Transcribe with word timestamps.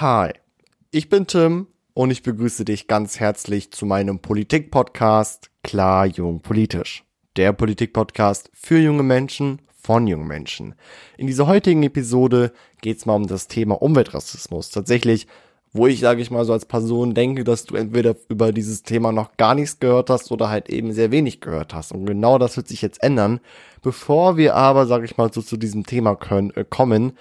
Hi, 0.00 0.30
ich 0.90 1.10
bin 1.10 1.26
Tim 1.26 1.66
und 1.92 2.10
ich 2.10 2.22
begrüße 2.22 2.64
dich 2.64 2.86
ganz 2.86 3.20
herzlich 3.20 3.70
zu 3.70 3.84
meinem 3.84 4.18
Politik-Podcast 4.18 5.50
Klar 5.62 6.06
Jung 6.06 6.40
Politisch. 6.40 7.04
Der 7.36 7.52
Politik-Podcast 7.52 8.50
für 8.54 8.78
junge 8.78 9.02
Menschen 9.02 9.60
von 9.78 10.06
jungen 10.06 10.26
Menschen. 10.26 10.74
In 11.18 11.26
dieser 11.26 11.46
heutigen 11.46 11.82
Episode 11.82 12.54
geht 12.80 12.96
es 12.96 13.04
mal 13.04 13.16
um 13.16 13.26
das 13.26 13.46
Thema 13.46 13.82
Umweltrassismus. 13.82 14.70
Tatsächlich, 14.70 15.26
wo 15.74 15.86
ich, 15.86 16.00
sage 16.00 16.22
ich 16.22 16.30
mal, 16.30 16.46
so 16.46 16.54
als 16.54 16.64
Person 16.64 17.12
denke, 17.12 17.44
dass 17.44 17.66
du 17.66 17.76
entweder 17.76 18.16
über 18.30 18.52
dieses 18.52 18.82
Thema 18.82 19.12
noch 19.12 19.36
gar 19.36 19.54
nichts 19.54 19.80
gehört 19.80 20.08
hast 20.08 20.32
oder 20.32 20.48
halt 20.48 20.70
eben 20.70 20.94
sehr 20.94 21.10
wenig 21.10 21.42
gehört 21.42 21.74
hast. 21.74 21.92
Und 21.92 22.06
genau 22.06 22.38
das 22.38 22.56
wird 22.56 22.68
sich 22.68 22.80
jetzt 22.80 23.02
ändern. 23.02 23.38
Bevor 23.82 24.38
wir 24.38 24.54
aber, 24.54 24.86
sage 24.86 25.04
ich 25.04 25.18
mal, 25.18 25.30
so 25.30 25.42
zu 25.42 25.58
diesem 25.58 25.84
Thema 25.84 26.16
können, 26.16 26.52
äh, 26.52 26.64
kommen, 26.64 27.18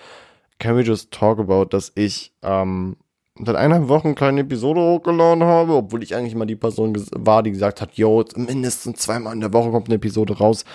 can 0.60 0.76
we 0.76 0.82
just 0.82 1.12
talk 1.12 1.40
about, 1.40 1.66
dass 1.66 1.92
ich 1.96 2.34
ähm, 2.44 2.98
seit 3.36 3.56
eineinhalb 3.56 3.88
Wochen 3.88 4.16
keine 4.16 4.42
Episode 4.42 4.82
hochgeladen 4.82 5.44
habe, 5.44 5.74
obwohl 5.74 6.04
ich 6.04 6.16
eigentlich 6.16 6.36
mal 6.36 6.46
die 6.46 6.56
Person 6.56 6.96
war, 7.12 7.44
die 7.44 7.52
gesagt 7.52 7.82
hat, 7.82 7.94
yo, 7.94 8.24
mindestens 8.36 9.00
zweimal 9.00 9.34
in 9.34 9.40
der 9.40 9.54
Woche 9.54 9.72
kommt 9.72 9.88
eine 9.88 9.96
Episode 9.96 10.38
raus. 10.38 10.66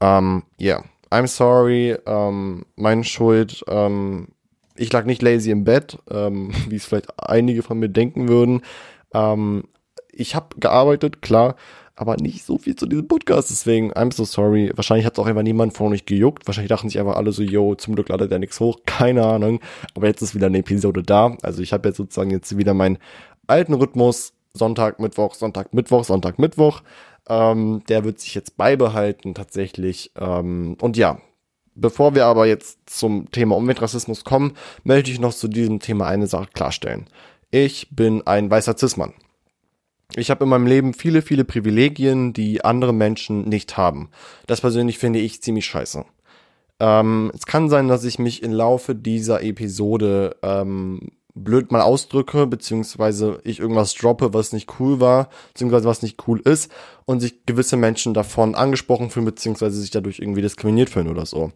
Ähm, 0.00 0.42
yeah, 0.60 0.84
I'm 1.10 1.26
sorry, 1.26 1.96
ähm, 2.06 2.66
meine 2.76 3.04
Schuld. 3.04 3.64
Ähm, 3.68 4.28
ich 4.76 4.92
lag 4.92 5.04
nicht 5.04 5.22
lazy 5.22 5.50
im 5.50 5.64
Bett, 5.64 5.98
ähm, 6.10 6.52
wie 6.68 6.76
es 6.76 6.84
vielleicht 6.84 7.08
einige 7.18 7.62
von 7.62 7.78
mir 7.78 7.88
denken 7.88 8.28
würden. 8.28 8.62
Ähm, 9.14 9.64
ich 10.12 10.34
habe 10.34 10.58
gearbeitet, 10.58 11.22
klar, 11.22 11.56
aber 11.96 12.16
nicht 12.16 12.44
so 12.44 12.58
viel 12.58 12.74
zu 12.74 12.86
diesem 12.86 13.06
Podcast. 13.06 13.50
Deswegen, 13.50 13.92
I'm 13.92 14.12
so 14.12 14.24
sorry. 14.24 14.72
Wahrscheinlich 14.74 15.06
hat 15.06 15.14
es 15.14 15.18
auch 15.18 15.26
einfach 15.26 15.42
niemand 15.42 15.74
von 15.74 15.92
euch 15.92 16.06
gejuckt. 16.06 16.46
Wahrscheinlich 16.46 16.68
dachten 16.70 16.88
sich 16.88 16.98
einfach 16.98 17.16
alle 17.16 17.32
so, 17.32 17.42
yo, 17.42 17.74
zum 17.76 17.94
Glück 17.94 18.08
ladet 18.08 18.32
er 18.32 18.38
nichts 18.38 18.60
hoch. 18.60 18.80
Keine 18.86 19.24
Ahnung. 19.24 19.60
Aber 19.94 20.06
jetzt 20.06 20.22
ist 20.22 20.34
wieder 20.34 20.46
eine 20.46 20.58
Episode 20.58 21.02
da. 21.02 21.36
Also 21.42 21.62
ich 21.62 21.72
habe 21.72 21.88
jetzt 21.88 21.96
sozusagen 21.96 22.30
jetzt 22.30 22.56
wieder 22.56 22.74
meinen 22.74 22.98
alten 23.46 23.74
Rhythmus. 23.74 24.32
Sonntag, 24.56 25.00
Mittwoch, 25.00 25.34
Sonntag, 25.34 25.74
Mittwoch, 25.74 26.04
Sonntag, 26.04 26.38
Mittwoch. 26.38 26.82
Ähm, 27.28 27.82
der 27.88 28.04
wird 28.04 28.20
sich 28.20 28.34
jetzt 28.34 28.56
beibehalten 28.56 29.34
tatsächlich. 29.34 30.12
Ähm, 30.16 30.76
und 30.80 30.96
ja, 30.96 31.18
bevor 31.74 32.14
wir 32.14 32.26
aber 32.26 32.46
jetzt 32.46 32.78
zum 32.86 33.30
Thema 33.30 33.56
Umweltrassismus 33.56 34.24
kommen, 34.24 34.52
möchte 34.84 35.10
ich 35.10 35.20
noch 35.20 35.34
zu 35.34 35.48
diesem 35.48 35.80
Thema 35.80 36.06
eine 36.06 36.26
Sache 36.26 36.48
klarstellen. 36.52 37.06
Ich 37.50 37.88
bin 37.90 38.26
ein 38.26 38.50
weißer 38.50 38.76
Cis-Mann. 38.76 39.14
Ich 40.16 40.30
habe 40.30 40.44
in 40.44 40.50
meinem 40.50 40.66
Leben 40.66 40.94
viele, 40.94 41.22
viele 41.22 41.44
Privilegien, 41.44 42.32
die 42.32 42.64
andere 42.64 42.92
Menschen 42.92 43.48
nicht 43.48 43.76
haben. 43.76 44.10
Das 44.46 44.60
persönlich 44.60 44.98
finde 44.98 45.18
ich 45.18 45.42
ziemlich 45.42 45.66
scheiße. 45.66 46.04
Ähm, 46.80 47.30
es 47.34 47.46
kann 47.46 47.68
sein, 47.68 47.88
dass 47.88 48.04
ich 48.04 48.18
mich 48.18 48.42
im 48.42 48.52
Laufe 48.52 48.94
dieser 48.94 49.42
Episode 49.42 50.36
ähm, 50.42 51.12
blöd 51.34 51.72
mal 51.72 51.80
ausdrücke, 51.80 52.46
beziehungsweise 52.46 53.40
ich 53.44 53.58
irgendwas 53.58 53.94
droppe, 53.94 54.32
was 54.34 54.52
nicht 54.52 54.78
cool 54.78 55.00
war, 55.00 55.28
beziehungsweise 55.52 55.88
was 55.88 56.02
nicht 56.02 56.28
cool 56.28 56.40
ist 56.40 56.70
und 57.06 57.20
sich 57.20 57.44
gewisse 57.44 57.76
Menschen 57.76 58.14
davon 58.14 58.54
angesprochen 58.54 59.10
fühlen, 59.10 59.26
beziehungsweise 59.26 59.80
sich 59.80 59.90
dadurch 59.90 60.20
irgendwie 60.20 60.42
diskriminiert 60.42 60.90
fühlen 60.90 61.08
oder 61.08 61.26
so. 61.26 61.52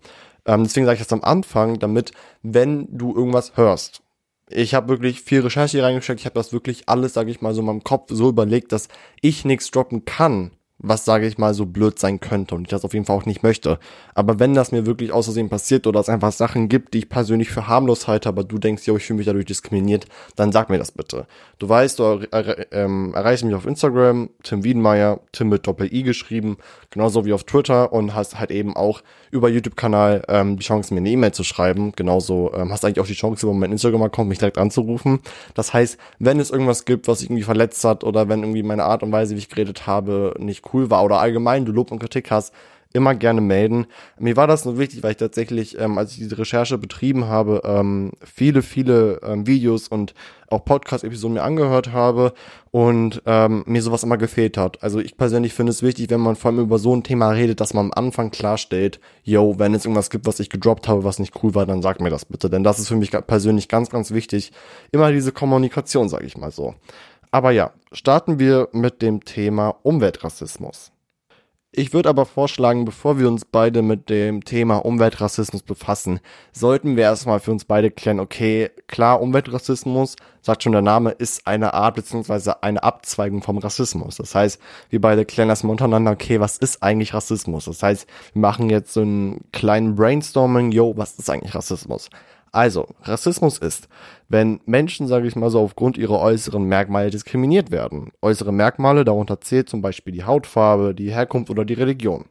Ähm, 0.46 0.64
deswegen 0.64 0.86
sage 0.86 0.96
ich 0.96 1.02
das 1.02 1.12
am 1.12 1.22
Anfang, 1.22 1.78
damit, 1.78 2.12
wenn 2.42 2.88
du 2.96 3.14
irgendwas 3.14 3.56
hörst, 3.56 4.02
ich 4.50 4.74
habe 4.74 4.88
wirklich 4.88 5.20
viel 5.20 5.40
Recherche 5.40 5.78
hier 5.78 5.84
reingesteckt. 5.84 6.20
Ich 6.20 6.26
habe 6.26 6.34
das 6.34 6.52
wirklich 6.52 6.88
alles, 6.88 7.14
sage 7.14 7.30
ich 7.30 7.40
mal, 7.40 7.54
so 7.54 7.60
in 7.60 7.66
meinem 7.66 7.84
Kopf 7.84 8.10
so 8.12 8.28
überlegt, 8.28 8.72
dass 8.72 8.88
ich 9.20 9.44
nichts 9.44 9.70
droppen 9.70 10.04
kann, 10.04 10.50
was, 10.80 11.04
sage 11.04 11.26
ich 11.26 11.38
mal, 11.38 11.54
so 11.54 11.66
blöd 11.66 11.98
sein 11.98 12.20
könnte 12.20 12.54
und 12.54 12.62
ich 12.62 12.68
das 12.68 12.84
auf 12.84 12.94
jeden 12.94 13.04
Fall 13.04 13.16
auch 13.16 13.26
nicht 13.26 13.42
möchte. 13.42 13.78
Aber 14.14 14.38
wenn 14.38 14.54
das 14.54 14.70
mir 14.70 14.86
wirklich 14.86 15.12
aus 15.12 15.26
Versehen 15.26 15.48
passiert 15.48 15.86
oder 15.88 15.98
es 15.98 16.08
einfach 16.08 16.30
Sachen 16.30 16.68
gibt, 16.68 16.94
die 16.94 16.98
ich 16.98 17.08
persönlich 17.08 17.50
für 17.50 17.66
harmlos 17.66 18.06
halte, 18.06 18.28
aber 18.28 18.44
du 18.44 18.58
denkst, 18.58 18.86
ja, 18.86 18.94
ich 18.94 19.04
fühle 19.04 19.18
mich 19.18 19.26
dadurch 19.26 19.46
diskriminiert, 19.46 20.06
dann 20.36 20.52
sag 20.52 20.70
mir 20.70 20.78
das 20.78 20.92
bitte. 20.92 21.26
Du 21.58 21.68
weißt, 21.68 21.98
du 21.98 22.26
er, 22.30 22.72
ähm, 22.72 23.12
erreichst 23.14 23.44
mich 23.44 23.54
auf 23.54 23.66
Instagram, 23.66 24.30
Tim 24.44 24.62
Wiedenmeier, 24.62 25.20
Tim 25.32 25.48
mit 25.48 25.66
Doppel-I 25.66 26.04
geschrieben, 26.04 26.58
genauso 26.90 27.24
wie 27.24 27.32
auf 27.32 27.42
Twitter 27.42 27.92
und 27.92 28.14
hast 28.14 28.38
halt 28.38 28.52
eben 28.52 28.76
auch 28.76 29.02
über 29.32 29.48
YouTube-Kanal 29.48 30.22
ähm, 30.28 30.58
die 30.58 30.64
Chance, 30.64 30.94
mir 30.94 31.00
eine 31.00 31.10
E-Mail 31.10 31.32
zu 31.32 31.42
schreiben. 31.42 31.92
Genauso 31.96 32.52
ähm, 32.54 32.72
hast 32.72 32.84
eigentlich 32.84 33.00
auch 33.00 33.06
die 33.06 33.14
Chance, 33.14 33.46
über 33.46 33.54
meinen 33.54 33.72
Instagram-Account 33.72 34.28
mich 34.28 34.38
direkt 34.38 34.58
anzurufen. 34.58 35.20
Das 35.54 35.74
heißt, 35.74 35.98
wenn 36.20 36.38
es 36.38 36.50
irgendwas 36.50 36.84
gibt, 36.84 37.08
was 37.08 37.22
irgendwie 37.22 37.42
verletzt 37.42 37.82
hat 37.84 38.04
oder 38.04 38.28
wenn 38.28 38.40
irgendwie 38.40 38.62
meine 38.62 38.84
Art 38.84 39.02
und 39.02 39.10
Weise, 39.10 39.34
wie 39.34 39.38
ich 39.38 39.48
geredet 39.48 39.86
habe, 39.86 40.34
nicht 40.38 40.62
cool 40.72 40.90
war 40.90 41.04
oder 41.04 41.20
allgemein 41.20 41.64
du 41.64 41.72
Lob 41.72 41.90
und 41.92 41.98
Kritik 41.98 42.30
hast, 42.30 42.52
immer 42.92 43.14
gerne 43.14 43.40
melden. 43.40 43.86
Mir 44.18 44.36
war 44.36 44.46
das 44.46 44.64
nur 44.64 44.78
wichtig, 44.78 45.02
weil 45.02 45.12
ich 45.12 45.16
tatsächlich, 45.18 45.78
ähm, 45.78 45.98
als 45.98 46.12
ich 46.12 46.18
diese 46.18 46.38
Recherche 46.38 46.78
betrieben 46.78 47.26
habe, 47.26 47.62
ähm, 47.64 48.12
viele, 48.24 48.62
viele 48.62 49.20
ähm, 49.22 49.46
Videos 49.46 49.88
und 49.88 50.14
auch 50.48 50.64
Podcast-Episoden 50.64 51.34
mir 51.34 51.42
angehört 51.42 51.92
habe 51.92 52.32
und 52.70 53.22
ähm, 53.26 53.62
mir 53.66 53.82
sowas 53.82 54.04
immer 54.04 54.16
gefehlt 54.16 54.56
hat. 54.56 54.82
Also 54.82 55.00
ich 55.00 55.18
persönlich 55.18 55.52
finde 55.52 55.70
es 55.70 55.82
wichtig, 55.82 56.08
wenn 56.08 56.20
man 56.20 56.36
vor 56.36 56.50
allem 56.50 56.60
über 56.60 56.78
so 56.78 56.96
ein 56.96 57.02
Thema 57.02 57.30
redet, 57.30 57.60
dass 57.60 57.74
man 57.74 57.86
am 57.86 57.92
Anfang 57.92 58.30
klarstellt, 58.30 59.00
yo, 59.22 59.58
wenn 59.58 59.74
es 59.74 59.84
irgendwas 59.84 60.08
gibt, 60.08 60.26
was 60.26 60.40
ich 60.40 60.48
gedroppt 60.48 60.88
habe, 60.88 61.04
was 61.04 61.18
nicht 61.18 61.34
cool 61.42 61.54
war, 61.54 61.66
dann 61.66 61.82
sag 61.82 62.00
mir 62.00 62.10
das 62.10 62.24
bitte. 62.24 62.48
Denn 62.48 62.64
das 62.64 62.78
ist 62.78 62.88
für 62.88 62.96
mich 62.96 63.10
persönlich 63.10 63.68
ganz, 63.68 63.90
ganz 63.90 64.12
wichtig. 64.12 64.52
Immer 64.92 65.12
diese 65.12 65.32
Kommunikation, 65.32 66.08
sage 66.08 66.24
ich 66.24 66.38
mal 66.38 66.50
so. 66.50 66.74
Aber 67.30 67.50
ja, 67.50 67.72
starten 67.92 68.38
wir 68.38 68.68
mit 68.72 69.02
dem 69.02 69.24
Thema 69.24 69.74
Umweltrassismus. 69.82 70.92
Ich 71.70 71.92
würde 71.92 72.08
aber 72.08 72.24
vorschlagen, 72.24 72.86
bevor 72.86 73.18
wir 73.18 73.28
uns 73.28 73.44
beide 73.44 73.82
mit 73.82 74.08
dem 74.08 74.42
Thema 74.42 74.78
Umweltrassismus 74.78 75.62
befassen, 75.62 76.18
sollten 76.50 76.96
wir 76.96 77.04
erstmal 77.04 77.40
für 77.40 77.50
uns 77.50 77.66
beide 77.66 77.90
klären, 77.90 78.20
okay, 78.20 78.70
klar, 78.86 79.20
Umweltrassismus, 79.20 80.16
sagt 80.40 80.62
schon 80.62 80.72
der 80.72 80.80
Name, 80.80 81.10
ist 81.10 81.46
eine 81.46 81.74
Art 81.74 81.96
beziehungsweise 81.96 82.62
eine 82.62 82.82
Abzweigung 82.82 83.42
vom 83.42 83.58
Rassismus. 83.58 84.16
Das 84.16 84.34
heißt, 84.34 84.58
wir 84.88 85.00
beide 85.02 85.26
klären 85.26 85.50
erstmal 85.50 85.72
untereinander, 85.72 86.12
okay, 86.12 86.40
was 86.40 86.56
ist 86.56 86.82
eigentlich 86.82 87.12
Rassismus? 87.12 87.66
Das 87.66 87.82
heißt, 87.82 88.08
wir 88.32 88.40
machen 88.40 88.70
jetzt 88.70 88.94
so 88.94 89.02
einen 89.02 89.44
kleinen 89.52 89.94
Brainstorming, 89.94 90.72
yo, 90.72 90.94
was 90.96 91.18
ist 91.18 91.28
eigentlich 91.28 91.54
Rassismus? 91.54 92.08
Also, 92.52 92.86
Rassismus 93.02 93.58
ist, 93.58 93.88
wenn 94.28 94.60
Menschen, 94.66 95.06
sage 95.06 95.26
ich 95.26 95.36
mal 95.36 95.50
so, 95.50 95.60
aufgrund 95.60 95.98
ihrer 95.98 96.20
äußeren 96.20 96.64
Merkmale 96.64 97.10
diskriminiert 97.10 97.70
werden. 97.70 98.10
Äußere 98.22 98.52
Merkmale, 98.52 99.04
darunter 99.04 99.40
zählt 99.40 99.68
zum 99.68 99.82
Beispiel 99.82 100.12
die 100.12 100.24
Hautfarbe, 100.24 100.94
die 100.94 101.12
Herkunft 101.12 101.50
oder 101.50 101.64
die 101.64 101.74
Religion. 101.74 102.26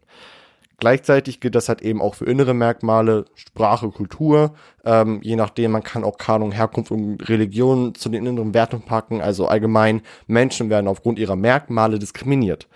Gleichzeitig 0.80 1.40
gilt 1.40 1.56
das 1.56 1.70
halt 1.70 1.82
eben 1.82 2.02
auch 2.02 2.14
für 2.14 2.26
innere 2.26 2.54
Merkmale, 2.54 3.26
Sprache, 3.34 3.90
Kultur. 3.90 4.54
Ähm, 4.86 5.22
je 5.24 5.36
nachdem, 5.36 5.72
man 5.72 5.82
kann 5.82 6.04
auch 6.04 6.18
Kanon, 6.18 6.52
Herkunft 6.52 6.92
und 6.92 7.18
Religion 7.30 7.96
zu 7.96 8.10
den 8.10 8.28
inneren 8.28 8.54
Werten 8.54 8.82
packen. 8.84 9.20
Also 9.20 9.48
allgemein, 9.48 10.02
Menschen 10.28 10.70
werden 10.70 10.88
aufgrund 10.88 11.18
ihrer 11.18 11.36
Merkmale 11.36 11.98
diskriminiert. 11.98 12.68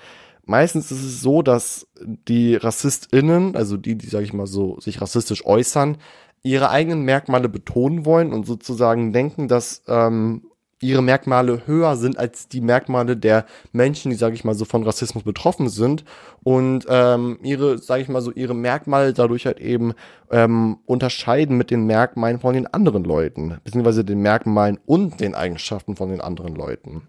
Meistens 0.46 0.92
ist 0.92 1.04
es 1.04 1.22
so, 1.22 1.44
dass 1.44 1.88
die 2.02 2.56
RassistInnen, 2.56 3.56
also 3.56 3.78
die, 3.78 3.96
die, 3.96 4.08
sag 4.08 4.24
ich 4.24 4.34
mal 4.34 4.48
so, 4.48 4.80
sich 4.80 5.00
rassistisch 5.00 5.46
äußern, 5.46 5.98
ihre 6.44 6.70
eigenen 6.70 7.04
Merkmale 7.04 7.50
betonen 7.50 8.06
wollen 8.06 8.34
und 8.34 8.46
sozusagen 8.46 9.14
denken, 9.14 9.48
dass 9.48 9.84
ähm, 9.88 10.44
ihre 10.82 11.04
Merkmale 11.04 11.68
höher 11.68 11.96
sind 11.96 12.18
als 12.18 12.48
die 12.48 12.62
Merkmale 12.62 13.16
der 13.16 13.46
Menschen, 13.72 14.10
die, 14.10 14.18
sage 14.18 14.36
ich 14.36 14.44
mal, 14.44 14.56
so 14.56 14.66
von 14.66 14.84
Rassismus 14.84 15.24
betroffen 15.24 15.70
sind 15.70 16.04
und 16.44 16.86
ähm, 16.90 17.38
ihre, 17.44 17.78
sage 17.78 18.02
ich 18.02 18.10
mal 18.10 18.22
so, 18.22 18.32
ihre 18.32 18.56
Merkmale 18.56 19.14
dadurch 19.14 19.46
halt 19.46 19.60
eben 19.60 19.94
ähm, 20.32 20.80
unterscheiden 20.86 21.58
mit 21.58 21.72
den 21.72 21.86
Merkmalen 21.86 22.40
von 22.40 22.56
den 22.56 22.68
anderen 22.68 23.04
Leuten, 23.04 23.60
beziehungsweise 23.64 24.04
den 24.04 24.22
Merkmalen 24.22 24.80
und 24.86 25.20
den 25.20 25.36
Eigenschaften 25.36 25.96
von 25.96 26.10
den 26.10 26.22
anderen 26.22 26.56
Leuten. 26.56 27.04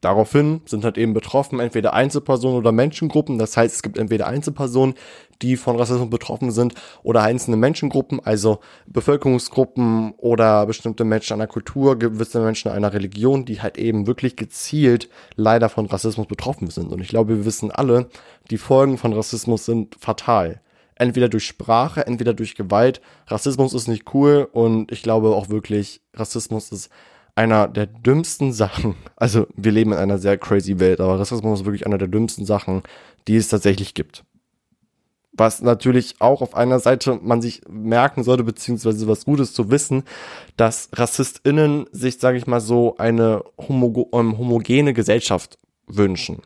Daraufhin 0.00 0.62
sind 0.66 0.84
halt 0.84 0.98
eben 0.98 1.14
betroffen 1.14 1.60
entweder 1.60 1.92
Einzelpersonen 1.94 2.58
oder 2.58 2.72
Menschengruppen. 2.72 3.38
Das 3.38 3.56
heißt, 3.56 3.74
es 3.74 3.82
gibt 3.82 3.98
entweder 3.98 4.26
Einzelpersonen, 4.26 4.94
die 5.42 5.56
von 5.56 5.76
Rassismus 5.76 6.10
betroffen 6.10 6.50
sind, 6.50 6.74
oder 7.02 7.22
einzelne 7.22 7.56
Menschengruppen, 7.56 8.20
also 8.24 8.60
Bevölkerungsgruppen 8.86 10.12
oder 10.16 10.66
bestimmte 10.66 11.04
Menschen 11.04 11.34
einer 11.34 11.46
Kultur, 11.46 11.98
gewisse 11.98 12.40
Menschen 12.40 12.70
einer 12.70 12.92
Religion, 12.92 13.44
die 13.44 13.60
halt 13.60 13.78
eben 13.78 14.06
wirklich 14.06 14.36
gezielt 14.36 15.08
leider 15.36 15.68
von 15.68 15.86
Rassismus 15.86 16.26
betroffen 16.26 16.70
sind. 16.70 16.92
Und 16.92 17.00
ich 17.00 17.08
glaube, 17.08 17.36
wir 17.36 17.44
wissen 17.44 17.70
alle, 17.70 18.08
die 18.50 18.58
Folgen 18.58 18.98
von 18.98 19.12
Rassismus 19.12 19.64
sind 19.64 19.94
fatal 19.98 20.60
entweder 20.98 21.28
durch 21.28 21.46
Sprache, 21.46 22.06
entweder 22.06 22.34
durch 22.34 22.56
Gewalt. 22.56 23.00
Rassismus 23.28 23.72
ist 23.72 23.88
nicht 23.88 24.12
cool 24.14 24.48
und 24.50 24.92
ich 24.92 25.02
glaube 25.02 25.28
auch 25.28 25.48
wirklich, 25.48 26.02
Rassismus 26.14 26.72
ist 26.72 26.90
einer 27.38 27.68
der 27.68 27.86
dümmsten 27.86 28.52
Sachen, 28.52 28.96
also 29.14 29.46
wir 29.56 29.70
leben 29.70 29.92
in 29.92 29.98
einer 29.98 30.18
sehr 30.18 30.36
crazy 30.36 30.80
Welt, 30.80 31.00
aber 31.00 31.20
Rassismus 31.20 31.60
ist 31.60 31.66
wirklich 31.66 31.86
einer 31.86 31.96
der 31.96 32.08
dümmsten 32.08 32.44
Sachen, 32.44 32.82
die 33.28 33.36
es 33.36 33.46
tatsächlich 33.46 33.94
gibt. 33.94 34.24
Was 35.32 35.62
natürlich 35.62 36.16
auch 36.18 36.42
auf 36.42 36.56
einer 36.56 36.80
Seite 36.80 37.20
man 37.22 37.40
sich 37.40 37.62
merken 37.68 38.24
sollte, 38.24 38.42
beziehungsweise 38.42 39.06
was 39.06 39.24
Gutes 39.24 39.54
zu 39.54 39.70
wissen, 39.70 40.02
dass 40.56 40.88
RassistInnen 40.92 41.86
sich, 41.92 42.18
sage 42.18 42.38
ich 42.38 42.48
mal 42.48 42.60
so, 42.60 42.96
eine 42.98 43.44
homo 43.56 44.08
ähm, 44.12 44.36
homogene 44.36 44.92
Gesellschaft 44.92 45.60
wünschen. 45.86 46.42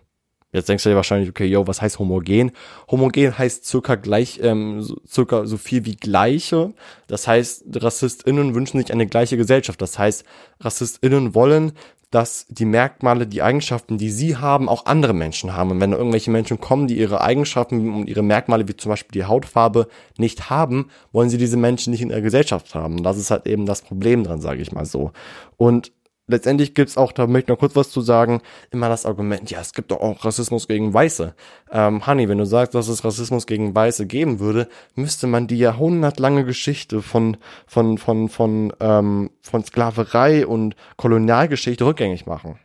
Jetzt 0.53 0.69
denkst 0.69 0.85
du 0.85 0.91
dir 0.91 0.97
wahrscheinlich, 0.97 1.31
okay, 1.31 1.47
yo, 1.47 1.67
was 1.67 1.81
heißt 1.81 1.99
homogen? 1.99 2.53
Homogen 2.91 3.37
heißt 3.37 3.65
circa 3.65 3.95
gleich, 3.95 4.39
ähm, 4.43 4.87
circa 5.09 5.47
so 5.47 5.57
viel 5.57 5.87
wie 5.87 5.97
gleiche. 5.97 6.75
Das 7.07 7.27
heißt, 7.27 7.65
RassistInnen 7.75 8.55
wünschen 8.55 8.79
sich 8.79 8.93
eine 8.93 9.07
gleiche 9.07 9.39
Gesellschaft. 9.39 9.81
Das 9.81 9.99
heißt, 9.99 10.25
RassistInnen 10.61 11.35
wollen, 11.35 11.73
dass 12.13 12.45
die 12.51 12.67
Merkmale, 12.67 13.27
die 13.27 13.41
Eigenschaften, 13.41 13.97
die 13.97 14.11
sie 14.11 14.37
haben, 14.37 14.69
auch 14.69 14.85
andere 14.85 15.15
Menschen 15.15 15.57
haben. 15.57 15.71
Und 15.71 15.81
wenn 15.81 15.93
irgendwelche 15.93 16.31
Menschen 16.31 16.61
kommen, 16.61 16.87
die 16.87 16.99
ihre 16.99 17.23
Eigenschaften 17.23 17.95
und 17.95 18.07
ihre 18.07 18.23
Merkmale, 18.23 18.69
wie 18.69 18.77
zum 18.77 18.91
Beispiel 18.91 19.23
die 19.23 19.25
Hautfarbe, 19.25 19.89
nicht 20.19 20.51
haben, 20.51 20.91
wollen 21.13 21.31
sie 21.31 21.39
diese 21.39 21.57
Menschen 21.57 21.91
nicht 21.91 22.03
in 22.03 22.11
ihrer 22.11 22.21
Gesellschaft 22.21 22.75
haben. 22.75 23.03
Das 23.03 23.17
ist 23.17 23.31
halt 23.31 23.47
eben 23.47 23.65
das 23.65 23.81
Problem 23.81 24.25
dran, 24.25 24.43
sage 24.43 24.61
ich 24.61 24.73
mal 24.73 24.85
so. 24.85 25.13
Und 25.57 25.91
letztendlich 26.33 26.75
gibt's 26.75 26.97
auch, 26.97 27.13
da 27.13 27.27
möchte 27.27 27.45
ich 27.45 27.49
noch 27.55 27.61
kurz 27.61 27.77
was 27.77 27.91
zu 27.91 28.01
sagen, 28.01 28.43
immer 28.71 28.89
das 28.89 29.07
Argument, 29.07 29.51
ja, 29.51 29.61
es 29.61 29.73
gibt 29.73 29.93
doch 29.93 30.01
auch 30.01 30.25
Rassismus 30.25 30.67
gegen 30.67 30.93
Weiße. 30.93 31.35
Ähm, 31.71 32.07
Honey, 32.07 32.29
wenn 32.29 32.39
du 32.39 32.47
sagst, 32.47 32.75
dass 32.75 32.89
es 32.89 33.05
Rassismus 33.05 33.47
gegen 33.47 33.75
Weiße 33.75 34.07
geben 34.07 34.41
würde, 34.41 34.69
müsste 34.97 35.29
man 35.29 35.47
die 35.47 35.59
jahrhundertlange 35.59 36.45
Geschichte 36.45 37.03
von, 37.03 37.37
von, 37.67 37.99
von, 37.99 38.29
von, 38.29 38.73
ähm, 38.81 39.31
von 39.43 39.65
Sklaverei 39.65 40.47
und 40.47 40.75
Kolonialgeschichte 40.97 41.87
rückgängig 41.87 42.27
machen. 42.27 42.59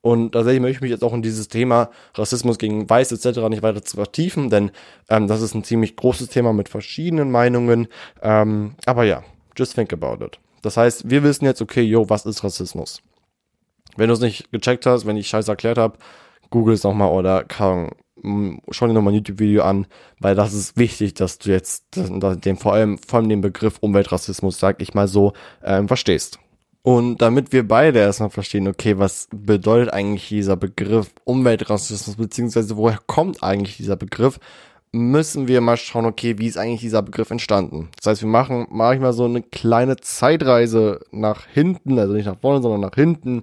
Und 0.00 0.32
tatsächlich 0.32 0.60
möchte 0.60 0.76
ich 0.76 0.80
mich 0.82 0.90
jetzt 0.90 1.04
auch 1.04 1.12
in 1.12 1.22
dieses 1.22 1.48
Thema 1.48 1.90
Rassismus 2.14 2.58
gegen 2.58 2.88
Weiß 2.88 3.12
etc. 3.12 3.40
nicht 3.48 3.62
weiter 3.62 3.82
zu 3.82 3.96
vertiefen, 3.96 4.48
denn 4.48 4.70
ähm, 5.08 5.26
das 5.26 5.42
ist 5.42 5.54
ein 5.54 5.64
ziemlich 5.64 5.96
großes 5.96 6.28
Thema 6.28 6.52
mit 6.52 6.68
verschiedenen 6.68 7.30
Meinungen. 7.30 7.88
Ähm, 8.22 8.74
aber 8.86 9.04
ja, 9.04 9.24
just 9.56 9.74
think 9.74 9.92
about 9.92 10.24
it. 10.24 10.38
Das 10.62 10.76
heißt, 10.76 11.10
wir 11.10 11.22
wissen 11.22 11.44
jetzt, 11.44 11.62
okay, 11.62 11.82
yo, 11.82 12.08
was 12.08 12.26
ist 12.26 12.44
Rassismus? 12.44 13.02
Wenn 13.96 14.08
du 14.08 14.14
es 14.14 14.20
nicht 14.20 14.50
gecheckt 14.52 14.86
hast, 14.86 15.06
wenn 15.06 15.16
ich 15.16 15.28
Scheiß 15.28 15.48
erklärt 15.48 15.78
habe, 15.78 15.98
google 16.50 16.74
es 16.74 16.84
nochmal 16.84 17.10
oder 17.10 17.44
kann, 17.44 17.90
schau 18.70 18.86
dir 18.86 18.92
nochmal 18.92 19.12
ein 19.12 19.16
YouTube-Video 19.16 19.62
an, 19.62 19.86
weil 20.18 20.34
das 20.34 20.54
ist 20.54 20.76
wichtig, 20.76 21.14
dass 21.14 21.38
du 21.38 21.50
jetzt 21.50 21.84
den, 21.94 22.56
vor 22.56 22.74
allem, 22.74 22.98
vor 22.98 23.18
allem 23.18 23.28
den 23.28 23.40
Begriff 23.40 23.78
Umweltrassismus, 23.80 24.58
sag 24.58 24.80
ich 24.82 24.94
mal 24.94 25.08
so, 25.08 25.32
ähm, 25.62 25.88
verstehst. 25.88 26.38
Und 26.82 27.20
damit 27.20 27.52
wir 27.52 27.66
beide 27.66 27.98
erstmal 27.98 28.30
verstehen, 28.30 28.66
okay, 28.68 28.98
was 28.98 29.28
bedeutet 29.30 29.92
eigentlich 29.92 30.28
dieser 30.28 30.56
Begriff 30.56 31.10
Umweltrassismus, 31.24 32.16
beziehungsweise 32.16 32.76
woher 32.76 32.98
kommt 33.06 33.42
eigentlich 33.42 33.76
dieser 33.76 33.96
Begriff, 33.96 34.38
müssen 34.92 35.48
wir 35.48 35.60
mal 35.60 35.76
schauen, 35.76 36.06
okay, 36.06 36.38
wie 36.38 36.46
ist 36.46 36.58
eigentlich 36.58 36.80
dieser 36.80 37.02
Begriff 37.02 37.30
entstanden? 37.30 37.88
Das 37.96 38.06
heißt, 38.06 38.22
wir 38.22 38.28
machen 38.28 38.66
manchmal 38.70 39.12
so 39.12 39.24
eine 39.24 39.42
kleine 39.42 39.96
Zeitreise 39.96 41.00
nach 41.10 41.46
hinten, 41.46 41.98
also 41.98 42.14
nicht 42.14 42.26
nach 42.26 42.40
vorne, 42.40 42.62
sondern 42.62 42.80
nach 42.80 42.94
hinten, 42.94 43.42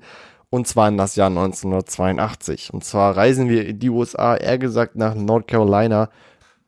und 0.49 0.67
zwar 0.67 0.87
in 0.87 0.97
das 0.97 1.15
Jahr 1.15 1.29
1982. 1.29 2.73
Und 2.73 2.83
zwar 2.83 3.15
reisen 3.17 3.49
wir 3.49 3.65
in 3.67 3.79
die 3.79 3.89
USA, 3.89 4.35
eher 4.35 4.57
gesagt 4.57 4.95
nach 4.95 5.13
North 5.15 5.47
Carolina, 5.47 6.09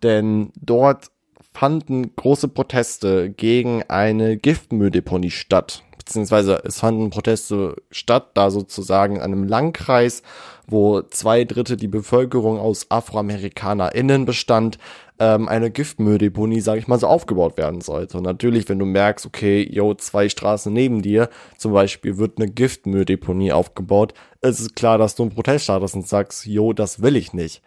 denn 0.04 0.52
dort 0.60 1.08
fanden 1.54 2.16
große 2.16 2.50
Proteste 2.50 3.32
gegen 3.32 3.84
eine 3.84 4.38
Giftmülldeponie 4.38 5.32
statt 5.32 5.84
beziehungsweise 6.08 6.62
es 6.64 6.80
fanden 6.80 7.10
Proteste 7.10 7.76
statt, 7.92 8.32
da 8.34 8.50
sozusagen 8.50 9.18
in 9.18 9.22
einem 9.22 9.44
Landkreis, 9.44 10.24
wo 10.66 11.02
zwei 11.02 11.44
Drittel 11.44 11.76
die 11.76 11.88
Bevölkerung 11.88 12.60
aus 12.60 12.90
AfroamerikanerInnen 12.90 14.26
bestand, 14.26 14.78
ähm, 15.20 15.50
eine 15.50 15.70
Giftmülldeponie, 15.70 16.62
sage 16.62 16.80
ich 16.80 16.88
mal, 16.88 17.00
so 17.00 17.08
aufgebaut 17.08 17.58
werden 17.58 17.82
sollte. 17.82 18.18
Und 18.18 18.24
natürlich, 18.24 18.70
wenn 18.70 18.80
du 18.80 18.86
merkst, 18.86 19.26
okay, 19.26 19.68
yo, 19.70 19.94
zwei 19.96 20.30
Straßen 20.30 20.72
neben 20.72 21.02
dir, 21.02 21.30
zum 21.58 21.74
Beispiel 21.74 22.18
wird 22.18 22.38
eine 22.38 22.50
Giftmülldeponie 22.50 23.52
aufgebaut, 23.52 24.14
ist 24.42 24.60
es 24.60 24.76
klar, 24.76 24.98
dass 24.98 25.16
du 25.16 25.24
ein 25.24 25.36
Protest 25.36 25.66
startest 25.66 25.96
und 25.96 26.08
sagst, 26.08 26.46
yo, 26.46 26.72
das 26.72 27.02
will 27.02 27.16
ich 27.18 27.34
nicht. 27.34 27.62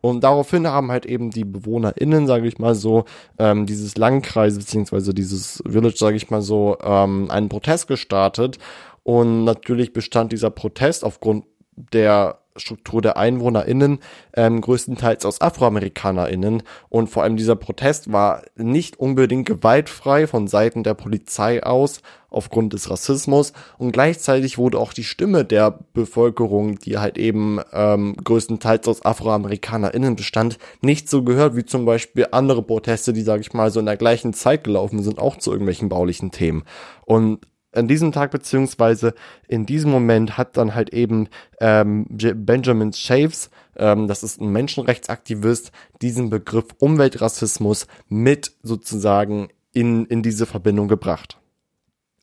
Und 0.00 0.24
daraufhin 0.24 0.66
haben 0.66 0.90
halt 0.90 1.06
eben 1.06 1.30
die 1.30 1.44
BewohnerInnen, 1.44 2.26
sage 2.26 2.48
ich 2.48 2.58
mal 2.58 2.74
so, 2.74 3.04
ähm, 3.38 3.66
dieses 3.66 3.96
Landkreis 3.96 4.56
beziehungsweise 4.56 5.14
dieses 5.14 5.62
Village, 5.68 5.96
sage 5.96 6.16
ich 6.16 6.30
mal 6.30 6.42
so, 6.42 6.78
ähm, 6.82 7.30
einen 7.30 7.48
Protest 7.48 7.88
gestartet. 7.88 8.58
Und 9.02 9.44
natürlich 9.44 9.92
bestand 9.92 10.32
dieser 10.32 10.50
Protest 10.50 11.04
aufgrund 11.04 11.44
der 11.92 12.40
Struktur 12.56 13.00
der 13.00 13.16
EinwohnerInnen 13.16 14.00
ähm, 14.34 14.60
größtenteils 14.60 15.24
aus 15.24 15.40
AfroamerikanerInnen 15.40 16.62
und 16.88 17.08
vor 17.08 17.22
allem 17.22 17.36
dieser 17.36 17.56
Protest 17.56 18.12
war 18.12 18.42
nicht 18.56 18.98
unbedingt 18.98 19.46
gewaltfrei 19.46 20.26
von 20.26 20.48
Seiten 20.48 20.82
der 20.82 20.94
Polizei 20.94 21.62
aus 21.62 22.02
aufgrund 22.30 22.72
des 22.72 22.90
Rassismus 22.90 23.52
und 23.78 23.92
gleichzeitig 23.92 24.56
wurde 24.56 24.78
auch 24.78 24.92
die 24.92 25.04
Stimme 25.04 25.44
der 25.44 25.80
Bevölkerung, 25.92 26.78
die 26.78 26.98
halt 26.98 27.18
eben 27.18 27.60
ähm, 27.72 28.16
größtenteils 28.22 28.88
aus 28.88 29.04
AfroamerikanerInnen 29.04 30.16
bestand, 30.16 30.58
nicht 30.80 31.08
so 31.08 31.22
gehört 31.22 31.56
wie 31.56 31.64
zum 31.64 31.84
Beispiel 31.84 32.28
andere 32.32 32.62
Proteste, 32.62 33.12
die, 33.12 33.22
sage 33.22 33.42
ich 33.42 33.52
mal, 33.52 33.70
so 33.70 33.80
in 33.80 33.86
der 33.86 33.96
gleichen 33.96 34.32
Zeit 34.32 34.64
gelaufen 34.64 35.02
sind, 35.02 35.18
auch 35.18 35.36
zu 35.36 35.50
irgendwelchen 35.50 35.88
baulichen 35.88 36.30
Themen. 36.30 36.64
Und 37.04 37.40
an 37.72 37.88
diesem 37.88 38.12
Tag 38.12 38.30
beziehungsweise 38.30 39.14
in 39.46 39.66
diesem 39.66 39.90
Moment 39.90 40.36
hat 40.36 40.56
dann 40.56 40.74
halt 40.74 40.92
eben 40.92 41.28
ähm, 41.60 42.06
Benjamin 42.08 42.92
Shaves, 42.92 43.50
ähm, 43.76 44.08
das 44.08 44.22
ist 44.22 44.40
ein 44.40 44.50
Menschenrechtsaktivist, 44.50 45.70
diesen 46.02 46.30
Begriff 46.30 46.66
Umweltrassismus 46.78 47.86
mit 48.08 48.52
sozusagen 48.62 49.48
in, 49.72 50.04
in 50.06 50.22
diese 50.22 50.46
Verbindung 50.46 50.88
gebracht. 50.88 51.39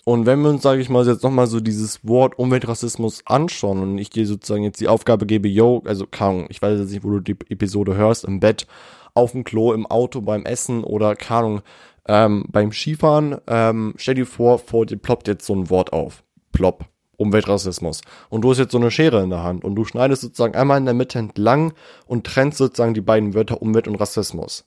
Und 0.07 0.25
wenn 0.25 0.39
wir 0.39 0.51
uns, 0.51 0.63
sage 0.63 0.79
ich 0.79 0.87
mal, 0.87 1.05
jetzt 1.05 1.23
nochmal 1.23 1.47
so 1.47 1.59
dieses 1.59 2.07
Wort 2.07 2.39
Umweltrassismus 2.39 3.23
anschauen 3.25 3.81
und 3.81 3.97
ich 3.97 4.09
dir 4.09 4.25
sozusagen 4.25 4.63
jetzt 4.63 4.79
die 4.79 4.87
Aufgabe 4.87 5.25
gebe, 5.25 5.49
yo, 5.49 5.83
also 5.83 6.07
keine 6.07 6.45
ich 6.47 6.61
weiß 6.61 6.79
jetzt 6.79 6.91
nicht, 6.91 7.03
wo 7.03 7.09
du 7.09 7.19
die 7.19 7.35
Episode 7.49 7.97
hörst, 7.97 8.23
im 8.23 8.39
Bett, 8.39 8.67
auf 9.15 9.33
dem 9.33 9.43
Klo, 9.43 9.73
im 9.73 9.85
Auto, 9.85 10.21
beim 10.21 10.45
Essen 10.45 10.85
oder 10.85 11.17
Ahnung, 11.27 11.61
ähm, 12.07 12.45
beim 12.47 12.71
Skifahren, 12.71 13.41
ähm, 13.47 13.95
stell 13.97 14.15
dir 14.15 14.25
vor, 14.25 14.59
vor 14.59 14.85
dir 14.85 14.95
ploppt 14.95 15.27
jetzt 15.27 15.45
so 15.45 15.53
ein 15.53 15.69
Wort 15.69 15.91
auf. 15.91 16.23
Plopp. 16.53 16.85
Umweltrassismus. 17.17 17.99
Und 18.29 18.43
du 18.43 18.51
hast 18.51 18.59
jetzt 18.59 18.71
so 18.71 18.77
eine 18.77 18.91
Schere 18.91 19.21
in 19.23 19.31
der 19.31 19.43
Hand 19.43 19.65
und 19.65 19.75
du 19.75 19.83
schneidest 19.83 20.21
sozusagen 20.21 20.55
einmal 20.55 20.77
in 20.77 20.85
der 20.85 20.93
Mitte 20.93 21.19
entlang 21.19 21.73
und 22.05 22.25
trennst 22.25 22.59
sozusagen 22.59 22.93
die 22.93 23.01
beiden 23.01 23.33
Wörter 23.33 23.61
Umwelt 23.61 23.89
und 23.89 23.95
Rassismus. 23.95 24.65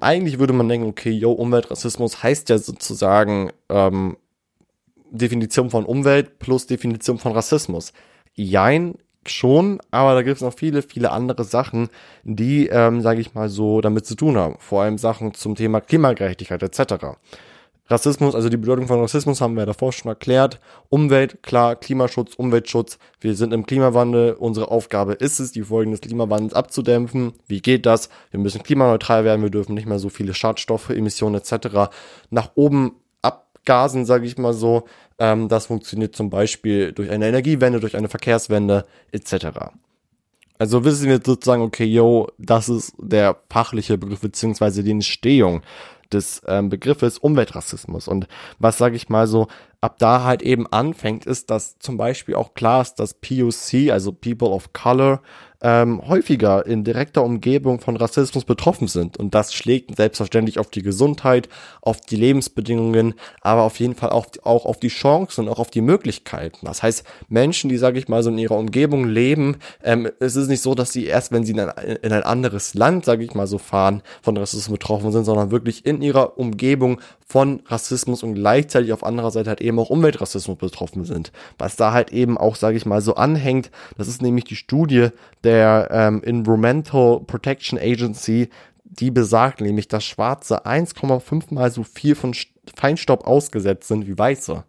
Eigentlich 0.00 0.38
würde 0.38 0.52
man 0.52 0.68
denken, 0.68 0.88
okay, 0.88 1.10
yo, 1.10 1.32
Umweltrassismus 1.32 2.22
heißt 2.22 2.48
ja 2.48 2.58
sozusagen 2.58 3.50
ähm, 3.68 4.16
Definition 5.10 5.70
von 5.70 5.84
Umwelt 5.84 6.38
plus 6.38 6.66
Definition 6.66 7.18
von 7.18 7.32
Rassismus. 7.32 7.92
Jein, 8.34 8.94
schon, 9.28 9.80
aber 9.90 10.14
da 10.14 10.22
gibt 10.22 10.36
es 10.36 10.42
noch 10.42 10.54
viele, 10.54 10.82
viele 10.82 11.10
andere 11.10 11.44
Sachen, 11.44 11.88
die, 12.24 12.66
ähm, 12.66 13.00
sage 13.00 13.20
ich 13.20 13.34
mal 13.34 13.48
so, 13.48 13.80
damit 13.80 14.06
zu 14.06 14.14
tun 14.14 14.36
haben. 14.36 14.56
Vor 14.58 14.82
allem 14.82 14.98
Sachen 14.98 15.34
zum 15.34 15.54
Thema 15.54 15.80
Klimagerechtigkeit 15.80 16.62
etc. 16.62 17.16
Rassismus, 17.86 18.34
also 18.34 18.48
die 18.48 18.56
Bedeutung 18.56 18.86
von 18.86 18.98
Rassismus 18.98 19.42
haben 19.42 19.56
wir 19.56 19.66
davor 19.66 19.92
schon 19.92 20.08
erklärt. 20.08 20.58
Umwelt, 20.88 21.42
klar, 21.42 21.76
Klimaschutz, 21.76 22.34
Umweltschutz. 22.34 22.98
Wir 23.20 23.34
sind 23.34 23.52
im 23.52 23.66
Klimawandel. 23.66 24.32
Unsere 24.32 24.70
Aufgabe 24.70 25.12
ist 25.12 25.38
es, 25.38 25.52
die 25.52 25.62
Folgen 25.62 25.90
des 25.90 26.00
Klimawandels 26.00 26.54
abzudämpfen. 26.54 27.34
Wie 27.46 27.60
geht 27.60 27.84
das? 27.84 28.08
Wir 28.30 28.40
müssen 28.40 28.62
klimaneutral 28.62 29.24
werden. 29.24 29.42
Wir 29.42 29.50
dürfen 29.50 29.74
nicht 29.74 29.86
mehr 29.86 29.98
so 29.98 30.08
viele 30.08 30.32
Schadstoffe, 30.32 30.88
Emissionen 30.90 31.34
etc. 31.34 31.90
nach 32.30 32.52
oben 32.54 32.92
abgasen, 33.20 34.06
sage 34.06 34.26
ich 34.26 34.38
mal 34.38 34.54
so. 34.54 34.84
Ähm, 35.18 35.48
das 35.48 35.66
funktioniert 35.66 36.16
zum 36.16 36.30
Beispiel 36.30 36.92
durch 36.92 37.10
eine 37.10 37.28
Energiewende, 37.28 37.80
durch 37.80 37.96
eine 37.96 38.08
Verkehrswende 38.08 38.86
etc. 39.12 39.46
Also 40.56 40.84
wissen 40.84 41.08
wir 41.08 41.20
sozusagen, 41.22 41.62
okay, 41.62 41.84
yo, 41.84 42.28
das 42.38 42.70
ist 42.70 42.94
der 42.98 43.36
fachliche 43.50 43.98
Begriff 43.98 44.20
beziehungsweise 44.20 44.82
die 44.82 44.92
Entstehung 44.92 45.62
des 46.14 46.42
ähm, 46.46 46.68
Begriffes 46.68 47.18
Umweltrassismus. 47.18 48.08
Und 48.08 48.26
was 48.58 48.78
sage 48.78 48.96
ich 48.96 49.08
mal 49.08 49.26
so, 49.26 49.48
ab 49.80 49.98
da 49.98 50.24
halt 50.24 50.40
eben 50.40 50.66
anfängt, 50.66 51.26
ist, 51.26 51.50
dass 51.50 51.78
zum 51.78 51.96
Beispiel 51.96 52.34
auch 52.34 52.54
klar 52.54 52.80
ist, 52.80 52.94
dass 52.94 53.14
POC, 53.14 53.90
also 53.90 54.12
People 54.12 54.48
of 54.48 54.72
Color, 54.72 55.20
ähm, 55.64 56.06
häufiger 56.06 56.66
in 56.66 56.84
direkter 56.84 57.24
Umgebung 57.24 57.80
von 57.80 57.96
Rassismus 57.96 58.44
betroffen 58.44 58.86
sind. 58.86 59.16
Und 59.16 59.34
das 59.34 59.54
schlägt 59.54 59.96
selbstverständlich 59.96 60.58
auf 60.58 60.68
die 60.68 60.82
Gesundheit, 60.82 61.48
auf 61.80 62.02
die 62.02 62.16
Lebensbedingungen, 62.16 63.14
aber 63.40 63.62
auf 63.62 63.80
jeden 63.80 63.94
Fall 63.94 64.10
auch, 64.10 64.26
auch 64.42 64.66
auf 64.66 64.78
die 64.78 64.88
Chancen 64.88 65.46
und 65.46 65.48
auch 65.50 65.58
auf 65.58 65.70
die 65.70 65.80
Möglichkeiten. 65.80 66.66
Das 66.66 66.82
heißt, 66.82 67.04
Menschen, 67.28 67.70
die, 67.70 67.78
sage 67.78 67.98
ich 67.98 68.08
mal, 68.08 68.22
so 68.22 68.28
in 68.28 68.36
ihrer 68.36 68.58
Umgebung 68.58 69.08
leben, 69.08 69.56
ähm, 69.82 70.10
es 70.20 70.36
ist 70.36 70.48
nicht 70.48 70.60
so, 70.60 70.74
dass 70.74 70.92
sie 70.92 71.06
erst, 71.06 71.32
wenn 71.32 71.46
sie 71.46 71.52
in 71.52 71.60
ein, 71.60 71.70
in 72.02 72.12
ein 72.12 72.22
anderes 72.22 72.74
Land, 72.74 73.06
sage 73.06 73.24
ich 73.24 73.34
mal 73.34 73.46
so, 73.46 73.56
fahren, 73.56 74.02
von 74.20 74.36
Rassismus 74.36 74.78
betroffen 74.78 75.12
sind, 75.12 75.24
sondern 75.24 75.50
wirklich 75.50 75.86
in 75.86 76.02
ihrer 76.02 76.38
Umgebung 76.38 77.00
von 77.26 77.62
Rassismus 77.66 78.22
und 78.22 78.34
gleichzeitig 78.34 78.92
auf 78.92 79.02
anderer 79.02 79.30
Seite 79.30 79.48
halt 79.50 79.60
eben 79.60 79.78
auch 79.78 79.90
Umweltrassismus 79.90 80.58
betroffen 80.58 81.04
sind. 81.04 81.32
Was 81.58 81.76
da 81.76 81.92
halt 81.92 82.12
eben 82.12 82.36
auch, 82.36 82.54
sage 82.54 82.76
ich 82.76 82.86
mal, 82.86 83.00
so 83.00 83.14
anhängt, 83.14 83.70
das 83.96 84.08
ist 84.08 84.22
nämlich 84.22 84.44
die 84.44 84.56
Studie 84.56 85.08
der 85.42 85.88
ähm, 85.90 86.22
Environmental 86.22 87.20
Protection 87.20 87.78
Agency, 87.78 88.50
die 88.84 89.10
besagt 89.10 89.60
nämlich, 89.60 89.88
dass 89.88 90.04
Schwarze 90.04 90.66
1,5 90.66 91.52
mal 91.52 91.70
so 91.70 91.82
viel 91.82 92.14
von 92.14 92.34
Feinstaub 92.76 93.26
ausgesetzt 93.26 93.88
sind 93.88 94.06
wie 94.06 94.16
Weiße. 94.16 94.64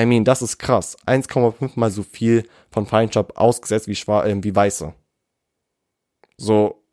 I 0.00 0.06
mean, 0.06 0.24
das 0.24 0.42
ist 0.42 0.58
krass. 0.58 0.96
1,5 1.06 1.72
mal 1.74 1.90
so 1.90 2.04
viel 2.04 2.44
von 2.70 2.86
Feinstaub 2.86 3.36
ausgesetzt 3.36 3.88
wie, 3.88 3.96
Schwa 3.96 4.24
äh, 4.24 4.42
wie 4.42 4.54
Weiße. 4.54 4.94
So, 6.36 6.84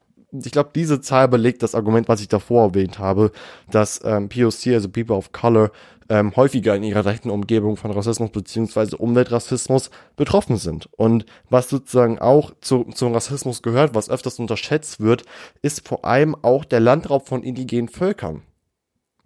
ich 0.44 0.52
glaube, 0.52 0.72
diese 0.76 1.02
Zahl 1.02 1.28
belegt 1.28 1.64
das 1.64 1.76
Argument, 1.76 2.08
was 2.08 2.22
ich 2.22 2.28
davor 2.28 2.70
erwähnt 2.70 3.00
habe, 3.00 3.32
dass 3.70 4.02
ähm, 4.04 4.30
POC, 4.30 4.68
also 4.74 4.90
People 4.90 5.16
of 5.16 5.32
Color, 5.32 5.72
ähm, 6.08 6.36
häufiger 6.36 6.76
in 6.76 6.84
ihrer 6.84 7.02
direkten 7.02 7.30
Umgebung 7.32 7.78
von 7.78 7.92
Rassismus 7.92 8.30
beziehungsweise 8.30 8.98
Umweltrassismus 8.98 9.90
betroffen 10.16 10.58
sind. 10.58 10.88
Und 10.98 11.26
was 11.50 11.70
sozusagen 11.70 12.20
auch 12.20 12.52
zu, 12.62 12.84
zum 12.94 13.14
Rassismus 13.14 13.62
gehört, 13.62 13.96
was 13.96 14.10
öfters 14.10 14.40
unterschätzt 14.40 15.00
wird, 15.00 15.24
ist 15.62 15.88
vor 15.88 16.06
allem 16.06 16.36
auch 16.42 16.64
der 16.66 16.80
Landraub 16.80 17.28
von 17.28 17.44
indigenen 17.44 17.90
Völkern. 17.90 18.44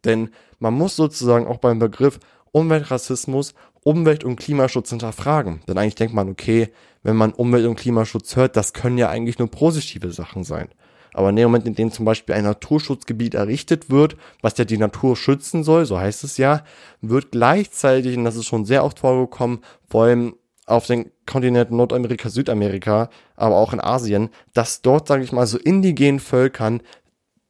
Denn 0.05 0.29
man 0.59 0.73
muss 0.73 0.95
sozusagen 0.95 1.47
auch 1.47 1.57
beim 1.57 1.79
Begriff 1.79 2.19
Umweltrassismus 2.51 3.53
Umwelt- 3.83 4.23
und 4.23 4.37
Klimaschutz 4.37 4.89
hinterfragen. 4.89 5.61
Denn 5.67 5.77
eigentlich 5.77 5.95
denkt 5.95 6.13
man, 6.13 6.29
okay, 6.29 6.69
wenn 7.03 7.15
man 7.15 7.33
Umwelt- 7.33 7.65
und 7.65 7.77
Klimaschutz 7.77 8.35
hört, 8.35 8.55
das 8.55 8.73
können 8.73 8.97
ja 8.97 9.09
eigentlich 9.09 9.39
nur 9.39 9.49
positive 9.49 10.11
Sachen 10.11 10.43
sein. 10.43 10.69
Aber 11.13 11.29
in 11.29 11.35
dem 11.35 11.45
Moment, 11.45 11.67
in 11.67 11.75
dem 11.75 11.91
zum 11.91 12.05
Beispiel 12.05 12.35
ein 12.35 12.43
Naturschutzgebiet 12.43 13.35
errichtet 13.35 13.89
wird, 13.89 14.15
was 14.41 14.57
ja 14.57 14.65
die 14.65 14.77
Natur 14.77 15.15
schützen 15.15 15.63
soll, 15.63 15.85
so 15.85 15.99
heißt 15.99 16.23
es 16.23 16.37
ja, 16.37 16.63
wird 17.01 17.31
gleichzeitig, 17.31 18.17
und 18.17 18.25
das 18.25 18.35
ist 18.35 18.45
schon 18.45 18.65
sehr 18.65 18.83
oft 18.83 18.99
vorgekommen, 18.99 19.59
vor 19.89 20.05
allem 20.05 20.35
auf 20.65 20.85
den 20.85 21.11
Kontinenten 21.25 21.77
Nordamerika, 21.77 22.29
Südamerika, 22.29 23.09
aber 23.35 23.55
auch 23.55 23.73
in 23.73 23.81
Asien, 23.81 24.29
dass 24.53 24.81
dort, 24.81 25.07
sage 25.07 25.23
ich 25.23 25.31
mal, 25.31 25.47
so 25.47 25.57
indigenen 25.57 26.19
Völkern 26.19 26.81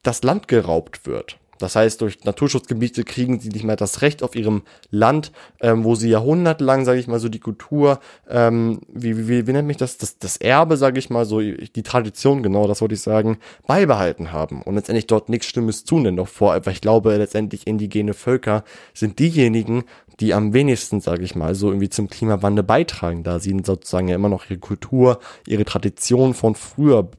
das 0.03 0.23
Land 0.23 0.47
geraubt 0.47 1.05
wird. 1.05 1.37
Das 1.59 1.75
heißt, 1.75 2.01
durch 2.01 2.23
Naturschutzgebiete 2.23 3.03
kriegen 3.03 3.39
sie 3.39 3.49
nicht 3.49 3.63
mehr 3.63 3.75
das 3.75 4.01
Recht 4.01 4.23
auf 4.23 4.35
ihrem 4.35 4.63
Land, 4.89 5.31
ähm, 5.61 5.83
wo 5.83 5.93
sie 5.93 6.09
jahrhundertelang, 6.09 6.85
sage 6.85 6.99
ich 6.99 7.07
mal, 7.07 7.19
so 7.19 7.29
die 7.29 7.39
Kultur, 7.39 7.99
ähm, 8.27 8.79
wie, 8.91 9.27
wie, 9.27 9.45
wie, 9.45 9.51
nennt 9.51 9.67
mich 9.67 9.77
das, 9.77 9.97
das, 9.97 10.17
das 10.17 10.37
Erbe, 10.37 10.77
sage 10.77 10.97
ich 10.97 11.09
mal, 11.09 11.25
so 11.25 11.41
die 11.41 11.83
Tradition, 11.83 12.41
genau, 12.41 12.67
das 12.67 12.81
wollte 12.81 12.95
ich 12.95 13.01
sagen, 13.01 13.37
beibehalten 13.67 14.31
haben 14.31 14.61
und 14.61 14.75
letztendlich 14.75 15.07
dort 15.07 15.29
nichts 15.29 15.47
Schlimmes 15.47 15.83
tun 15.83 16.05
denn 16.05 16.15
noch 16.15 16.27
vor, 16.27 16.65
weil 16.65 16.73
ich 16.73 16.81
glaube, 16.81 17.15
letztendlich 17.17 17.67
indigene 17.67 18.13
Völker 18.13 18.63
sind 18.93 19.19
diejenigen, 19.19 19.83
die 20.19 20.33
am 20.33 20.53
wenigsten, 20.53 21.01
sage 21.01 21.23
ich 21.23 21.35
mal, 21.35 21.55
so 21.55 21.69
irgendwie 21.69 21.89
zum 21.89 22.09
Klimawandel 22.09 22.63
beitragen, 22.63 23.23
da 23.23 23.39
sie 23.39 23.55
sozusagen 23.63 24.07
ja 24.07 24.15
immer 24.15 24.29
noch 24.29 24.49
ihre 24.49 24.59
Kultur, 24.59 25.19
ihre 25.47 25.65
Tradition 25.65 26.33
von 26.33 26.55
früher 26.55 27.09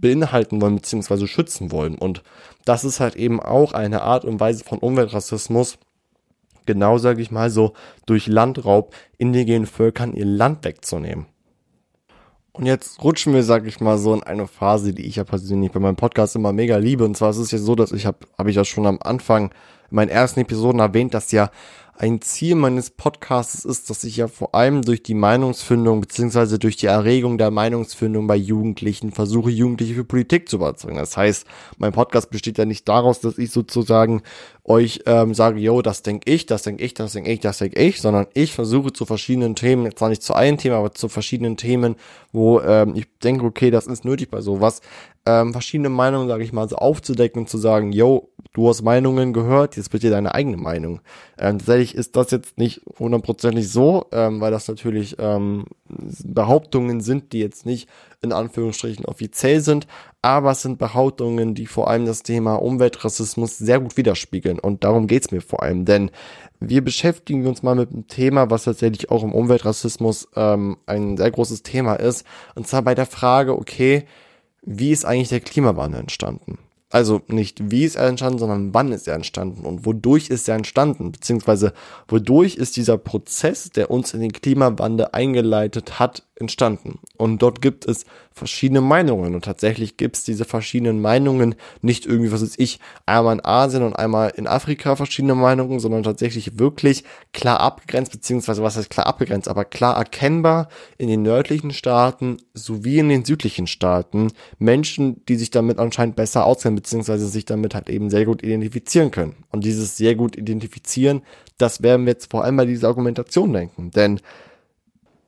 beinhalten 0.00 0.60
wollen 0.60 0.76
beziehungsweise 0.76 1.26
schützen 1.26 1.72
wollen. 1.72 1.96
Und 1.96 2.22
das 2.64 2.84
ist 2.84 3.00
halt 3.00 3.16
eben 3.16 3.40
auch 3.40 3.72
eine 3.72 4.02
Art 4.02 4.24
und 4.24 4.40
Weise 4.40 4.64
von 4.64 4.78
Umweltrassismus, 4.78 5.78
genau 6.66 6.98
sage 6.98 7.22
ich 7.22 7.30
mal 7.30 7.50
so, 7.50 7.72
durch 8.06 8.26
Landraub 8.26 8.94
indigenen 9.18 9.66
Völkern 9.66 10.14
ihr 10.14 10.26
Land 10.26 10.64
wegzunehmen. 10.64 11.26
Und 12.52 12.66
jetzt 12.66 13.02
rutschen 13.02 13.32
wir, 13.32 13.42
sag 13.42 13.66
ich 13.66 13.80
mal, 13.80 13.96
so 13.96 14.12
in 14.12 14.22
eine 14.22 14.46
Phase, 14.46 14.92
die 14.92 15.06
ich 15.06 15.16
ja 15.16 15.24
persönlich 15.24 15.70
bei 15.70 15.80
meinem 15.80 15.96
Podcast 15.96 16.36
immer 16.36 16.52
mega 16.52 16.76
liebe. 16.76 17.04
Und 17.04 17.16
zwar 17.16 17.30
ist 17.30 17.38
es 17.38 17.52
ja 17.52 17.58
so, 17.58 17.74
dass 17.74 17.92
ich 17.92 18.06
habe, 18.06 18.18
habe 18.36 18.50
ich 18.50 18.56
ja 18.56 18.64
schon 18.64 18.86
am 18.86 18.98
Anfang 19.00 19.46
in 19.90 19.96
meinen 19.96 20.08
ersten 20.08 20.40
Episoden 20.40 20.80
erwähnt, 20.80 21.14
dass 21.14 21.32
ja 21.32 21.50
ein 22.00 22.22
Ziel 22.22 22.54
meines 22.54 22.88
Podcasts 22.88 23.66
ist, 23.66 23.90
dass 23.90 24.04
ich 24.04 24.16
ja 24.16 24.26
vor 24.26 24.54
allem 24.54 24.80
durch 24.80 25.02
die 25.02 25.12
Meinungsfindung 25.12 26.00
beziehungsweise 26.00 26.58
durch 26.58 26.78
die 26.78 26.86
Erregung 26.86 27.36
der 27.36 27.50
Meinungsfindung 27.50 28.26
bei 28.26 28.36
Jugendlichen 28.36 29.12
versuche, 29.12 29.50
Jugendliche 29.50 29.92
für 29.92 30.04
Politik 30.04 30.48
zu 30.48 30.56
überzeugen. 30.56 30.96
Das 30.96 31.18
heißt, 31.18 31.46
mein 31.76 31.92
Podcast 31.92 32.30
besteht 32.30 32.56
ja 32.56 32.64
nicht 32.64 32.88
daraus, 32.88 33.20
dass 33.20 33.36
ich 33.36 33.50
sozusagen 33.50 34.22
euch 34.64 35.02
ähm, 35.04 35.34
sage, 35.34 35.60
yo, 35.60 35.82
das 35.82 36.02
denke 36.02 36.32
ich, 36.32 36.46
das 36.46 36.62
denke 36.62 36.82
ich, 36.82 36.94
das 36.94 37.12
denke 37.12 37.32
ich, 37.32 37.40
das 37.40 37.58
denke 37.58 37.78
ich, 37.78 38.00
sondern 38.00 38.26
ich 38.32 38.54
versuche 38.54 38.94
zu 38.94 39.04
verschiedenen 39.04 39.54
Themen, 39.54 39.94
zwar 39.94 40.08
nicht 40.08 40.22
zu 40.22 40.32
einem 40.32 40.56
Thema, 40.56 40.76
aber 40.76 40.92
zu 40.92 41.10
verschiedenen 41.10 41.58
Themen, 41.58 41.96
wo 42.32 42.60
ähm, 42.60 42.94
ich 42.94 43.08
denke, 43.22 43.44
okay, 43.44 43.70
das 43.70 43.86
ist 43.86 44.06
nötig 44.06 44.30
bei 44.30 44.40
sowas, 44.40 44.80
ähm, 45.26 45.52
verschiedene 45.52 45.90
Meinungen, 45.90 46.28
sage 46.28 46.44
ich 46.44 46.52
mal, 46.52 46.68
so 46.68 46.76
aufzudecken 46.76 47.42
und 47.42 47.48
zu 47.48 47.58
sagen, 47.58 47.92
yo, 47.92 48.30
du 48.52 48.68
hast 48.68 48.82
Meinungen 48.82 49.32
gehört, 49.32 49.76
jetzt 49.76 49.90
bitte 49.90 50.08
deine 50.08 50.34
eigene 50.34 50.56
Meinung. 50.56 51.00
Ähm, 51.38 51.58
tatsächlich 51.58 51.89
ist 51.94 52.16
das 52.16 52.30
jetzt 52.30 52.58
nicht 52.58 52.82
hundertprozentig 52.98 53.68
so, 53.68 54.06
ähm, 54.12 54.40
weil 54.40 54.50
das 54.50 54.68
natürlich 54.68 55.16
ähm, 55.18 55.64
Behauptungen 55.88 57.00
sind, 57.00 57.32
die 57.32 57.40
jetzt 57.40 57.66
nicht 57.66 57.88
in 58.22 58.32
Anführungsstrichen 58.32 59.04
offiziell 59.04 59.60
sind, 59.60 59.86
aber 60.22 60.50
es 60.50 60.62
sind 60.62 60.78
Behauptungen, 60.78 61.54
die 61.54 61.66
vor 61.66 61.88
allem 61.88 62.06
das 62.06 62.22
Thema 62.22 62.56
Umweltrassismus 62.56 63.58
sehr 63.58 63.80
gut 63.80 63.96
widerspiegeln. 63.96 64.58
Und 64.58 64.84
darum 64.84 65.06
geht's 65.06 65.30
mir 65.30 65.40
vor 65.40 65.62
allem, 65.62 65.84
denn 65.84 66.10
wir 66.60 66.84
beschäftigen 66.84 67.46
uns 67.46 67.62
mal 67.62 67.74
mit 67.74 67.90
einem 67.90 68.06
Thema, 68.06 68.50
was 68.50 68.64
tatsächlich 68.64 69.10
auch 69.10 69.22
im 69.22 69.32
Umweltrassismus 69.32 70.28
ähm, 70.36 70.76
ein 70.86 71.16
sehr 71.16 71.30
großes 71.30 71.62
Thema 71.62 71.94
ist, 71.94 72.26
und 72.54 72.66
zwar 72.66 72.82
bei 72.82 72.94
der 72.94 73.06
Frage, 73.06 73.56
okay, 73.56 74.04
wie 74.62 74.92
ist 74.92 75.06
eigentlich 75.06 75.30
der 75.30 75.40
Klimawandel 75.40 76.00
entstanden? 76.00 76.58
Also 76.90 77.22
nicht 77.28 77.70
wie 77.70 77.84
ist 77.84 77.94
er 77.94 78.08
entstanden, 78.08 78.40
sondern 78.40 78.74
wann 78.74 78.92
ist 78.92 79.06
er 79.06 79.14
entstanden 79.14 79.64
und 79.64 79.86
wodurch 79.86 80.28
ist 80.28 80.48
er 80.48 80.56
entstanden, 80.56 81.12
beziehungsweise 81.12 81.72
wodurch 82.08 82.56
ist 82.56 82.76
dieser 82.76 82.98
Prozess, 82.98 83.70
der 83.70 83.90
uns 83.90 84.12
in 84.12 84.20
den 84.20 84.32
Klimawandel 84.32 85.08
eingeleitet 85.12 86.00
hat, 86.00 86.24
entstanden. 86.40 86.98
Und 87.16 87.42
dort 87.42 87.60
gibt 87.60 87.86
es 87.86 88.04
verschiedene 88.32 88.80
Meinungen 88.80 89.34
und 89.34 89.44
tatsächlich 89.44 89.96
gibt 89.96 90.16
es 90.16 90.24
diese 90.24 90.44
verschiedenen 90.44 91.00
Meinungen 91.00 91.54
nicht 91.82 92.06
irgendwie, 92.06 92.32
was 92.32 92.42
weiß 92.42 92.54
ich, 92.56 92.80
einmal 93.06 93.34
in 93.34 93.44
Asien 93.44 93.82
und 93.82 93.94
einmal 93.94 94.32
in 94.36 94.46
Afrika 94.46 94.96
verschiedene 94.96 95.34
Meinungen, 95.34 95.80
sondern 95.80 96.02
tatsächlich 96.02 96.58
wirklich 96.58 97.04
klar 97.32 97.60
abgegrenzt, 97.60 98.12
beziehungsweise 98.12 98.62
was 98.62 98.76
heißt 98.76 98.90
klar 98.90 99.06
abgegrenzt, 99.06 99.48
aber 99.48 99.64
klar 99.64 99.96
erkennbar 99.96 100.68
in 100.96 101.08
den 101.08 101.22
nördlichen 101.22 101.72
Staaten 101.72 102.38
sowie 102.54 102.98
in 102.98 103.08
den 103.08 103.24
südlichen 103.24 103.66
Staaten 103.66 104.32
Menschen, 104.58 105.24
die 105.26 105.36
sich 105.36 105.50
damit 105.50 105.78
anscheinend 105.78 106.16
besser 106.16 106.46
auskennen, 106.46 106.76
beziehungsweise 106.76 107.28
sich 107.28 107.44
damit 107.44 107.74
halt 107.74 107.90
eben 107.90 108.10
sehr 108.10 108.24
gut 108.24 108.42
identifizieren 108.42 109.10
können. 109.10 109.44
Und 109.50 109.64
dieses 109.64 109.96
sehr 109.96 110.14
gut 110.14 110.36
identifizieren, 110.36 111.22
das 111.58 111.82
werden 111.82 112.06
wir 112.06 112.12
jetzt 112.12 112.30
vor 112.30 112.44
allem 112.44 112.56
bei 112.56 112.64
dieser 112.64 112.88
Argumentation 112.88 113.52
denken, 113.52 113.90
denn 113.90 114.20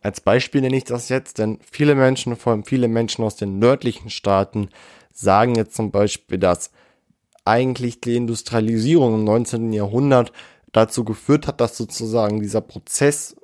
als 0.03 0.21
Beispiel 0.21 0.61
nenne 0.61 0.77
ich 0.77 0.85
das 0.85 1.09
jetzt, 1.09 1.39
denn 1.39 1.59
viele 1.71 1.95
Menschen, 1.95 2.37
vor 2.37 2.53
allem 2.53 2.65
viele 2.65 2.89
Menschen 2.89 3.25
aus 3.25 3.37
den 3.37 3.59
nördlichen 3.59 4.11
Staaten, 4.11 4.69
sagen 5.13 5.55
jetzt 5.55 5.75
zum 5.75 5.91
Beispiel, 5.91 6.39
dass 6.39 6.71
eigentlich 7.45 8.01
die 8.01 8.17
Industrialisierung 8.17 9.15
im 9.15 9.25
19. 9.25 9.73
Jahrhundert 9.73 10.33
dazu 10.73 11.05
geführt 11.05 11.47
hat, 11.47 11.61
dass 11.61 11.77
sozusagen 11.77 12.41
dieser 12.41 12.61
Prozess 12.61 13.37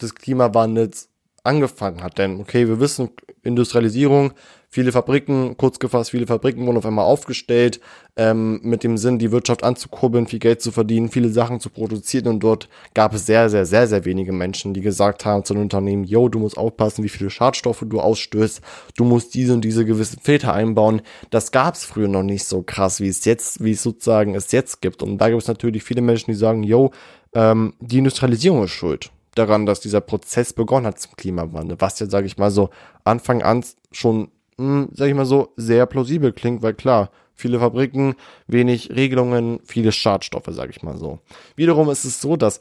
des 0.00 0.14
Klimawandels 0.14 1.08
angefangen 1.44 2.02
hat. 2.02 2.18
Denn, 2.18 2.40
okay, 2.40 2.68
wir 2.68 2.80
wissen, 2.80 3.10
Industrialisierung 3.42 4.32
Viele 4.70 4.92
Fabriken, 4.92 5.56
kurz 5.56 5.78
gefasst, 5.78 6.10
viele 6.10 6.26
Fabriken 6.26 6.66
wurden 6.66 6.76
auf 6.76 6.84
einmal 6.84 7.06
aufgestellt, 7.06 7.80
ähm, 8.16 8.60
mit 8.62 8.84
dem 8.84 8.98
Sinn, 8.98 9.18
die 9.18 9.32
Wirtschaft 9.32 9.64
anzukurbeln, 9.64 10.26
viel 10.26 10.40
Geld 10.40 10.60
zu 10.60 10.72
verdienen, 10.72 11.08
viele 11.08 11.30
Sachen 11.30 11.58
zu 11.58 11.70
produzieren. 11.70 12.26
Und 12.26 12.40
dort 12.40 12.68
gab 12.92 13.14
es 13.14 13.24
sehr, 13.24 13.48
sehr, 13.48 13.64
sehr, 13.64 13.86
sehr 13.86 14.04
wenige 14.04 14.32
Menschen, 14.32 14.74
die 14.74 14.82
gesagt 14.82 15.24
haben 15.24 15.42
zu 15.42 15.54
den 15.54 15.62
Unternehmen, 15.62 16.04
yo, 16.04 16.28
du 16.28 16.38
musst 16.38 16.58
aufpassen, 16.58 17.02
wie 17.02 17.08
viele 17.08 17.30
Schadstoffe 17.30 17.82
du 17.86 17.98
ausstößt, 17.98 18.60
du 18.94 19.04
musst 19.04 19.34
diese 19.34 19.54
und 19.54 19.62
diese 19.62 19.86
gewissen 19.86 20.20
Filter 20.22 20.52
einbauen. 20.52 21.00
Das 21.30 21.50
gab 21.50 21.74
es 21.74 21.86
früher 21.86 22.08
noch 22.08 22.22
nicht 22.22 22.44
so 22.44 22.62
krass, 22.62 23.00
wie 23.00 23.08
es 23.08 23.24
jetzt, 23.24 23.64
wie 23.64 23.72
es 23.72 23.82
sozusagen 23.82 24.34
es 24.34 24.52
jetzt 24.52 24.82
gibt. 24.82 25.02
Und 25.02 25.16
da 25.16 25.30
gibt 25.30 25.40
es 25.40 25.48
natürlich 25.48 25.82
viele 25.82 26.02
Menschen, 26.02 26.30
die 26.30 26.36
sagen, 26.36 26.62
yo, 26.62 26.90
ähm, 27.32 27.72
die 27.80 27.98
Industrialisierung 27.98 28.64
ist 28.64 28.72
schuld 28.72 29.10
daran, 29.34 29.66
dass 29.66 29.80
dieser 29.80 30.00
Prozess 30.00 30.52
begonnen 30.52 30.86
hat 30.86 30.98
zum 30.98 31.12
Klimawandel, 31.16 31.80
was 31.80 31.98
ja, 32.00 32.10
sage 32.10 32.26
ich 32.26 32.36
mal 32.36 32.50
so, 32.50 32.70
Anfang 33.04 33.42
an 33.42 33.64
schon 33.92 34.30
mh, 34.58 34.64
hm, 34.64 34.88
sag 34.92 35.08
ich 35.08 35.14
mal 35.14 35.26
so, 35.26 35.52
sehr 35.56 35.86
plausibel 35.86 36.32
klingt, 36.32 36.62
weil 36.62 36.74
klar, 36.74 37.10
viele 37.34 37.60
Fabriken, 37.60 38.14
wenig 38.46 38.90
Regelungen, 38.90 39.60
viele 39.64 39.92
Schadstoffe, 39.92 40.48
sag 40.50 40.70
ich 40.70 40.82
mal 40.82 40.96
so. 40.96 41.20
Wiederum 41.56 41.88
ist 41.90 42.04
es 42.04 42.20
so, 42.20 42.36
dass, 42.36 42.60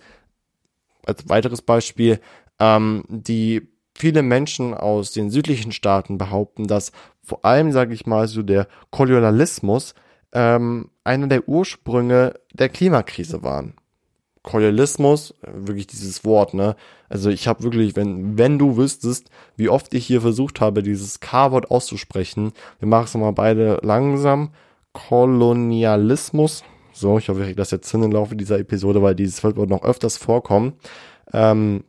als 1.05 1.27
weiteres 1.27 1.61
Beispiel, 1.61 2.19
ähm, 2.59 3.03
die 3.09 3.67
viele 3.95 4.21
Menschen 4.21 4.73
aus 4.73 5.11
den 5.11 5.31
südlichen 5.31 5.71
Staaten 5.71 6.17
behaupten, 6.17 6.67
dass 6.67 6.91
vor 7.23 7.43
allem, 7.43 7.71
sage 7.71 7.93
ich 7.93 8.05
mal, 8.05 8.27
so 8.27 8.43
der 8.43 8.67
Kolonialismus 8.91 9.95
ähm, 10.31 10.91
einer 11.03 11.27
der 11.27 11.49
Ursprünge 11.49 12.35
der 12.53 12.69
Klimakrise 12.69 13.43
waren. 13.43 13.73
Kolonialismus, 14.47 15.33
wirklich 15.41 15.87
dieses 15.87 16.23
Wort, 16.23 16.53
ne? 16.53 16.77
Also 17.09 17.29
ich 17.29 17.49
habe 17.49 17.63
wirklich, 17.63 17.97
wenn, 17.97 18.37
wenn 18.37 18.57
du 18.57 18.77
wüsstest, 18.77 19.29
wie 19.57 19.67
oft 19.67 19.93
ich 19.93 20.05
hier 20.05 20.21
versucht 20.21 20.61
habe, 20.61 20.83
dieses 20.83 21.19
K-Wort 21.19 21.69
auszusprechen, 21.69 22.53
wir 22.79 22.87
machen 22.87 23.03
es 23.03 23.13
mal 23.15 23.31
beide 23.33 23.79
langsam. 23.83 24.51
Kolonialismus. 24.93 26.63
So, 26.93 27.17
ich 27.17 27.27
hoffe, 27.27 27.41
ich 27.41 27.47
kriege 27.47 27.57
das 27.57 27.71
jetzt 27.71 27.91
hin 27.91 28.03
im 28.03 28.13
Laufe 28.13 28.37
dieser 28.37 28.57
Episode, 28.57 29.01
weil 29.01 29.15
dieses 29.15 29.43
Wort 29.43 29.57
noch 29.69 29.83
öfters 29.83 30.15
vorkommen. 30.15 30.73
Ähm, 31.33 31.83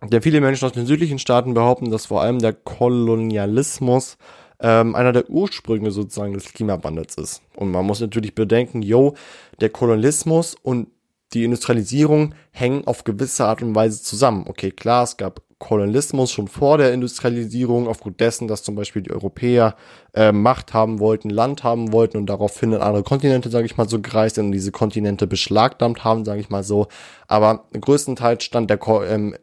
denn 0.00 0.22
viele 0.22 0.40
Menschen 0.40 0.66
aus 0.66 0.72
den 0.72 0.86
südlichen 0.86 1.18
Staaten 1.18 1.52
behaupten, 1.52 1.90
dass 1.90 2.06
vor 2.06 2.22
allem 2.22 2.38
der 2.38 2.52
Kolonialismus 2.52 4.18
ähm, 4.60 4.94
einer 4.94 5.12
der 5.12 5.28
Ursprünge 5.28 5.90
sozusagen 5.90 6.32
des 6.32 6.52
Klimawandels 6.52 7.16
ist. 7.16 7.42
Und 7.56 7.72
man 7.72 7.84
muss 7.84 8.00
natürlich 8.00 8.36
bedenken, 8.36 8.82
yo, 8.82 9.14
der 9.60 9.70
Kolonialismus 9.70 10.54
und 10.62 10.86
die 11.32 11.44
Industrialisierung 11.44 12.34
hängen 12.50 12.86
auf 12.86 13.04
gewisse 13.04 13.46
Art 13.46 13.62
und 13.62 13.74
Weise 13.74 14.02
zusammen. 14.02 14.44
Okay, 14.48 14.70
klar, 14.70 15.04
es 15.04 15.16
gab 15.16 15.42
Kolonialismus 15.58 16.32
schon 16.32 16.48
vor 16.48 16.76
der 16.76 16.92
Industrialisierung, 16.92 17.86
aufgrund 17.86 18.18
dessen, 18.18 18.48
dass 18.48 18.64
zum 18.64 18.74
Beispiel 18.74 19.02
die 19.02 19.12
Europäer 19.12 19.76
äh, 20.12 20.32
Macht 20.32 20.74
haben 20.74 20.98
wollten, 20.98 21.30
Land 21.30 21.62
haben 21.62 21.92
wollten 21.92 22.16
und 22.16 22.26
daraufhin 22.26 22.72
in 22.72 22.80
andere 22.80 23.04
Kontinente, 23.04 23.48
sage 23.48 23.66
ich 23.66 23.76
mal 23.76 23.88
so, 23.88 24.00
gereist 24.00 24.38
und 24.38 24.50
diese 24.50 24.72
Kontinente 24.72 25.28
beschlagnahmt 25.28 26.02
haben, 26.02 26.24
sage 26.24 26.40
ich 26.40 26.50
mal 26.50 26.64
so. 26.64 26.88
Aber 27.28 27.66
größtenteils 27.80 28.42
stand 28.42 28.70
der 28.70 28.80
ähm, 29.08 29.36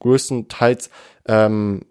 größtenteils 0.00 0.90
ähm, 1.26 1.82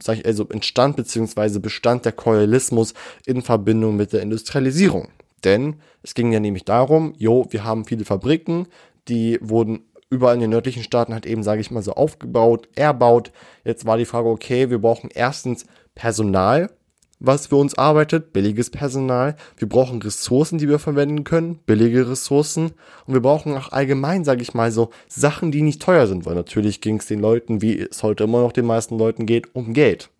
sag 0.00 0.18
ich, 0.18 0.26
also 0.26 0.48
entstand 0.48 0.96
beziehungsweise 0.96 1.60
bestand 1.60 2.04
der 2.04 2.12
Kolonialismus 2.12 2.94
in 3.24 3.42
Verbindung 3.42 3.96
mit 3.96 4.12
der 4.12 4.22
Industrialisierung. 4.22 5.08
Denn 5.44 5.76
es 6.02 6.14
ging 6.14 6.32
ja 6.32 6.40
nämlich 6.40 6.64
darum, 6.64 7.14
jo, 7.16 7.46
wir 7.50 7.64
haben 7.64 7.84
viele 7.84 8.04
Fabriken, 8.04 8.66
die 9.08 9.38
wurden 9.40 9.84
überall 10.12 10.34
in 10.34 10.40
den 10.40 10.50
nördlichen 10.50 10.82
Staaten 10.82 11.14
halt 11.14 11.26
eben, 11.26 11.42
sage 11.42 11.60
ich 11.60 11.70
mal 11.70 11.82
so, 11.82 11.92
aufgebaut, 11.92 12.68
erbaut. 12.74 13.32
Jetzt 13.64 13.86
war 13.86 13.96
die 13.96 14.04
Frage, 14.04 14.28
okay, 14.28 14.68
wir 14.68 14.78
brauchen 14.78 15.08
erstens 15.12 15.64
Personal, 15.94 16.70
was 17.18 17.46
für 17.46 17.56
uns 17.56 17.78
arbeitet, 17.78 18.32
billiges 18.32 18.68
Personal. 18.68 19.36
Wir 19.56 19.68
brauchen 19.68 20.02
Ressourcen, 20.02 20.58
die 20.58 20.68
wir 20.68 20.78
verwenden 20.78 21.24
können, 21.24 21.60
billige 21.64 22.10
Ressourcen. 22.10 22.72
Und 23.06 23.14
wir 23.14 23.22
brauchen 23.22 23.56
auch 23.56 23.72
allgemein, 23.72 24.24
sage 24.24 24.42
ich 24.42 24.54
mal 24.54 24.70
so, 24.70 24.90
Sachen, 25.08 25.50
die 25.50 25.62
nicht 25.62 25.80
teuer 25.80 26.06
sind, 26.06 26.26
weil 26.26 26.34
natürlich 26.34 26.80
ging 26.80 26.96
es 26.96 27.06
den 27.06 27.20
Leuten, 27.20 27.62
wie 27.62 27.78
es 27.78 28.02
heute 28.02 28.24
immer 28.24 28.42
noch 28.42 28.52
den 28.52 28.66
meisten 28.66 28.98
Leuten 28.98 29.24
geht, 29.24 29.54
um 29.54 29.72
Geld. 29.72 30.10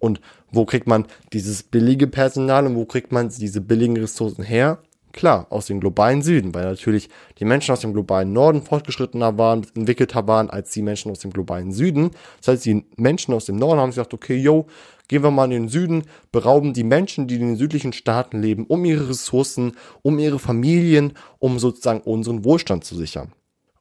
Und 0.00 0.20
wo 0.50 0.64
kriegt 0.64 0.88
man 0.88 1.06
dieses 1.32 1.62
billige 1.62 2.08
Personal 2.08 2.66
und 2.66 2.74
wo 2.74 2.84
kriegt 2.84 3.12
man 3.12 3.28
diese 3.28 3.60
billigen 3.60 3.96
Ressourcen 3.96 4.42
her? 4.42 4.78
Klar, 5.12 5.48
aus 5.50 5.66
dem 5.66 5.80
globalen 5.80 6.22
Süden, 6.22 6.54
weil 6.54 6.64
natürlich 6.64 7.08
die 7.38 7.44
Menschen 7.44 7.72
aus 7.72 7.80
dem 7.80 7.92
globalen 7.92 8.32
Norden 8.32 8.62
fortgeschrittener 8.62 9.38
waren, 9.38 9.66
entwickelter 9.74 10.26
waren 10.28 10.50
als 10.50 10.70
die 10.70 10.82
Menschen 10.82 11.10
aus 11.10 11.18
dem 11.18 11.32
globalen 11.32 11.72
Süden. 11.72 12.12
Das 12.38 12.48
heißt, 12.48 12.64
die 12.64 12.84
Menschen 12.96 13.34
aus 13.34 13.46
dem 13.46 13.56
Norden 13.56 13.80
haben 13.80 13.90
gesagt, 13.90 14.14
okay, 14.14 14.36
yo, 14.36 14.66
gehen 15.08 15.24
wir 15.24 15.32
mal 15.32 15.46
in 15.46 15.62
den 15.62 15.68
Süden, 15.68 16.04
berauben 16.30 16.72
die 16.72 16.84
Menschen, 16.84 17.26
die 17.26 17.34
in 17.34 17.40
den 17.40 17.56
südlichen 17.56 17.92
Staaten 17.92 18.40
leben, 18.40 18.66
um 18.66 18.84
ihre 18.84 19.08
Ressourcen, 19.08 19.72
um 20.02 20.20
ihre 20.20 20.38
Familien, 20.38 21.14
um 21.40 21.58
sozusagen 21.58 22.00
unseren 22.02 22.44
Wohlstand 22.44 22.84
zu 22.84 22.94
sichern. 22.94 23.32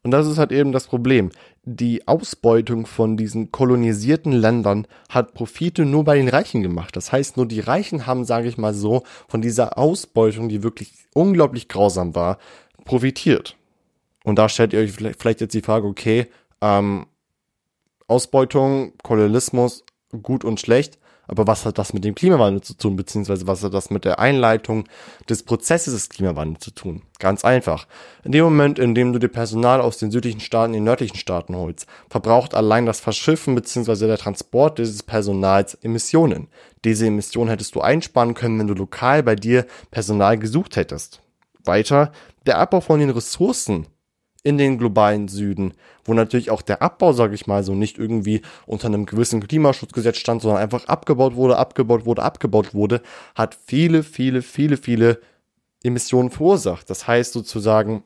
Und 0.02 0.12
das 0.12 0.26
ist 0.26 0.40
halt 0.40 0.52
eben 0.52 0.72
das 0.72 0.88
Problem. 0.88 1.30
Die 1.72 2.08
Ausbeutung 2.08 2.88
von 2.88 3.16
diesen 3.16 3.52
kolonisierten 3.52 4.32
Ländern 4.32 4.88
hat 5.08 5.36
Profite 5.36 5.86
nur 5.86 6.04
bei 6.04 6.16
den 6.16 6.28
Reichen 6.28 6.64
gemacht. 6.64 6.96
Das 6.96 7.12
heißt, 7.12 7.38
nur 7.38 7.46
die 7.46 7.60
Reichen 7.60 8.08
haben, 8.08 8.26
sage 8.26 8.48
ich 8.48 8.58
mal 8.58 8.74
so, 8.74 9.04
von 9.28 9.44
dieser 9.44 9.78
Ausbeutung, 9.78 10.50
die 10.50 10.64
wirklich 10.64 10.94
unglaublich 11.14 11.68
grausam 11.68 12.16
war, 12.16 12.40
profitiert. 12.86 13.56
Und 14.24 14.40
da 14.40 14.50
stellt 14.50 14.74
ihr 14.74 14.80
euch 14.80 14.94
vielleicht 14.94 15.42
jetzt 15.42 15.54
die 15.54 15.62
Frage, 15.62 15.86
okay, 15.86 16.26
ähm, 16.60 17.06
Ausbeutung, 18.08 18.94
Kolonialismus, 19.04 19.84
gut 20.24 20.44
und 20.44 20.60
schlecht. 20.60 20.98
Aber 21.30 21.46
was 21.46 21.64
hat 21.64 21.78
das 21.78 21.94
mit 21.94 22.04
dem 22.04 22.16
Klimawandel 22.16 22.62
zu 22.62 22.74
tun, 22.74 22.96
beziehungsweise 22.96 23.46
was 23.46 23.64
hat 23.64 23.72
das 23.76 23.92
mit 23.92 24.04
der 24.04 24.18
Einleitung 24.18 24.86
des 25.30 25.44
Prozesses 25.44 25.94
des 25.94 26.10
Klimawandels 26.10 26.62
zu 26.62 26.72
tun? 26.72 27.04
Ganz 27.20 27.46
einfach. 27.46 27.86
In 28.24 28.32
dem 28.32 28.44
Moment, 28.46 28.80
in 28.80 28.96
dem 28.96 29.14
du 29.14 29.20
dir 29.20 29.28
Personal 29.28 29.80
aus 29.80 30.00
den 30.00 30.10
südlichen 30.10 30.40
Staaten 30.40 30.74
in 30.74 30.80
den 30.80 30.86
nördlichen 30.86 31.18
Staaten 31.18 31.56
holst, 31.56 31.86
verbraucht 32.10 32.56
allein 32.56 32.88
das 32.88 33.00
Verschiffen 33.00 33.54
beziehungsweise 33.54 34.08
der 34.08 34.18
Transport 34.18 34.80
dieses 34.80 35.04
Personals 35.04 35.76
Emissionen. 35.76 36.48
Diese 36.84 37.06
Emissionen 37.06 37.52
hättest 37.52 37.76
du 37.76 37.82
einsparen 37.82 38.34
können, 38.34 38.58
wenn 38.58 38.68
du 38.68 38.74
lokal 38.74 39.22
bei 39.22 39.36
dir 39.36 39.68
Personal 39.92 40.40
gesucht 40.40 40.78
hättest. 40.78 41.22
Weiter, 41.64 42.12
der 42.48 42.58
Abbau 42.58 42.82
von 42.82 43.00
den 43.00 43.12
Ressourcen 43.12 43.86
in 44.44 44.58
den 44.58 44.78
globalen 44.78 45.28
Süden, 45.28 45.74
wo 46.06 46.14
natürlich 46.14 46.50
auch 46.50 46.62
der 46.62 46.82
Abbau, 46.82 47.12
sage 47.12 47.36
ich 47.36 47.48
mal 47.48 47.64
so, 47.64 47.76
nicht 47.76 47.98
irgendwie 47.98 48.42
unter 48.66 48.88
einem 48.88 49.06
gewissen 49.06 49.46
Klimaschutzgesetz 49.46 50.18
stand, 50.18 50.42
sondern 50.42 50.62
einfach 50.62 50.86
abgebaut 50.86 51.36
wurde, 51.36 51.58
abgebaut 51.58 52.06
wurde, 52.06 52.24
abgebaut 52.24 52.74
wurde, 52.74 53.02
hat 53.36 53.58
viele, 53.66 54.04
viele, 54.04 54.42
viele, 54.42 54.78
viele 54.78 55.20
Emissionen 55.84 56.30
verursacht. 56.30 56.90
Das 56.90 57.08
heißt 57.08 57.34
sozusagen, 57.34 58.04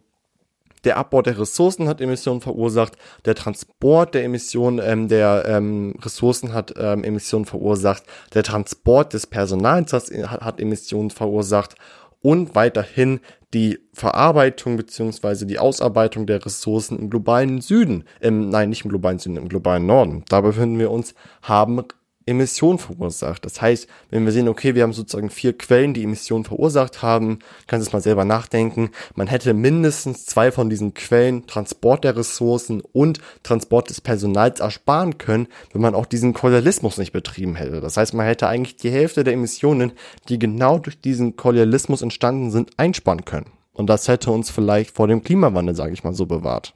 der 0.83 0.97
Abbau 0.97 1.21
der 1.21 1.39
Ressourcen 1.39 1.87
hat 1.87 2.01
Emissionen 2.01 2.41
verursacht, 2.41 2.97
der 3.25 3.35
Transport 3.35 4.13
der 4.15 4.23
Emissionen 4.25 4.79
ähm, 4.83 5.07
der 5.07 5.45
ähm, 5.47 5.95
Ressourcen 6.01 6.53
hat 6.53 6.73
ähm, 6.77 7.03
Emissionen 7.03 7.45
verursacht, 7.45 8.03
der 8.33 8.43
Transport 8.43 9.13
des 9.13 9.27
Personals 9.27 9.93
hat, 9.93 10.09
hat 10.09 10.59
Emissionen 10.59 11.09
verursacht 11.09 11.75
und 12.23 12.55
weiterhin 12.55 13.19
die 13.53 13.77
Verarbeitung 13.93 14.77
beziehungsweise 14.77 15.45
die 15.45 15.59
Ausarbeitung 15.59 16.25
der 16.25 16.43
Ressourcen 16.43 16.97
im 16.97 17.11
globalen 17.11 17.61
Süden, 17.61 18.05
im, 18.19 18.49
nein, 18.49 18.69
nicht 18.69 18.83
im 18.83 18.89
globalen 18.89 19.19
Süden, 19.19 19.37
im 19.37 19.49
globalen 19.49 19.85
Norden, 19.85 20.23
da 20.29 20.41
befinden 20.41 20.79
wir 20.79 20.89
uns, 20.89 21.13
haben 21.43 21.83
Emissionen 22.25 22.79
verursacht. 22.79 23.45
Das 23.45 23.61
heißt, 23.61 23.87
wenn 24.09 24.25
wir 24.25 24.31
sehen, 24.31 24.47
okay, 24.47 24.75
wir 24.75 24.83
haben 24.83 24.93
sozusagen 24.93 25.29
vier 25.29 25.57
Quellen, 25.57 25.93
die 25.93 26.03
Emissionen 26.03 26.45
verursacht 26.45 27.01
haben, 27.01 27.39
kannst 27.67 27.85
du 27.85 27.89
es 27.89 27.93
mal 27.93 28.01
selber 28.01 28.25
nachdenken. 28.25 28.91
Man 29.15 29.27
hätte 29.27 29.53
mindestens 29.53 30.25
zwei 30.25 30.51
von 30.51 30.69
diesen 30.69 30.93
Quellen, 30.93 31.47
Transport 31.47 32.03
der 32.03 32.15
Ressourcen 32.15 32.81
und 32.81 33.19
Transport 33.43 33.89
des 33.89 34.01
Personals 34.01 34.59
ersparen 34.59 35.17
können, 35.17 35.47
wenn 35.71 35.81
man 35.81 35.95
auch 35.95 36.05
diesen 36.05 36.33
Kolonialismus 36.33 36.97
nicht 36.97 37.11
betrieben 37.11 37.55
hätte. 37.55 37.81
Das 37.81 37.97
heißt, 37.97 38.13
man 38.13 38.25
hätte 38.25 38.47
eigentlich 38.47 38.77
die 38.77 38.91
Hälfte 38.91 39.23
der 39.23 39.33
Emissionen, 39.33 39.93
die 40.29 40.39
genau 40.39 40.79
durch 40.79 40.99
diesen 40.99 41.35
Kolonialismus 41.35 42.01
entstanden 42.01 42.51
sind, 42.51 42.71
einsparen 42.77 43.25
können. 43.25 43.51
Und 43.73 43.87
das 43.87 44.07
hätte 44.07 44.31
uns 44.31 44.49
vielleicht 44.49 44.95
vor 44.95 45.07
dem 45.07 45.23
Klimawandel, 45.23 45.75
sage 45.75 45.93
ich 45.93 46.03
mal 46.03 46.13
so, 46.13 46.25
bewahrt 46.25 46.73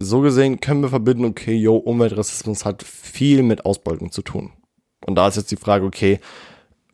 so 0.00 0.20
gesehen 0.20 0.60
können 0.60 0.82
wir 0.82 0.88
verbinden, 0.90 1.24
okay, 1.24 1.54
yo, 1.54 1.76
Umweltrassismus 1.76 2.64
hat 2.64 2.82
viel 2.82 3.42
mit 3.42 3.64
Ausbeutung 3.64 4.12
zu 4.12 4.22
tun. 4.22 4.52
Und 5.06 5.14
da 5.14 5.28
ist 5.28 5.36
jetzt 5.36 5.50
die 5.50 5.56
Frage, 5.56 5.84
okay, 5.84 6.20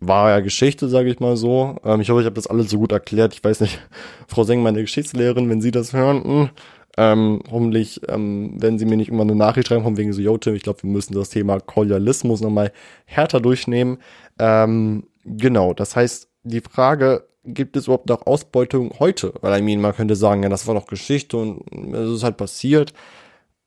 war 0.01 0.31
ja 0.31 0.41
Geschichte, 0.41 0.89
sage 0.89 1.11
ich 1.11 1.21
mal 1.21 1.37
so. 1.37 1.77
Ähm, 1.85 2.01
ich 2.01 2.11
hoffe, 2.11 2.21
ich 2.21 2.27
habe 2.27 2.35
das 2.35 2.47
alles 2.47 2.71
so 2.71 2.79
gut 2.79 2.93
erklärt. 2.93 3.35
Ich 3.35 3.43
weiß 3.43 3.61
nicht, 3.61 3.81
Frau 4.29 4.45
Seng, 4.45 4.63
meine 4.63 4.81
Geschichtslehrerin, 4.81 5.49
wenn 5.49 5.61
Sie 5.61 5.71
das 5.71 5.93
hören, 5.93 6.25
hm, 6.25 6.51
ähm, 6.97 7.43
hoffentlich 7.51 8.01
ähm, 8.09 8.55
wenn 8.59 8.79
Sie 8.79 8.85
mir 8.85 8.97
nicht 8.97 9.09
immer 9.09 9.23
eine 9.23 9.35
Nachricht 9.35 9.69
schreiben, 9.69 9.83
von 9.83 9.97
wegen 9.97 10.13
so, 10.13 10.21
yo 10.21 10.39
Tim, 10.39 10.55
ich 10.55 10.63
glaube, 10.63 10.83
wir 10.83 10.91
müssen 10.91 11.15
das 11.15 11.31
Thema 11.31 11.61
Kolonialismus 11.61 12.41
nochmal 12.41 12.73
härter 13.05 13.41
durchnehmen. 13.41 13.99
Ähm, 14.39 15.05
genau, 15.25 15.75
das 15.75 15.97
heißt, 15.97 16.29
die 16.45 16.61
Frage, 16.61 17.25
gibt 17.45 17.77
es 17.77 17.85
überhaupt 17.85 18.09
noch 18.09 18.27
Ausbeutung 18.27 18.93
heute? 18.99 19.35
Weil, 19.41 19.59
I 19.59 19.63
mean, 19.63 19.81
man 19.81 19.95
könnte 19.95 20.17
sagen, 20.17 20.43
ja, 20.43 20.49
das 20.49 20.67
war 20.67 20.75
doch 20.75 20.87
Geschichte 20.87 21.37
und 21.37 21.95
es 21.95 22.11
ist 22.11 22.25
halt 22.25 22.37
passiert. 22.37 22.93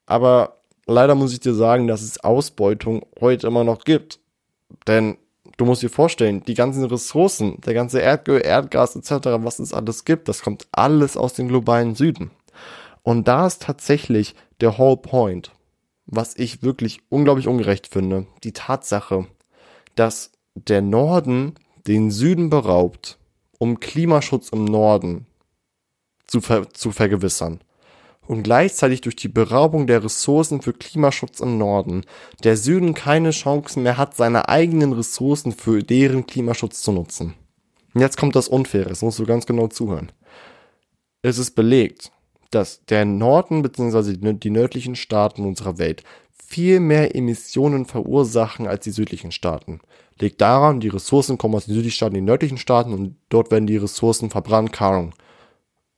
Aber 0.05 0.61
leider 0.85 1.15
muss 1.15 1.33
ich 1.33 1.39
dir 1.39 1.53
sagen, 1.53 1.87
dass 1.87 2.01
es 2.01 2.23
Ausbeutung 2.23 3.05
heute 3.19 3.47
immer 3.47 3.63
noch 3.63 3.83
gibt. 3.83 4.19
Denn 4.87 5.17
du 5.57 5.65
musst 5.65 5.81
dir 5.81 5.89
vorstellen, 5.89 6.43
die 6.43 6.53
ganzen 6.53 6.83
Ressourcen, 6.85 7.59
der 7.61 7.73
ganze 7.73 8.01
Erdöl, 8.01 8.41
Erdgas 8.43 8.95
etc., 8.95 9.27
was 9.39 9.59
es 9.59 9.73
alles 9.73 10.05
gibt, 10.05 10.27
das 10.27 10.41
kommt 10.41 10.67
alles 10.71 11.17
aus 11.17 11.33
dem 11.33 11.47
globalen 11.47 11.95
Süden. 11.95 12.31
Und 13.03 13.27
da 13.27 13.47
ist 13.47 13.61
tatsächlich 13.61 14.35
der 14.59 14.77
whole 14.77 14.97
point, 14.97 15.51
was 16.05 16.35
ich 16.35 16.63
wirklich 16.63 16.99
unglaublich 17.09 17.47
ungerecht 17.47 17.87
finde, 17.87 18.27
die 18.43 18.53
Tatsache, 18.53 19.27
dass 19.95 20.31
der 20.55 20.81
Norden 20.81 21.55
den 21.87 22.11
Süden 22.11 22.49
beraubt, 22.49 23.17
um 23.59 23.79
Klimaschutz 23.79 24.49
im 24.49 24.65
Norden 24.65 25.25
zu, 26.27 26.41
ver 26.41 26.69
zu 26.71 26.91
vergewissern 26.91 27.61
und 28.27 28.43
gleichzeitig 28.43 29.01
durch 29.01 29.15
die 29.15 29.29
Beraubung 29.29 29.87
der 29.87 30.03
Ressourcen 30.03 30.61
für 30.61 30.73
Klimaschutz 30.73 31.39
im 31.39 31.57
Norden 31.57 32.03
der 32.43 32.57
Süden 32.57 32.93
keine 32.93 33.31
Chancen 33.31 33.83
mehr 33.83 33.97
hat, 33.97 34.15
seine 34.15 34.49
eigenen 34.49 34.93
Ressourcen 34.93 35.51
für 35.51 35.81
deren 35.81 36.27
Klimaschutz 36.27 36.81
zu 36.81 36.91
nutzen. 36.91 37.33
Und 37.93 38.01
jetzt 38.01 38.17
kommt 38.17 38.35
das 38.35 38.47
Unfaire, 38.47 38.89
das 38.89 39.01
musst 39.01 39.19
du 39.19 39.25
ganz 39.25 39.45
genau 39.45 39.67
zuhören. 39.67 40.11
Es 41.21 41.37
ist 41.37 41.55
belegt, 41.55 42.11
dass 42.51 42.85
der 42.85 43.05
Norden 43.05 43.61
bzw. 43.61 44.33
die 44.33 44.49
nördlichen 44.49 44.95
Staaten 44.95 45.45
unserer 45.45 45.77
Welt 45.77 46.03
viel 46.31 46.79
mehr 46.79 47.15
Emissionen 47.15 47.85
verursachen 47.85 48.67
als 48.67 48.83
die 48.83 48.91
südlichen 48.91 49.31
Staaten. 49.31 49.81
Liegt 50.19 50.41
daran, 50.41 50.79
die 50.79 50.87
Ressourcen 50.87 51.37
kommen 51.37 51.55
aus 51.55 51.65
den 51.65 51.75
südlichen 51.75 51.95
Staaten 51.95 52.15
die 52.15 52.21
nördlichen 52.21 52.57
Staaten 52.57 52.93
und 52.93 53.15
dort 53.29 53.51
werden 53.51 53.67
die 53.67 53.77
Ressourcen 53.77 54.29
verbrannt, 54.29 54.71
keine 54.71 55.11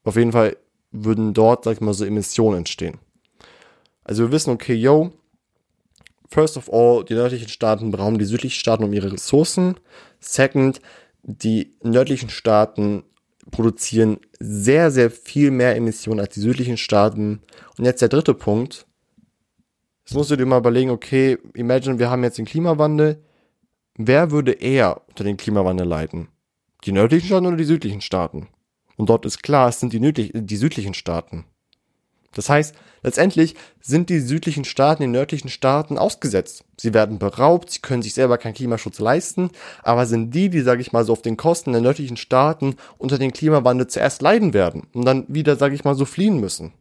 Auf 0.04 0.16
jeden 0.16 0.32
Fall 0.32 0.58
würden 0.92 1.34
dort, 1.34 1.64
sag 1.64 1.74
ich 1.74 1.82
mal, 1.82 1.94
so 1.94 2.06
Emissionen 2.06 2.60
entstehen. 2.60 2.98
Also 4.04 4.24
wir 4.24 4.32
wissen, 4.32 4.52
okay, 4.52 4.74
yo, 4.74 5.12
first 6.30 6.58
of 6.58 6.72
all, 6.72 7.04
die 7.04 7.14
nördlichen 7.14 7.50
Staaten 7.50 7.92
brauchen 7.92 8.18
die 8.18 8.26
südlichen 8.26 8.56
Staaten 8.56 8.84
um 8.84 8.94
ihre 8.94 9.12
Ressourcen. 9.12 9.76
Second, 10.20 10.82
die 11.24 11.76
nördlichen 11.84 12.30
Staaten 12.30 13.04
produzieren 13.52 14.20
sehr, 14.40 14.92
sehr 14.92 15.12
viel 15.12 15.52
mehr 15.52 15.76
Emissionen 15.76 16.20
als 16.20 16.34
die 16.34 16.40
südlichen 16.40 16.78
Staaten. 16.78 17.42
Und 17.78 17.86
jetzt 17.86 18.02
der 18.02 18.10
dritte 18.10 18.34
Punkt. 18.34 18.86
Jetzt 20.06 20.16
musst 20.16 20.32
du 20.32 20.36
dir 20.36 20.46
mal 20.46 20.60
überlegen, 20.60 20.90
okay, 20.90 21.38
imagine, 21.54 22.00
wir 22.00 22.10
haben 22.10 22.24
jetzt 22.24 22.38
den 22.38 22.46
Klimawandel. 22.46 23.24
Wer 23.96 24.32
würde 24.32 24.54
eher 24.54 25.02
unter 25.08 25.24
den 25.24 25.38
Klimawandel 25.38 25.88
leiden? 25.88 26.30
Die 26.86 26.92
nördlichen 26.92 27.28
Staaten 27.28 27.46
oder 27.46 27.58
die 27.58 27.66
südlichen 27.66 28.02
Staaten? 28.02 28.48
Und 29.00 29.10
dort 29.10 29.26
ist 29.26 29.42
klar, 29.42 29.70
es 29.70 29.80
sind 29.80 29.94
die, 29.94 30.02
nördlich, 30.02 30.32
die 30.36 30.58
südlichen 30.58 30.94
Staaten. 30.94 31.46
Das 32.34 32.50
heißt, 32.50 32.76
letztendlich 33.02 33.56
sind 33.80 34.10
die 34.10 34.20
südlichen 34.20 34.66
Staaten, 34.66 35.04
die 35.04 35.08
nördlichen 35.08 35.48
Staaten 35.48 35.98
ausgesetzt. 35.98 36.66
Sie 36.78 36.94
werden 36.94 37.18
beraubt, 37.18 37.72
sie 37.72 37.80
können 37.80 38.02
sich 38.02 38.14
selber 38.14 38.38
keinen 38.38 38.56
Klimaschutz 38.56 39.00
leisten, 39.00 39.52
aber 39.84 40.06
sind 40.06 40.36
die, 40.36 40.50
die, 40.50 40.60
sage 40.60 40.82
ich 40.82 40.92
mal, 40.92 41.06
so 41.06 41.14
auf 41.14 41.22
den 41.22 41.38
Kosten 41.38 41.72
der 41.72 41.80
nördlichen 41.80 42.18
Staaten 42.18 42.76
unter 42.98 43.18
den 43.18 43.32
Klimawandel 43.32 43.88
zuerst 43.88 44.22
leiden 44.22 44.54
werden 44.54 44.88
und 44.92 45.06
dann 45.06 45.24
wieder, 45.30 45.56
sage 45.56 45.76
ich 45.76 45.86
mal, 45.86 45.96
so 45.96 46.04
fliehen 46.04 46.42
müssen. 46.42 46.74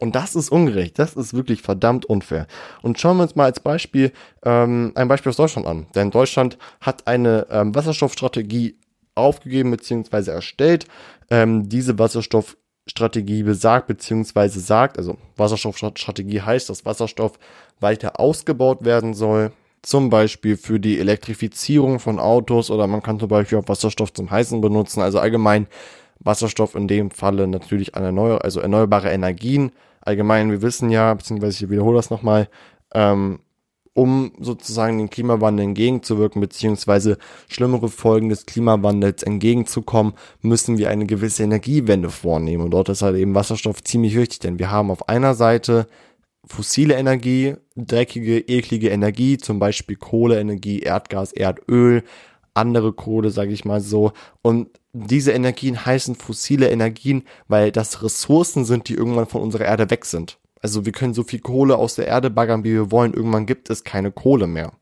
Und 0.00 0.16
das 0.16 0.34
ist 0.34 0.50
ungerecht, 0.50 0.98
das 0.98 1.14
ist 1.14 1.32
wirklich 1.32 1.62
verdammt 1.62 2.06
unfair. 2.06 2.48
Und 2.82 2.98
schauen 2.98 3.18
wir 3.18 3.22
uns 3.22 3.36
mal 3.36 3.44
als 3.44 3.60
Beispiel 3.60 4.10
ähm, 4.44 4.90
ein 4.96 5.06
Beispiel 5.06 5.30
aus 5.30 5.36
Deutschland 5.36 5.68
an. 5.68 5.86
Denn 5.94 6.10
Deutschland 6.10 6.58
hat 6.80 7.06
eine 7.06 7.46
ähm, 7.50 7.72
Wasserstoffstrategie 7.72 8.80
aufgegeben 9.20 9.70
bzw. 9.70 10.30
erstellt. 10.30 10.86
Ähm, 11.30 11.68
diese 11.68 11.98
Wasserstoff 11.98 12.56
Strategie 12.86 13.42
besagt, 13.42 13.86
beziehungsweise 13.86 14.60
sagt, 14.60 14.98
also 14.98 15.16
Wasserstoffstrategie 15.36 16.40
heißt, 16.40 16.68
dass 16.68 16.84
Wasserstoff 16.84 17.38
weiter 17.78 18.18
ausgebaut 18.18 18.84
werden 18.84 19.14
soll, 19.14 19.52
zum 19.82 20.10
Beispiel 20.10 20.56
für 20.56 20.80
die 20.80 20.98
Elektrifizierung 20.98 22.00
von 22.00 22.18
Autos 22.18 22.70
oder 22.70 22.86
man 22.86 23.02
kann 23.02 23.18
zum 23.18 23.28
Beispiel 23.28 23.58
auch 23.58 23.68
Wasserstoff 23.68 24.12
zum 24.12 24.30
Heißen 24.30 24.60
benutzen, 24.60 25.00
also 25.00 25.20
allgemein 25.20 25.66
Wasserstoff 26.18 26.74
in 26.74 26.86
dem 26.88 27.10
Falle 27.10 27.46
natürlich 27.46 27.94
an 27.94 28.04
erneuer, 28.04 28.44
also 28.44 28.60
erneuerbare 28.60 29.10
Energien. 29.10 29.72
Allgemein, 30.02 30.50
wir 30.50 30.62
wissen 30.62 30.90
ja, 30.90 31.14
beziehungsweise 31.14 31.64
ich 31.64 31.70
wiederhole 31.70 31.96
das 31.96 32.10
nochmal, 32.10 32.48
ähm, 32.92 33.40
um 33.94 34.32
sozusagen 34.38 34.98
den 34.98 35.10
Klimawandel 35.10 35.66
entgegenzuwirken, 35.66 36.40
beziehungsweise 36.40 37.18
schlimmere 37.48 37.88
Folgen 37.88 38.28
des 38.28 38.46
Klimawandels 38.46 39.22
entgegenzukommen, 39.22 40.14
müssen 40.42 40.78
wir 40.78 40.90
eine 40.90 41.06
gewisse 41.06 41.42
Energiewende 41.42 42.10
vornehmen. 42.10 42.64
Und 42.64 42.70
dort 42.70 42.88
ist 42.88 43.02
halt 43.02 43.16
eben 43.16 43.34
Wasserstoff 43.34 43.82
ziemlich 43.82 44.14
wichtig, 44.16 44.38
denn 44.40 44.58
wir 44.58 44.70
haben 44.70 44.90
auf 44.90 45.08
einer 45.08 45.34
Seite 45.34 45.86
fossile 46.46 46.94
Energie, 46.94 47.54
dreckige, 47.76 48.38
eklige 48.38 48.90
Energie, 48.90 49.38
zum 49.38 49.58
Beispiel 49.58 49.96
Kohleenergie, 49.96 50.80
Erdgas, 50.80 51.32
Erdöl, 51.32 52.04
andere 52.54 52.92
Kohle, 52.92 53.30
sage 53.30 53.52
ich 53.52 53.64
mal 53.64 53.80
so. 53.80 54.12
Und 54.42 54.68
diese 54.92 55.32
Energien 55.32 55.84
heißen 55.84 56.16
fossile 56.16 56.68
Energien, 56.70 57.22
weil 57.48 57.70
das 57.70 58.02
Ressourcen 58.02 58.64
sind, 58.64 58.88
die 58.88 58.94
irgendwann 58.94 59.26
von 59.26 59.42
unserer 59.42 59.64
Erde 59.64 59.90
weg 59.90 60.04
sind. 60.04 60.39
Also 60.60 60.84
wir 60.84 60.92
können 60.92 61.14
so 61.14 61.22
viel 61.22 61.40
Kohle 61.40 61.76
aus 61.76 61.94
der 61.94 62.06
Erde 62.06 62.30
baggern, 62.30 62.64
wie 62.64 62.72
wir 62.72 62.90
wollen. 62.90 63.14
Irgendwann 63.14 63.46
gibt 63.46 63.70
es 63.70 63.84
keine 63.84 64.12
Kohle 64.12 64.46
mehr. 64.46 64.72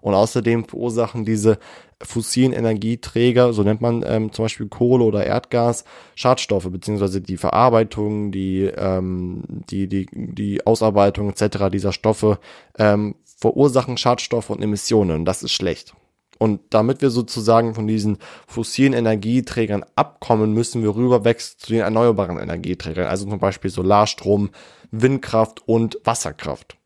Und 0.00 0.14
außerdem 0.14 0.64
verursachen 0.64 1.24
diese 1.24 1.58
fossilen 2.00 2.52
Energieträger, 2.52 3.52
so 3.52 3.62
nennt 3.64 3.80
man 3.80 4.04
ähm, 4.06 4.32
zum 4.32 4.44
Beispiel 4.44 4.68
Kohle 4.68 5.04
oder 5.04 5.26
Erdgas, 5.26 5.84
Schadstoffe, 6.14 6.70
beziehungsweise 6.70 7.20
die 7.20 7.36
Verarbeitung, 7.36 8.30
die, 8.30 8.64
ähm, 8.64 9.42
die, 9.48 9.88
die, 9.88 10.06
die 10.12 10.64
Ausarbeitung 10.64 11.30
etc. 11.30 11.70
dieser 11.72 11.92
Stoffe 11.92 12.38
ähm, 12.78 13.16
verursachen 13.24 13.96
Schadstoffe 13.96 14.50
und 14.50 14.62
Emissionen. 14.62 15.24
Das 15.24 15.42
ist 15.42 15.52
schlecht. 15.52 15.94
Und 16.38 16.60
damit 16.70 17.02
wir 17.02 17.10
sozusagen 17.10 17.74
von 17.74 17.86
diesen 17.86 18.18
fossilen 18.46 18.92
Energieträgern 18.92 19.84
abkommen, 19.96 20.52
müssen 20.54 20.82
wir 20.82 20.94
rüberwechseln 20.94 21.58
zu 21.58 21.72
den 21.72 21.80
erneuerbaren 21.80 22.38
Energieträgern, 22.38 23.06
also 23.06 23.28
zum 23.28 23.38
Beispiel 23.38 23.70
Solarstrom, 23.70 24.50
Windkraft 24.90 25.66
und 25.66 25.98
Wasserkraft. 26.04 26.76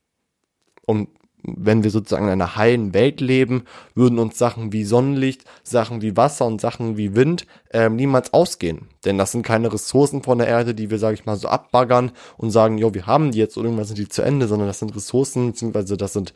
Und 0.87 1.09
wenn 1.43 1.83
wir 1.83 1.91
sozusagen 1.91 2.27
in 2.27 2.33
einer 2.33 2.57
heilen 2.57 2.95
Welt 2.95 3.21
leben, 3.21 3.65
würden 3.95 4.19
uns 4.19 4.39
Sachen 4.39 4.73
wie 4.73 4.85
Sonnenlicht, 4.85 5.45
Sachen 5.65 6.01
wie 6.01 6.17
Wasser 6.17 6.47
und 6.47 6.61
Sachen 6.61 6.97
wie 6.97 7.17
Wind 7.17 7.47
äh, 7.71 7.89
niemals 7.89 8.33
ausgehen. 8.33 8.89
Denn 9.05 9.19
das 9.19 9.33
sind 9.33 9.43
keine 9.43 9.73
Ressourcen 9.73 10.23
von 10.23 10.39
der 10.39 10.47
Erde, 10.47 10.75
die 10.75 10.91
wir, 10.91 10.99
sage 10.99 11.15
ich 11.15 11.27
mal, 11.27 11.37
so 11.37 11.49
abbaggern 11.49 12.13
und 12.37 12.53
sagen, 12.53 12.79
jo, 12.79 12.95
wir 12.95 13.07
haben 13.07 13.33
die 13.33 13.39
jetzt 13.39 13.57
und 13.57 13.65
irgendwann 13.65 13.87
sind 13.87 13.99
die 13.99 14.09
zu 14.09 14.23
Ende, 14.23 14.47
sondern 14.47 14.69
das 14.69 14.79
sind 14.79 14.95
Ressourcen, 14.95 15.49
beziehungsweise 15.49 15.97
das 15.97 16.13
sind 16.13 16.33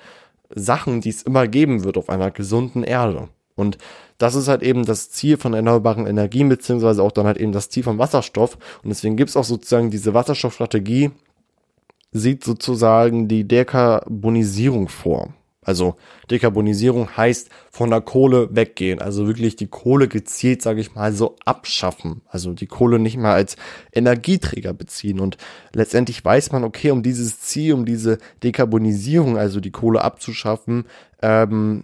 Sachen, 0.54 1.00
die 1.00 1.10
es 1.10 1.22
immer 1.22 1.48
geben 1.48 1.84
wird 1.84 1.96
auf 1.98 2.08
einer 2.08 2.30
gesunden 2.30 2.82
Erde. 2.82 3.28
Und 3.54 3.78
das 4.18 4.34
ist 4.34 4.48
halt 4.48 4.62
eben 4.62 4.84
das 4.84 5.10
Ziel 5.10 5.36
von 5.36 5.54
erneuerbaren 5.54 6.06
Energien, 6.06 6.48
beziehungsweise 6.48 7.02
auch 7.02 7.12
dann 7.12 7.26
halt 7.26 7.38
eben 7.38 7.52
das 7.52 7.70
Ziel 7.70 7.82
von 7.82 7.98
Wasserstoff. 7.98 8.56
Und 8.82 8.90
deswegen 8.90 9.16
gibt 9.16 9.30
es 9.30 9.36
auch 9.36 9.44
sozusagen 9.44 9.90
diese 9.90 10.14
Wasserstoffstrategie, 10.14 11.10
sieht 12.12 12.44
sozusagen 12.44 13.28
die 13.28 13.48
Dekarbonisierung 13.48 14.88
vor. 14.88 15.34
Also 15.66 15.96
Dekarbonisierung 16.30 17.16
heißt 17.16 17.50
von 17.72 17.90
der 17.90 18.00
Kohle 18.00 18.54
weggehen, 18.54 19.00
also 19.02 19.26
wirklich 19.26 19.56
die 19.56 19.66
Kohle 19.66 20.06
gezielt, 20.06 20.62
sage 20.62 20.80
ich 20.80 20.94
mal, 20.94 21.12
so 21.12 21.34
abschaffen. 21.44 22.22
Also 22.28 22.52
die 22.52 22.68
Kohle 22.68 23.00
nicht 23.00 23.16
mehr 23.16 23.32
als 23.32 23.56
Energieträger 23.92 24.72
beziehen. 24.72 25.18
Und 25.18 25.38
letztendlich 25.74 26.24
weiß 26.24 26.52
man, 26.52 26.62
okay, 26.62 26.92
um 26.92 27.02
dieses 27.02 27.40
Ziel, 27.40 27.74
um 27.74 27.84
diese 27.84 28.18
Dekarbonisierung, 28.44 29.36
also 29.36 29.58
die 29.58 29.72
Kohle 29.72 30.02
abzuschaffen, 30.02 30.84
ähm, 31.20 31.82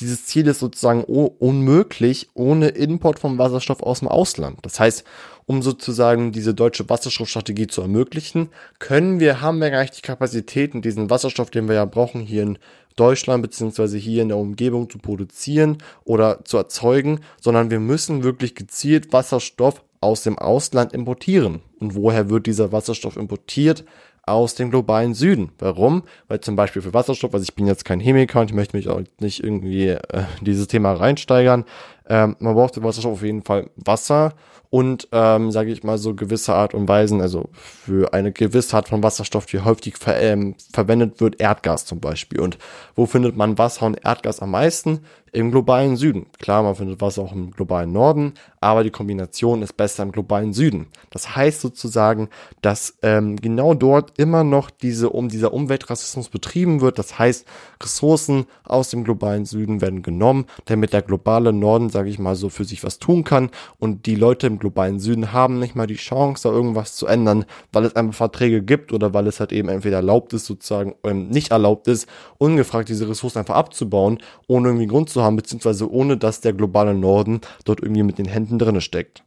dieses 0.00 0.26
Ziel 0.26 0.46
ist 0.46 0.60
sozusagen 0.60 1.04
unmöglich 1.04 2.30
ohne 2.34 2.68
Import 2.68 3.18
von 3.18 3.38
Wasserstoff 3.38 3.82
aus 3.82 4.00
dem 4.00 4.08
Ausland. 4.08 4.58
Das 4.62 4.78
heißt, 4.80 5.04
um 5.46 5.62
sozusagen 5.62 6.30
diese 6.30 6.54
deutsche 6.54 6.88
Wasserstoffstrategie 6.88 7.66
zu 7.66 7.82
ermöglichen, 7.82 8.50
können 8.78 9.18
wir, 9.18 9.40
haben 9.40 9.60
wir 9.60 9.70
gar 9.70 9.82
nicht 9.82 9.96
die 9.96 10.02
Kapazitäten, 10.02 10.80
diesen 10.80 11.10
Wasserstoff, 11.10 11.50
den 11.50 11.66
wir 11.68 11.74
ja 11.74 11.86
brauchen, 11.86 12.20
hier 12.20 12.44
in 12.44 12.58
Deutschland 13.00 13.42
beziehungsweise 13.42 13.96
hier 13.96 14.22
in 14.22 14.28
der 14.28 14.36
Umgebung 14.36 14.90
zu 14.90 14.98
produzieren 14.98 15.78
oder 16.04 16.44
zu 16.44 16.58
erzeugen, 16.58 17.20
sondern 17.40 17.70
wir 17.70 17.80
müssen 17.80 18.22
wirklich 18.22 18.54
gezielt 18.54 19.12
Wasserstoff 19.12 19.82
aus 20.00 20.22
dem 20.22 20.38
Ausland 20.38 20.92
importieren. 20.92 21.62
Und 21.78 21.94
woher 21.94 22.28
wird 22.30 22.46
dieser 22.46 22.72
Wasserstoff 22.72 23.16
importiert? 23.16 23.84
aus 24.26 24.54
dem 24.54 24.70
globalen 24.70 25.14
Süden. 25.14 25.50
Warum? 25.58 26.02
Weil 26.28 26.40
zum 26.40 26.54
Beispiel 26.54 26.82
für 26.82 26.94
Wasserstoff, 26.94 27.34
also 27.34 27.42
ich 27.42 27.54
bin 27.54 27.66
jetzt 27.66 27.84
kein 27.84 28.00
Chemiker 28.00 28.40
und 28.40 28.50
ich 28.50 28.54
möchte 28.54 28.76
mich 28.76 28.88
auch 28.88 29.00
nicht 29.18 29.42
irgendwie 29.42 29.88
äh, 29.88 30.24
dieses 30.40 30.68
Thema 30.68 30.92
reinsteigern. 30.92 31.64
Ähm, 32.10 32.36
man 32.40 32.54
braucht 32.54 32.74
für 32.74 32.82
Wasserstoff 32.82 33.12
auf 33.12 33.22
jeden 33.22 33.42
Fall 33.42 33.70
Wasser 33.76 34.34
und, 34.70 35.08
ähm, 35.10 35.50
sage 35.50 35.72
ich 35.72 35.82
mal, 35.82 35.98
so 35.98 36.14
gewisse 36.14 36.54
Art 36.54 36.74
und 36.74 36.86
Weisen, 36.88 37.20
also 37.20 37.48
für 37.52 38.14
eine 38.14 38.30
gewisse 38.30 38.76
Art 38.76 38.88
von 38.88 39.02
Wasserstoff, 39.02 39.46
die 39.46 39.60
häufig 39.60 39.96
ver 39.96 40.20
ähm, 40.20 40.54
verwendet 40.72 41.20
wird, 41.20 41.40
Erdgas 41.40 41.86
zum 41.86 41.98
Beispiel. 41.98 42.40
Und 42.40 42.56
wo 42.94 43.06
findet 43.06 43.36
man 43.36 43.58
Wasser 43.58 43.86
und 43.86 44.04
Erdgas 44.04 44.40
am 44.40 44.52
meisten? 44.52 45.00
Im 45.32 45.52
globalen 45.52 45.96
Süden. 45.96 46.26
Klar, 46.40 46.64
man 46.64 46.74
findet 46.74 47.00
Wasser 47.00 47.22
auch 47.22 47.32
im 47.32 47.52
globalen 47.52 47.92
Norden, 47.92 48.34
aber 48.60 48.82
die 48.82 48.90
Kombination 48.90 49.62
ist 49.62 49.76
besser 49.76 50.02
im 50.02 50.10
globalen 50.10 50.52
Süden. 50.52 50.88
Das 51.10 51.36
heißt 51.36 51.60
sozusagen, 51.60 52.28
dass 52.62 52.98
ähm, 53.02 53.36
genau 53.36 53.74
dort 53.74 54.18
immer 54.18 54.42
noch 54.42 54.70
diese 54.70 55.10
um 55.10 55.28
dieser 55.28 55.54
Umweltrassismus 55.54 56.30
betrieben 56.30 56.80
wird. 56.80 56.98
Das 56.98 57.16
heißt, 57.16 57.46
Ressourcen 57.80 58.46
aus 58.64 58.90
dem 58.90 59.04
globalen 59.04 59.46
Süden 59.46 59.80
werden 59.80 60.02
genommen, 60.02 60.46
damit 60.64 60.92
der 60.92 61.02
globale 61.02 61.52
Norden, 61.52 61.90
sage 62.00 62.08
ich 62.08 62.18
mal, 62.18 62.34
so 62.34 62.48
für 62.48 62.64
sich 62.64 62.82
was 62.82 62.98
tun 62.98 63.24
kann 63.24 63.50
und 63.78 64.06
die 64.06 64.14
Leute 64.14 64.46
im 64.46 64.58
globalen 64.58 65.00
Süden 65.00 65.34
haben 65.34 65.58
nicht 65.58 65.74
mal 65.74 65.86
die 65.86 65.96
Chance, 65.96 66.48
da 66.48 66.54
irgendwas 66.54 66.96
zu 66.96 67.06
ändern, 67.06 67.44
weil 67.72 67.84
es 67.84 67.94
einfach 67.94 68.14
Verträge 68.14 68.62
gibt 68.62 68.94
oder 68.94 69.12
weil 69.12 69.26
es 69.26 69.38
halt 69.38 69.52
eben 69.52 69.68
entweder 69.68 69.96
erlaubt 69.96 70.32
ist, 70.32 70.46
sozusagen 70.46 70.94
ähm, 71.04 71.28
nicht 71.28 71.50
erlaubt 71.50 71.88
ist, 71.88 72.08
ungefragt 72.38 72.88
diese 72.88 73.06
Ressourcen 73.06 73.40
einfach 73.40 73.56
abzubauen, 73.56 74.18
ohne 74.46 74.68
irgendwie 74.68 74.86
Grund 74.86 75.10
zu 75.10 75.22
haben, 75.22 75.36
beziehungsweise 75.36 75.90
ohne 75.92 76.16
dass 76.16 76.40
der 76.40 76.54
globale 76.54 76.94
Norden 76.94 77.42
dort 77.66 77.82
irgendwie 77.82 78.02
mit 78.02 78.16
den 78.16 78.24
Händen 78.24 78.58
drinne 78.58 78.80
steckt. 78.80 79.22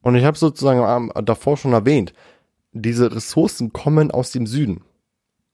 Und 0.00 0.14
ich 0.14 0.24
habe 0.24 0.38
sozusagen 0.38 1.10
davor 1.26 1.58
schon 1.58 1.74
erwähnt, 1.74 2.14
diese 2.72 3.14
Ressourcen 3.14 3.74
kommen 3.74 4.10
aus 4.10 4.30
dem 4.30 4.46
Süden. 4.46 4.80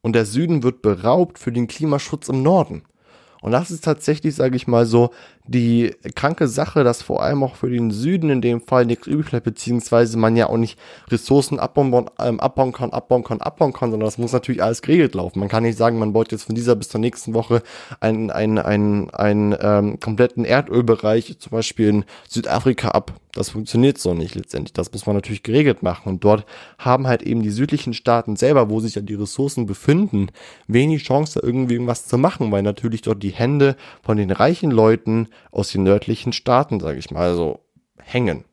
Und 0.02 0.14
der 0.14 0.24
Süden 0.24 0.62
wird 0.62 0.82
beraubt 0.82 1.40
für 1.40 1.50
den 1.50 1.66
Klimaschutz 1.66 2.28
im 2.28 2.44
Norden. 2.44 2.84
Und 3.42 3.52
das 3.52 3.70
ist 3.70 3.84
tatsächlich, 3.84 4.34
sage 4.34 4.56
ich 4.56 4.66
mal 4.66 4.86
so, 4.86 5.10
die 5.46 5.94
kranke 6.14 6.46
Sache, 6.46 6.84
dass 6.84 7.02
vor 7.02 7.22
allem 7.22 7.42
auch 7.42 7.56
für 7.56 7.70
den 7.70 7.90
Süden 7.90 8.30
in 8.30 8.40
dem 8.40 8.60
Fall 8.60 8.86
nichts 8.86 9.06
übrig 9.06 9.30
bleibt, 9.30 9.44
beziehungsweise 9.44 10.18
man 10.18 10.36
ja 10.36 10.48
auch 10.48 10.56
nicht 10.56 10.78
Ressourcen 11.10 11.58
abbauen, 11.58 12.08
ähm, 12.20 12.38
abbauen 12.38 12.72
kann, 12.72 12.90
abbauen 12.90 13.24
kann, 13.24 13.40
abbauen 13.40 13.72
kann, 13.72 13.90
sondern 13.90 14.06
das 14.06 14.18
muss 14.18 14.32
natürlich 14.32 14.62
alles 14.62 14.82
geregelt 14.82 15.14
laufen. 15.14 15.40
Man 15.40 15.48
kann 15.48 15.62
nicht 15.62 15.78
sagen, 15.78 15.98
man 15.98 16.12
baut 16.12 16.32
jetzt 16.32 16.44
von 16.44 16.54
dieser 16.54 16.76
bis 16.76 16.88
zur 16.88 17.00
nächsten 17.00 17.34
Woche 17.34 17.62
einen, 18.00 18.30
einen, 18.30 18.58
einen, 18.58 19.10
einen 19.10 19.56
ähm, 19.60 20.00
kompletten 20.00 20.44
Erdölbereich, 20.44 21.36
zum 21.38 21.50
Beispiel 21.50 21.88
in 21.88 22.04
Südafrika 22.28 22.88
ab. 22.88 23.12
Das 23.32 23.50
funktioniert 23.50 23.98
so 23.98 24.14
nicht 24.14 24.34
letztendlich. 24.34 24.72
Das 24.72 24.92
muss 24.92 25.06
man 25.06 25.14
natürlich 25.14 25.42
geregelt 25.42 25.82
machen. 25.82 26.08
Und 26.08 26.24
dort 26.24 26.44
haben 26.78 27.06
halt 27.06 27.22
eben 27.22 27.42
die 27.42 27.50
südlichen 27.50 27.94
Staaten 27.94 28.36
selber, 28.36 28.70
wo 28.70 28.80
sich 28.80 28.96
ja 28.96 29.02
die 29.02 29.14
Ressourcen 29.14 29.66
befinden, 29.66 30.28
wenig 30.66 31.04
Chance, 31.04 31.40
da 31.40 31.46
irgendwie 31.46 31.74
irgendwas 31.74 32.06
zu 32.06 32.18
machen, 32.18 32.50
weil 32.50 32.62
natürlich 32.62 33.02
dort 33.02 33.22
die 33.22 33.30
Hände 33.30 33.76
von 34.02 34.16
den 34.16 34.30
reichen 34.30 34.70
Leuten 34.70 35.28
aus 35.52 35.70
den 35.70 35.84
nördlichen 35.84 36.32
Staaten, 36.32 36.80
sage 36.80 36.98
ich 36.98 37.10
mal, 37.10 37.34
so 37.34 37.60
hängen. 37.98 38.44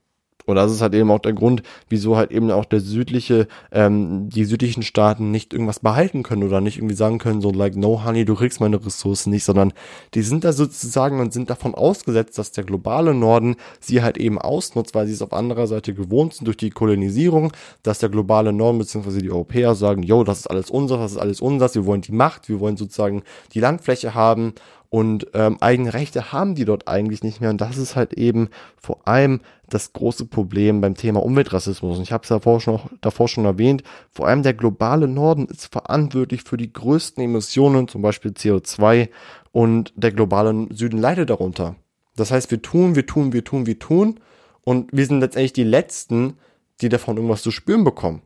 Und 0.47 0.55
das 0.55 0.71
ist 0.71 0.81
halt 0.81 0.95
eben 0.95 1.12
auch 1.12 1.19
der 1.19 1.33
Grund, 1.33 1.62
wieso 1.89 2.15
halt 2.15 2.31
eben 2.31 2.49
auch 2.51 2.65
der 2.65 2.79
südliche, 2.79 3.47
ähm, 3.71 4.29
die 4.29 4.45
südlichen 4.45 4.81
Staaten 4.81 5.29
nicht 5.29 5.53
irgendwas 5.53 5.79
behalten 5.79 6.23
können 6.23 6.43
oder 6.43 6.62
nicht 6.62 6.77
irgendwie 6.77 6.95
sagen 6.95 7.17
können, 7.17 7.41
so 7.41 7.51
like, 7.51 7.75
no 7.75 8.05
honey, 8.05 8.23
du 8.23 8.33
kriegst 8.33 8.62
meine 8.62 8.83
Ressourcen 8.83 9.29
nicht, 9.29 9.43
sondern 9.43 9.73
die 10.13 10.21
sind 10.21 10.45
da 10.45 10.53
sozusagen 10.53 11.19
und 11.19 11.33
sind 11.33 11.49
davon 11.49 11.75
ausgesetzt, 11.75 12.38
dass 12.38 12.53
der 12.53 12.63
globale 12.63 13.13
Norden 13.13 13.57
sie 13.81 14.01
halt 14.01 14.17
eben 14.17 14.39
ausnutzt, 14.39 14.95
weil 14.95 15.05
sie 15.05 15.13
es 15.13 15.21
auf 15.21 15.33
anderer 15.33 15.67
Seite 15.67 15.93
gewohnt 15.93 16.33
sind 16.33 16.45
durch 16.47 16.57
die 16.57 16.69
Kolonisierung, 16.69 17.51
dass 17.83 17.99
der 17.99 18.10
globale 18.10 18.53
Norden 18.53 18.79
bzw. 18.79 19.19
die 19.19 19.31
Europäer 19.31 19.75
sagen, 19.75 20.01
yo, 20.01 20.23
das 20.23 20.39
ist 20.39 20.47
alles 20.47 20.71
unser, 20.71 20.97
das 20.97 21.12
ist 21.12 21.17
alles 21.17 21.41
unser, 21.41 21.73
wir 21.75 21.86
wollen 21.86 22.01
die 22.01 22.13
Macht, 22.13 22.47
wir 22.47 22.62
wollen 22.62 22.77
sozusagen 22.77 23.23
die 23.53 23.60
Landfläche 23.60 24.15
haben 24.15 24.53
und 24.89 25.28
ähm, 25.34 25.58
eigene 25.60 25.93
Rechte 25.93 26.32
haben 26.32 26.56
die 26.56 26.65
dort 26.65 26.88
eigentlich 26.88 27.23
nicht 27.23 27.41
mehr. 27.41 27.50
Und 27.50 27.60
das 27.60 27.78
ist 27.78 27.95
halt 27.95 28.13
eben 28.13 28.50
vor 28.78 29.08
allem 29.08 29.41
das 29.69 29.91
große 29.91 30.26
Problem 30.26 30.80
beim 30.80 30.95
Thema 30.95 31.21
Umweltrassismus. 31.23 31.97
Und 31.97 32.04
ich 32.04 32.12
habe 32.12 32.23
es 32.23 32.30
davor 32.30 32.62
davor 33.02 33.28
schon 33.28 33.45
erwähnt, 33.45 33.84
vor 34.12 34.28
allem 34.28 34.43
der 34.43 34.54
globale 34.54 35.08
Norden 35.08 35.47
ist 35.47 35.71
verantwortlich 35.71 36.43
für 36.43 36.58
die 36.58 36.71
größten 36.71 37.23
Emissionen, 37.23 37.88
zum 37.88 38.02
Beispiel 38.02 38.32
CO2, 38.32 39.10
und 39.52 39.93
der 39.95 40.12
globale 40.12 40.67
Süden 40.71 41.00
leidet 41.00 41.30
darunter. 41.30 41.76
Das 42.15 42.32
heißt, 42.32 42.50
wir 42.52 42.62
tun, 42.62 42.95
wir 42.95 43.06
tun, 43.06 43.34
wir 43.34 43.43
tun, 43.43 43.65
wir 43.65 43.80
tun, 43.80 44.19
und 44.63 44.89
wir 44.91 45.06
sind 45.06 45.21
letztendlich 45.21 45.54
die 45.54 45.63
Letzten, 45.63 46.38
die 46.82 46.89
davon 46.89 47.15
irgendwas 47.15 47.41
zu 47.41 47.52
spüren 47.52 47.84
bekommen. 47.84 48.21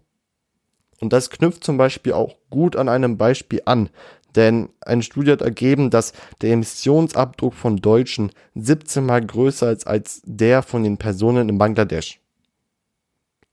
Und 1.00 1.13
das 1.13 1.30
knüpft 1.30 1.63
zum 1.63 1.78
Beispiel 1.78 2.13
auch 2.13 2.36
gut 2.50 2.76
an 2.76 2.88
einem 2.88 3.17
Beispiel 3.17 3.62
an. 3.65 3.89
Denn 4.35 4.69
eine 4.81 5.03
Studie 5.03 5.31
hat 5.31 5.41
ergeben, 5.41 5.89
dass 5.89 6.13
der 6.41 6.51
Emissionsabdruck 6.51 7.53
von 7.53 7.77
Deutschen 7.77 8.31
17 8.55 9.05
mal 9.05 9.25
größer 9.25 9.71
ist 9.71 9.87
als 9.87 10.21
der 10.25 10.63
von 10.63 10.83
den 10.83 10.97
Personen 10.97 11.49
in 11.49 11.57
Bangladesch. 11.57 12.19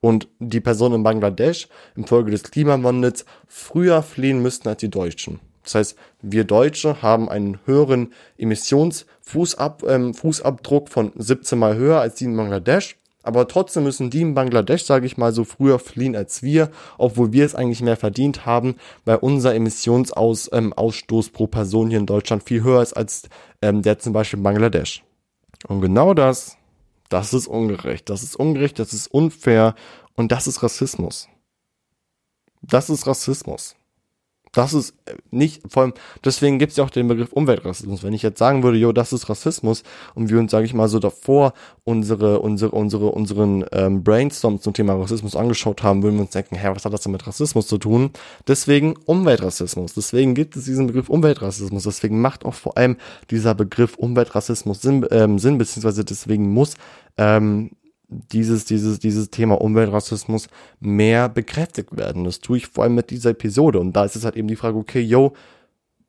Und 0.00 0.28
die 0.38 0.60
Personen 0.60 0.96
in 0.96 1.02
Bangladesch 1.02 1.68
infolge 1.96 2.30
des 2.30 2.44
Klimawandels 2.44 3.24
früher 3.48 4.02
fliehen 4.02 4.40
müssten 4.40 4.68
als 4.68 4.78
die 4.78 4.90
Deutschen. 4.90 5.40
Das 5.64 5.74
heißt, 5.74 5.98
wir 6.22 6.44
Deutsche 6.44 7.02
haben 7.02 7.28
einen 7.28 7.58
höheren 7.66 8.12
Emissionsfußabdruck 8.38 9.84
ähm, 9.86 10.86
von 10.86 11.12
17 11.16 11.58
mal 11.58 11.76
höher 11.76 12.00
als 12.00 12.14
die 12.14 12.24
in 12.24 12.36
Bangladesch 12.36 12.97
aber 13.22 13.48
trotzdem 13.48 13.84
müssen 13.84 14.10
die 14.10 14.22
in 14.22 14.34
Bangladesch, 14.34 14.84
sage 14.84 15.06
ich 15.06 15.16
mal, 15.16 15.32
so 15.32 15.44
früher 15.44 15.78
fliehen 15.78 16.16
als 16.16 16.42
wir, 16.42 16.70
obwohl 16.98 17.32
wir 17.32 17.44
es 17.44 17.54
eigentlich 17.54 17.82
mehr 17.82 17.96
verdient 17.96 18.46
haben, 18.46 18.76
weil 19.04 19.16
unser 19.16 19.54
Emissionsausstoß 19.54 21.26
ähm, 21.26 21.32
pro 21.32 21.46
Person 21.46 21.90
hier 21.90 21.98
in 21.98 22.06
Deutschland 22.06 22.44
viel 22.44 22.62
höher 22.62 22.82
ist 22.82 22.94
als 22.94 23.28
ähm, 23.60 23.82
der 23.82 23.98
zum 23.98 24.12
Beispiel 24.12 24.38
in 24.38 24.44
Bangladesch. 24.44 25.02
Und 25.66 25.80
genau 25.80 26.14
das, 26.14 26.56
das 27.08 27.34
ist 27.34 27.48
ungerecht, 27.48 28.08
das 28.08 28.22
ist 28.22 28.36
ungerecht, 28.36 28.78
das 28.78 28.92
ist 28.92 29.08
unfair 29.08 29.74
und 30.14 30.30
das 30.30 30.46
ist 30.46 30.62
Rassismus. 30.62 31.28
Das 32.62 32.90
ist 32.90 33.06
Rassismus. 33.06 33.77
Das 34.58 34.74
ist 34.74 34.94
äh, 35.04 35.14
nicht, 35.30 35.62
vor 35.70 35.84
allem, 35.84 35.94
deswegen 36.24 36.58
gibt 36.58 36.72
es 36.72 36.78
ja 36.78 36.82
auch 36.82 36.90
den 36.90 37.06
Begriff 37.06 37.32
Umweltrassismus. 37.32 38.02
Wenn 38.02 38.12
ich 38.12 38.22
jetzt 38.22 38.40
sagen 38.40 38.64
würde, 38.64 38.76
jo, 38.76 38.90
das 38.90 39.12
ist 39.12 39.28
Rassismus 39.28 39.84
und 40.16 40.30
wir 40.30 40.38
uns, 40.40 40.50
sage 40.50 40.66
ich 40.66 40.74
mal, 40.74 40.88
so 40.88 40.98
davor 40.98 41.52
unsere, 41.84 42.40
unsere, 42.40 42.72
unsere, 42.72 43.06
unseren 43.06 43.64
ähm, 43.70 44.02
Brainstorm 44.02 44.60
zum 44.60 44.72
Thema 44.72 44.94
Rassismus 44.94 45.36
angeschaut 45.36 45.84
haben, 45.84 46.02
würden 46.02 46.16
wir 46.16 46.22
uns 46.22 46.32
denken, 46.32 46.56
hä, 46.56 46.70
was 46.74 46.84
hat 46.84 46.92
das 46.92 47.02
denn 47.02 47.12
mit 47.12 47.24
Rassismus 47.24 47.68
zu 47.68 47.78
tun? 47.78 48.10
Deswegen 48.48 48.96
Umweltrassismus. 49.06 49.94
Deswegen 49.94 50.34
gibt 50.34 50.56
es 50.56 50.64
diesen 50.64 50.88
Begriff 50.88 51.08
Umweltrassismus. 51.08 51.84
Deswegen 51.84 52.20
macht 52.20 52.44
auch 52.44 52.54
vor 52.54 52.76
allem 52.76 52.96
dieser 53.30 53.54
Begriff 53.54 53.94
Umweltrassismus 53.94 54.82
Sinn, 54.82 55.06
ähm, 55.12 55.38
Sinn 55.38 55.58
beziehungsweise 55.58 56.04
deswegen 56.04 56.52
muss 56.52 56.74
ähm, 57.16 57.70
dieses, 58.08 58.64
dieses, 58.64 58.98
dieses 58.98 59.30
Thema 59.30 59.60
Umweltrassismus 59.60 60.48
mehr 60.80 61.28
bekräftigt 61.28 61.96
werden. 61.96 62.24
Das 62.24 62.40
tue 62.40 62.58
ich 62.58 62.66
vor 62.66 62.84
allem 62.84 62.94
mit 62.94 63.10
dieser 63.10 63.30
Episode. 63.30 63.78
Und 63.78 63.92
da 63.92 64.04
ist 64.04 64.16
es 64.16 64.24
halt 64.24 64.36
eben 64.36 64.48
die 64.48 64.56
Frage, 64.56 64.78
okay, 64.78 65.00
yo, 65.00 65.34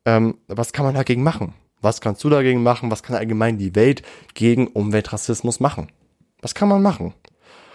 ähm, 0.06 0.38
was 0.48 0.72
kann 0.72 0.86
man 0.86 0.96
dagegen 0.96 1.24
machen? 1.24 1.54
Was 1.82 2.02
kannst 2.02 2.24
du 2.24 2.30
dagegen 2.30 2.64
machen? 2.64 2.92
Was 2.92 3.04
kann 3.04 3.16
allgemein 3.16 3.58
die 3.58 3.76
Welt 3.76 4.02
gegen 4.34 4.68
Umweltrassismus 4.68 5.60
machen? 5.60 5.90
Was 6.42 6.56
kann 6.56 6.70
man 6.70 6.82
machen? 6.82 7.14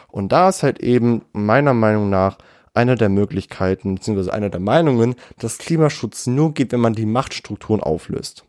Und 0.09 0.33
da 0.33 0.49
ist 0.49 0.63
halt 0.63 0.81
eben 0.81 1.23
meiner 1.33 1.75
Meinung 1.75 2.09
nach 2.09 2.39
eine 2.73 2.97
der 2.97 3.09
Möglichkeiten, 3.09 3.95
beziehungsweise 3.95 4.33
eine 4.33 4.51
der 4.51 4.61
Meinungen, 4.61 5.17
dass 5.39 5.59
Klimaschutz 5.59 6.27
nur 6.27 6.55
geht, 6.55 6.73
wenn 6.73 6.81
man 6.81 6.95
die 6.95 7.07
Machtstrukturen 7.07 7.83
auflöst 7.83 8.45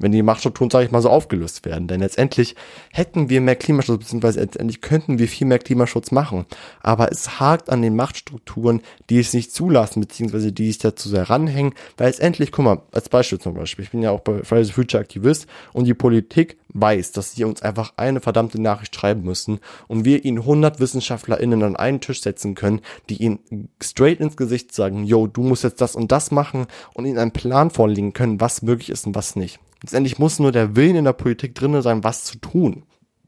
wenn 0.00 0.12
die 0.12 0.22
Machtstrukturen, 0.22 0.70
sage 0.70 0.86
ich 0.86 0.90
mal, 0.90 1.02
so 1.02 1.10
aufgelöst 1.10 1.64
werden. 1.64 1.86
Denn 1.86 2.00
letztendlich 2.00 2.56
hätten 2.92 3.28
wir 3.28 3.40
mehr 3.40 3.56
Klimaschutz, 3.56 4.00
beziehungsweise 4.00 4.40
letztendlich 4.40 4.80
könnten 4.80 5.18
wir 5.18 5.28
viel 5.28 5.46
mehr 5.46 5.58
Klimaschutz 5.58 6.10
machen. 6.10 6.46
Aber 6.82 7.12
es 7.12 7.38
hakt 7.38 7.70
an 7.70 7.82
den 7.82 7.94
Machtstrukturen, 7.94 8.82
die 9.08 9.20
es 9.20 9.32
nicht 9.34 9.52
zulassen, 9.52 10.00
beziehungsweise 10.00 10.52
die 10.52 10.66
sich 10.68 10.78
dazu 10.78 11.08
sehr 11.08 11.30
ranhängen. 11.30 11.74
Weil 11.96 12.08
letztendlich, 12.08 12.50
guck 12.50 12.64
mal, 12.64 12.82
als 12.92 13.08
Beispiel 13.08 13.38
zum 13.38 13.54
Beispiel, 13.54 13.84
ich 13.84 13.90
bin 13.90 14.02
ja 14.02 14.10
auch 14.10 14.20
bei 14.20 14.42
Fridays 14.42 14.70
for 14.70 14.82
Future 14.82 15.02
Aktivist 15.02 15.46
und 15.72 15.84
die 15.84 15.94
Politik 15.94 16.56
weiß, 16.72 17.12
dass 17.12 17.32
sie 17.32 17.44
uns 17.44 17.62
einfach 17.62 17.92
eine 17.96 18.20
verdammte 18.20 18.60
Nachricht 18.60 18.94
schreiben 18.94 19.22
müssen 19.22 19.60
und 19.88 20.04
wir 20.04 20.24
ihnen 20.24 20.38
100 20.38 20.80
WissenschaftlerInnen 20.80 21.62
an 21.62 21.76
einen 21.76 22.00
Tisch 22.00 22.22
setzen 22.22 22.54
können, 22.54 22.80
die 23.08 23.16
ihnen 23.22 23.68
straight 23.82 24.20
ins 24.20 24.36
Gesicht 24.36 24.74
sagen, 24.74 25.04
yo, 25.04 25.26
du 25.26 25.42
musst 25.42 25.64
jetzt 25.64 25.80
das 25.80 25.96
und 25.96 26.12
das 26.12 26.30
machen 26.30 26.66
und 26.94 27.06
ihnen 27.06 27.18
einen 27.18 27.32
Plan 27.32 27.70
vorlegen 27.70 28.12
können, 28.12 28.40
was 28.40 28.62
möglich 28.62 28.90
ist 28.90 29.06
und 29.06 29.14
was 29.14 29.36
nicht. 29.36 29.58
Letztendlich 29.82 30.18
muss 30.18 30.38
nur 30.38 30.52
der 30.52 30.76
Willen 30.76 30.96
in 30.96 31.04
der 31.04 31.12
Politik 31.12 31.54
drin 31.54 31.80
sein, 31.82 32.04
was 32.04 32.24
zu 32.24 32.38
tun. 32.38 32.84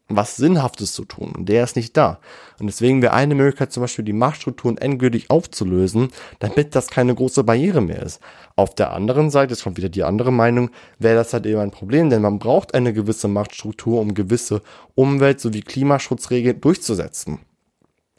Was 0.09 0.37
Sinnhaftes 0.37 0.93
zu 0.93 1.07
tun. 1.07 1.33
Und 1.35 1.49
der 1.49 1.65
ist 1.65 1.77
nicht 1.77 1.97
da. 1.97 2.19
Und 2.61 2.67
deswegen 2.67 3.01
wäre 3.01 3.15
eine 3.15 3.35
Möglichkeit 3.35 3.73
zum 3.73 3.83
Beispiel 3.83 4.05
die 4.05 4.13
Machtstrukturen 4.13 4.77
endgültig 4.77 5.31
aufzulösen, 5.31 6.09
damit 6.39 6.75
das 6.75 6.89
keine 6.89 7.15
große 7.15 7.45
Barriere 7.45 7.81
mehr 7.81 8.03
ist. 8.03 8.21
Auf 8.55 8.75
der 8.75 8.93
anderen 8.93 9.31
Seite, 9.31 9.55
jetzt 9.55 9.63
kommt 9.63 9.79
wieder 9.79 9.89
die 9.89 10.03
andere 10.03 10.31
Meinung, 10.31 10.71
wäre 10.99 11.15
das 11.15 11.33
halt 11.33 11.47
eben 11.47 11.61
ein 11.61 11.71
Problem, 11.71 12.11
denn 12.11 12.21
man 12.21 12.39
braucht 12.39 12.75
eine 12.75 12.93
gewisse 12.93 13.29
Machtstruktur, 13.29 14.01
um 14.01 14.13
gewisse 14.13 14.61
Umwelt- 14.95 15.41
sowie 15.41 15.63
Klimaschutzregeln 15.63 16.61
durchzusetzen. 16.61 17.39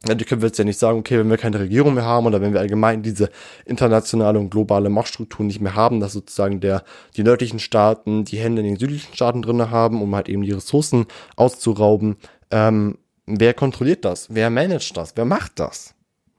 Natürlich 0.06 0.28
können 0.28 0.42
wir 0.42 0.48
jetzt 0.48 0.58
ja 0.58 0.66
nicht 0.66 0.80
sagen, 0.80 1.00
okay, 1.00 1.18
wenn 1.18 1.30
wir 1.30 1.38
keine 1.38 1.60
Regierung 1.60 1.94
mehr 1.94 2.04
haben 2.04 2.26
oder 2.26 2.42
wenn 2.42 2.52
wir 2.52 2.60
allgemein 2.60 3.04
diese 3.04 3.30
internationale 3.66 4.38
und 4.38 4.50
globale 4.50 4.89
Machtstruktur 4.89 5.46
nicht 5.46 5.62
mehr 5.62 5.76
haben, 5.76 6.02
dass 6.02 6.12
sozusagen 6.12 6.60
der, 6.60 6.84
die 7.16 7.24
nördlichen 7.24 7.60
Staaten 7.60 8.26
die 8.26 8.38
Hände 8.38 8.62
in 8.62 8.68
den 8.68 8.78
südlichen 8.78 9.13
Staaten 9.13 9.42
drinne 9.42 9.72
haben, 9.72 10.02
um 10.02 10.13
halt 10.13 10.28
eben 10.28 10.42
die 10.42 10.52
Ressourcen 10.52 11.06
auszurauben. 11.38 12.18
Ähm, 12.52 12.98
wer 13.26 13.54
kontrolliert 13.54 14.04
das? 14.04 14.28
Wer 14.34 14.50
managt 14.50 14.98
das? 14.98 15.16
Wer 15.16 15.26
macht 15.26 15.60
das? 15.60 15.96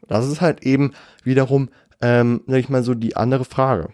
Das 0.09 0.29
ist 0.29 0.43
halt 0.43 0.63
eben 0.63 0.93
wiederum, 1.23 1.71
ähm, 2.03 2.43
sag 2.47 2.59
ich 2.59 2.69
mal 2.69 2.83
so, 2.83 2.93
die 2.93 3.17
andere 3.17 3.47
Frage. 3.47 3.89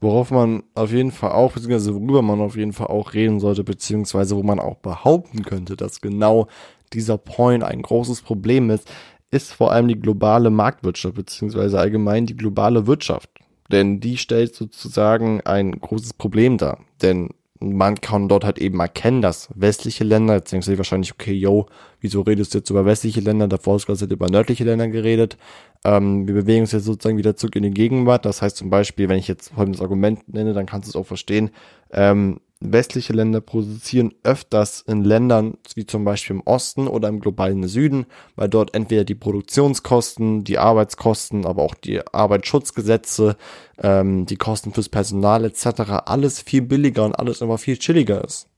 Worauf 0.00 0.30
man 0.30 0.62
auf 0.74 0.92
jeden 0.92 1.10
Fall 1.10 1.32
auch, 1.32 1.52
beziehungsweise 1.52 1.94
worüber 1.94 2.22
man 2.22 2.40
auf 2.40 2.56
jeden 2.56 2.72
Fall 2.72 2.86
auch 2.86 3.14
reden 3.14 3.40
sollte, 3.40 3.64
beziehungsweise 3.64 4.36
wo 4.36 4.44
man 4.44 4.60
auch 4.60 4.76
behaupten 4.76 5.42
könnte, 5.42 5.76
dass 5.76 6.00
genau 6.00 6.46
dieser 6.90 7.18
Point 7.18 7.64
ein 7.64 7.82
großes 7.82 8.22
Problem 8.22 8.70
ist, 8.70 8.90
ist 9.30 9.52
vor 9.52 9.72
allem 9.72 9.88
die 9.88 10.00
globale 10.00 10.50
Marktwirtschaft 10.50 11.14
beziehungsweise 11.14 11.78
allgemein 11.78 12.26
die 12.26 12.36
globale 12.36 12.86
Wirtschaft. 12.86 13.30
Denn 13.70 14.00
die 14.00 14.16
stellt 14.16 14.54
sozusagen 14.54 15.42
ein 15.42 15.72
großes 15.72 16.14
Problem 16.14 16.56
dar. 16.56 16.80
Denn 17.02 17.28
man 17.60 18.00
kann 18.00 18.28
dort 18.28 18.44
halt 18.44 18.58
eben 18.58 18.80
erkennen, 18.80 19.20
dass 19.20 19.48
westliche 19.54 20.04
Länder, 20.04 20.34
jetzt 20.34 20.52
denkst 20.52 20.66
du 20.66 20.72
dir 20.72 20.78
wahrscheinlich, 20.78 21.12
okay, 21.12 21.32
yo, 21.32 21.66
wieso 22.00 22.20
redest 22.20 22.54
du 22.54 22.58
jetzt 22.58 22.70
über 22.70 22.84
westliche 22.84 23.20
Länder? 23.20 23.48
Davor 23.48 23.74
hast 23.74 23.88
du 23.88 23.94
gerade 23.94 24.14
über 24.14 24.30
nördliche 24.30 24.64
Länder 24.64 24.88
geredet. 24.88 25.36
Ähm, 25.84 26.26
wir 26.26 26.34
bewegen 26.34 26.62
uns 26.62 26.72
jetzt 26.72 26.84
sozusagen 26.84 27.18
wieder 27.18 27.36
zurück 27.36 27.56
in 27.56 27.64
die 27.64 27.70
Gegenwart. 27.70 28.24
Das 28.24 28.42
heißt 28.42 28.56
zum 28.56 28.70
Beispiel, 28.70 29.08
wenn 29.08 29.18
ich 29.18 29.28
jetzt 29.28 29.50
folgendes 29.50 29.82
Argument 29.82 30.32
nenne, 30.32 30.52
dann 30.52 30.66
kannst 30.66 30.88
du 30.88 30.90
es 30.90 30.96
auch 30.96 31.06
verstehen. 31.06 31.50
Ähm, 31.90 32.40
westliche 32.60 33.12
Länder 33.12 33.40
produzieren 33.40 34.14
öfters 34.24 34.80
in 34.80 35.04
Ländern 35.04 35.58
wie 35.74 35.86
zum 35.86 36.04
Beispiel 36.04 36.36
im 36.36 36.42
Osten 36.42 36.88
oder 36.88 37.08
im 37.08 37.20
globalen 37.20 37.66
Süden, 37.68 38.06
weil 38.34 38.48
dort 38.48 38.74
entweder 38.74 39.04
die 39.04 39.14
Produktionskosten, 39.14 40.44
die 40.44 40.58
Arbeitskosten, 40.58 41.46
aber 41.46 41.62
auch 41.62 41.74
die 41.74 42.00
Arbeitsschutzgesetze, 42.06 43.36
ähm, 43.78 44.26
die 44.26 44.36
Kosten 44.36 44.72
fürs 44.72 44.88
Personal 44.88 45.44
etc. 45.44 45.80
alles 46.06 46.40
viel 46.40 46.62
billiger 46.62 47.04
und 47.04 47.18
alles 47.18 47.40
immer 47.40 47.58
viel 47.58 47.78
chilliger 47.78 48.24
ist. 48.24 48.48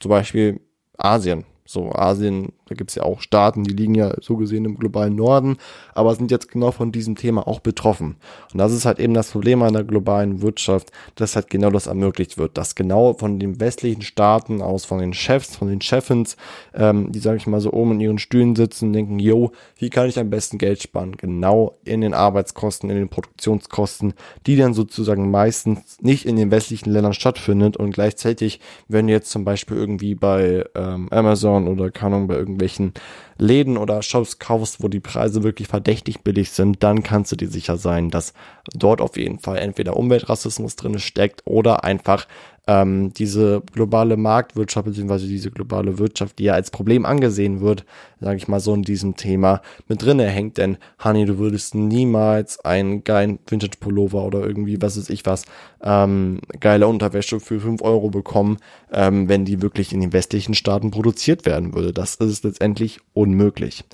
Zum 0.00 0.08
Beispiel 0.08 0.60
Asien. 0.98 1.44
So, 1.66 1.92
Asien, 1.92 2.52
da 2.70 2.76
gibt's 2.76 2.94
ja 2.94 3.02
auch 3.02 3.20
Staaten, 3.20 3.64
die 3.64 3.74
liegen 3.74 3.96
ja 3.96 4.14
so 4.20 4.36
gesehen 4.36 4.64
im 4.64 4.76
globalen 4.76 5.16
Norden, 5.16 5.56
aber 5.92 6.14
sind 6.14 6.30
jetzt 6.30 6.52
genau 6.52 6.70
von 6.70 6.92
diesem 6.92 7.16
Thema 7.16 7.48
auch 7.48 7.58
betroffen. 7.58 8.14
Und 8.52 8.58
das 8.58 8.72
ist 8.72 8.84
halt 8.84 9.00
eben 9.00 9.12
das 9.12 9.32
Problem 9.32 9.62
an 9.62 9.72
der 9.72 9.82
globalen 9.82 10.40
Wirtschaft, 10.40 10.92
dass 11.16 11.34
halt 11.34 11.50
genau 11.50 11.70
das 11.70 11.88
ermöglicht 11.88 12.38
wird, 12.38 12.56
dass 12.56 12.76
genau 12.76 13.14
von 13.14 13.40
den 13.40 13.58
westlichen 13.58 14.02
Staaten 14.02 14.62
aus, 14.62 14.84
von 14.84 15.00
den 15.00 15.12
Chefs, 15.14 15.56
von 15.56 15.66
den 15.66 15.80
Chefins, 15.80 16.36
ähm, 16.72 17.10
die, 17.10 17.18
sage 17.18 17.38
ich 17.38 17.48
mal, 17.48 17.60
so 17.60 17.72
oben 17.72 17.92
in 17.92 18.00
ihren 18.00 18.18
Stühlen 18.20 18.54
sitzen 18.54 18.86
und 18.86 18.92
denken, 18.92 19.18
yo, 19.18 19.50
wie 19.76 19.90
kann 19.90 20.08
ich 20.08 20.16
am 20.16 20.30
besten 20.30 20.56
Geld 20.56 20.80
sparen? 20.80 21.16
Genau 21.16 21.76
in 21.82 22.02
den 22.02 22.14
Arbeitskosten, 22.14 22.88
in 22.88 22.96
den 22.96 23.08
Produktionskosten, 23.08 24.14
die 24.46 24.54
dann 24.54 24.74
sozusagen 24.74 25.28
meistens 25.28 26.00
nicht 26.00 26.24
in 26.24 26.36
den 26.36 26.52
westlichen 26.52 26.90
Ländern 26.90 27.14
stattfindet 27.14 27.76
und 27.76 27.90
gleichzeitig, 27.90 28.60
wenn 28.86 29.08
jetzt 29.08 29.32
zum 29.32 29.44
Beispiel 29.44 29.76
irgendwie 29.76 30.14
bei 30.14 30.64
ähm, 30.76 31.08
Amazon 31.10 31.66
oder 31.66 31.90
Ahnung, 32.20 32.28
bei 32.28 32.34
irgendwelchen 32.34 32.59
irgendwelchen 32.60 32.94
Läden 33.38 33.76
oder 33.78 34.02
Shops 34.02 34.38
kaufst, 34.38 34.82
wo 34.82 34.88
die 34.88 35.00
Preise 35.00 35.42
wirklich 35.42 35.68
verdächtig 35.68 36.20
billig 36.20 36.50
sind, 36.50 36.82
dann 36.82 37.02
kannst 37.02 37.32
du 37.32 37.36
dir 37.36 37.48
sicher 37.48 37.76
sein, 37.76 38.10
dass 38.10 38.34
dort 38.74 39.00
auf 39.00 39.16
jeden 39.16 39.38
Fall 39.38 39.58
entweder 39.58 39.96
Umweltrassismus 39.96 40.76
drin 40.76 40.98
steckt 40.98 41.42
oder 41.46 41.84
einfach 41.84 42.26
ähm, 42.66 43.12
diese 43.14 43.62
globale 43.72 44.16
Marktwirtschaft 44.16 44.86
beziehungsweise 44.86 45.26
diese 45.26 45.50
globale 45.50 45.98
Wirtschaft, 45.98 46.38
die 46.38 46.44
ja 46.44 46.54
als 46.54 46.70
Problem 46.70 47.06
angesehen 47.06 47.60
wird, 47.60 47.84
sage 48.20 48.36
ich 48.36 48.48
mal 48.48 48.60
so 48.60 48.74
in 48.74 48.82
diesem 48.82 49.16
Thema 49.16 49.62
mit 49.88 50.02
drinne 50.02 50.26
hängt. 50.26 50.58
Denn 50.58 50.76
Honey, 51.02 51.24
du 51.24 51.38
würdest 51.38 51.74
niemals 51.74 52.64
einen 52.64 53.02
geilen 53.02 53.38
Vintage 53.46 53.78
Pullover 53.80 54.24
oder 54.24 54.40
irgendwie 54.40 54.80
was 54.80 54.96
ist 54.96 55.10
ich 55.10 55.26
was 55.26 55.44
ähm, 55.82 56.40
geile 56.60 56.86
Unterwäsche 56.86 57.40
für 57.40 57.60
fünf 57.60 57.82
Euro 57.82 58.10
bekommen, 58.10 58.58
ähm, 58.92 59.28
wenn 59.28 59.44
die 59.44 59.62
wirklich 59.62 59.92
in 59.92 60.00
den 60.00 60.12
westlichen 60.12 60.54
Staaten 60.54 60.90
produziert 60.90 61.46
werden 61.46 61.74
würde. 61.74 61.92
Das 61.92 62.16
ist 62.16 62.44
letztendlich 62.44 63.00
unmöglich. 63.14 63.84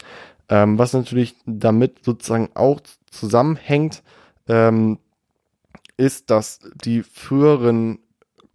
Ähm, 0.48 0.79
was 0.79 0.92
natürlich 0.92 1.35
damit 1.46 2.05
sozusagen 2.05 2.50
auch 2.55 2.81
zusammenhängt, 3.11 4.02
ähm, 4.48 4.98
ist, 5.96 6.31
dass 6.31 6.61
die 6.85 7.02
früheren 7.02 7.98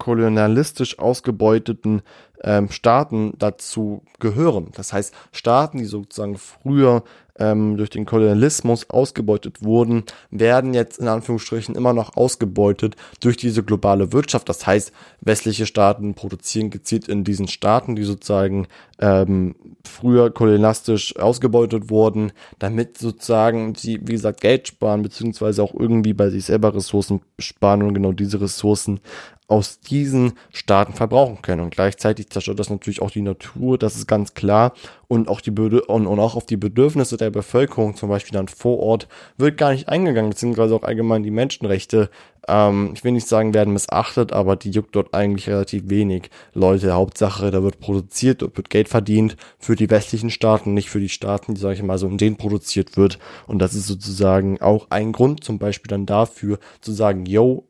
kolonialistisch 0.02 0.98
ausgebeuteten 0.98 2.02
ähm, 2.42 2.70
Staaten 2.72 3.34
dazu 3.38 4.02
gehören. 4.18 4.72
Das 4.74 4.92
heißt, 4.92 5.14
Staaten, 5.30 5.78
die 5.78 5.84
sozusagen 5.84 6.38
früher 6.38 7.04
ähm, 7.38 7.76
durch 7.76 7.88
den 7.88 8.04
Kolonialismus 8.04 8.90
ausgebeutet 8.90 9.62
wurden, 9.62 10.02
werden 10.30 10.74
jetzt 10.74 10.98
in 10.98 11.06
Anführungsstrichen 11.06 11.76
immer 11.76 11.92
noch 11.92 12.16
ausgebeutet 12.16 12.96
durch 13.20 13.36
diese 13.36 13.62
globale 13.62 14.12
Wirtschaft. 14.12 14.48
Das 14.48 14.66
heißt, 14.66 14.92
westliche 15.20 15.66
Staaten 15.66 16.14
produzieren 16.14 16.70
gezielt 16.70 17.08
in 17.08 17.22
diesen 17.22 17.46
Staaten, 17.46 17.94
die 17.94 18.02
sozusagen 18.02 18.66
ähm, 18.98 19.54
früher 19.86 20.30
kolonialistisch 20.30 21.16
ausgebeutet 21.16 21.90
wurden, 21.90 22.32
damit 22.58 22.98
sozusagen 22.98 23.76
sie, 23.76 24.00
wie 24.02 24.12
gesagt, 24.12 24.40
Geld 24.40 24.66
sparen, 24.66 25.02
beziehungsweise 25.02 25.62
auch 25.62 25.74
irgendwie 25.74 26.12
bei 26.12 26.28
sich 26.28 26.44
selber 26.44 26.74
Ressourcen 26.74 27.20
sparen 27.38 27.82
und 27.82 27.94
genau 27.94 28.12
diese 28.12 28.40
Ressourcen 28.40 29.00
aus 29.48 29.80
diesen 29.80 30.32
Staaten 30.50 30.94
verbrauchen 30.94 31.42
können. 31.42 31.60
Und 31.60 31.74
gleichzeitig 31.74 32.30
zerstört 32.30 32.58
das 32.58 32.70
natürlich 32.70 33.02
auch 33.02 33.10
die 33.10 33.22
Natur, 33.22 33.76
das 33.76 33.96
ist 33.96 34.06
ganz 34.06 34.34
klar. 34.34 34.72
Und 35.08 35.28
auch 35.28 35.42
die 35.42 35.50
und, 35.50 36.06
und 36.06 36.20
auch 36.20 36.36
auf 36.36 36.46
die 36.46 36.56
Bedürfnisse 36.56 37.18
der 37.18 37.28
Bevölkerung, 37.28 37.94
zum 37.94 38.08
Beispiel 38.08 38.32
dann 38.32 38.48
vor 38.48 38.78
Ort, 38.78 39.08
wird 39.36 39.58
gar 39.58 39.72
nicht 39.72 39.88
eingegangen, 39.90 40.30
beziehungsweise 40.30 40.74
auch 40.74 40.84
allgemein 40.84 41.22
die 41.22 41.30
Menschenrechte, 41.30 42.08
ähm, 42.48 42.92
ich 42.94 43.04
will 43.04 43.12
nicht 43.12 43.28
sagen, 43.28 43.52
werden 43.52 43.74
missachtet, 43.74 44.32
aber 44.32 44.56
die 44.56 44.70
juckt 44.70 44.96
dort 44.96 45.12
eigentlich 45.12 45.50
relativ 45.50 45.90
wenig 45.90 46.30
Leute. 46.54 46.92
Hauptsache, 46.92 47.50
da 47.50 47.62
wird 47.62 47.78
produziert, 47.78 48.40
dort 48.40 48.56
wird 48.56 48.70
Geld 48.70 48.88
verdient 48.88 49.36
für 49.58 49.76
die 49.76 49.90
westlichen 49.90 50.30
Staaten, 50.30 50.72
nicht 50.72 50.88
für 50.88 51.00
die 51.00 51.10
Staaten, 51.10 51.54
die, 51.54 51.60
sage 51.60 51.74
ich 51.74 51.82
mal, 51.82 51.98
so 51.98 52.06
in 52.08 52.16
denen 52.16 52.36
produziert 52.36 52.96
wird. 52.96 53.18
Und 53.46 53.58
das 53.58 53.74
ist 53.74 53.86
sozusagen 53.86 54.62
auch 54.62 54.86
ein 54.88 55.12
Grund 55.12 55.44
zum 55.44 55.58
Beispiel 55.58 55.90
dann 55.90 56.06
dafür 56.06 56.58
zu 56.80 56.92
sagen, 56.92 57.26
yo, 57.26 57.66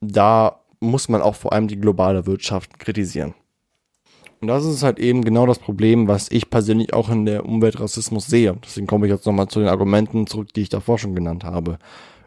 da 0.00 0.63
muss 0.84 1.08
man 1.08 1.22
auch 1.22 1.34
vor 1.34 1.52
allem 1.52 1.68
die 1.68 1.80
globale 1.80 2.26
Wirtschaft 2.26 2.78
kritisieren. 2.78 3.34
Und 4.44 4.48
das 4.48 4.66
ist 4.66 4.82
halt 4.82 4.98
eben 4.98 5.24
genau 5.24 5.46
das 5.46 5.58
Problem, 5.58 6.06
was 6.06 6.30
ich 6.30 6.50
persönlich 6.50 6.92
auch 6.92 7.08
in 7.08 7.24
der 7.24 7.46
Umweltrassismus 7.46 8.26
sehe. 8.26 8.58
Deswegen 8.62 8.86
komme 8.86 9.06
ich 9.06 9.12
jetzt 9.12 9.24
nochmal 9.24 9.48
zu 9.48 9.58
den 9.58 9.70
Argumenten 9.70 10.26
zurück, 10.26 10.52
die 10.52 10.60
ich 10.60 10.68
davor 10.68 10.98
schon 10.98 11.14
genannt 11.14 11.44
habe. 11.44 11.78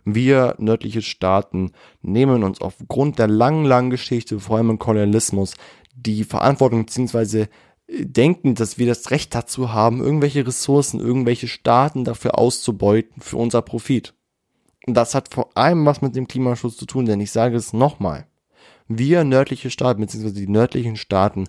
Wir 0.03 0.55
nördliche 0.57 1.03
Staaten 1.03 1.73
nehmen 2.01 2.43
uns 2.43 2.59
aufgrund 2.59 3.19
der 3.19 3.27
langen, 3.27 3.65
langen 3.65 3.91
Geschichte, 3.91 4.39
vor 4.39 4.57
allem 4.57 4.71
im 4.71 4.79
Kolonialismus, 4.79 5.53
die 5.95 6.23
Verantwortung 6.23 6.85
bzw. 6.85 7.45
denken, 7.87 8.55
dass 8.55 8.79
wir 8.79 8.87
das 8.87 9.11
Recht 9.11 9.35
dazu 9.35 9.73
haben, 9.73 10.01
irgendwelche 10.01 10.47
Ressourcen, 10.47 10.99
irgendwelche 10.99 11.47
Staaten 11.47 12.03
dafür 12.03 12.39
auszubeuten 12.39 13.21
für 13.21 13.37
unser 13.37 13.61
Profit. 13.61 14.15
Und 14.87 14.95
das 14.95 15.13
hat 15.13 15.31
vor 15.31 15.49
allem 15.55 15.85
was 15.85 16.01
mit 16.01 16.15
dem 16.15 16.27
Klimaschutz 16.27 16.77
zu 16.77 16.87
tun, 16.87 17.05
denn 17.05 17.19
ich 17.19 17.31
sage 17.31 17.57
es 17.57 17.73
nochmal 17.73 18.25
wir 18.87 19.23
nördliche 19.23 19.69
Staaten, 19.69 20.01
beziehungsweise 20.01 20.35
die 20.35 20.47
nördlichen 20.47 20.95
Staaten, 20.95 21.45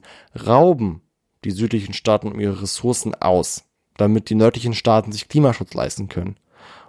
rauben 0.47 1.03
die 1.45 1.51
südlichen 1.51 1.95
Staaten 1.95 2.33
um 2.33 2.41
ihre 2.41 2.63
Ressourcen 2.63 3.15
aus, 3.15 3.65
damit 3.97 4.31
die 4.31 4.35
nördlichen 4.35 4.75
Staaten 4.75 5.13
sich 5.13 5.29
Klimaschutz 5.29 5.75
leisten 5.75 6.09
können. 6.09 6.37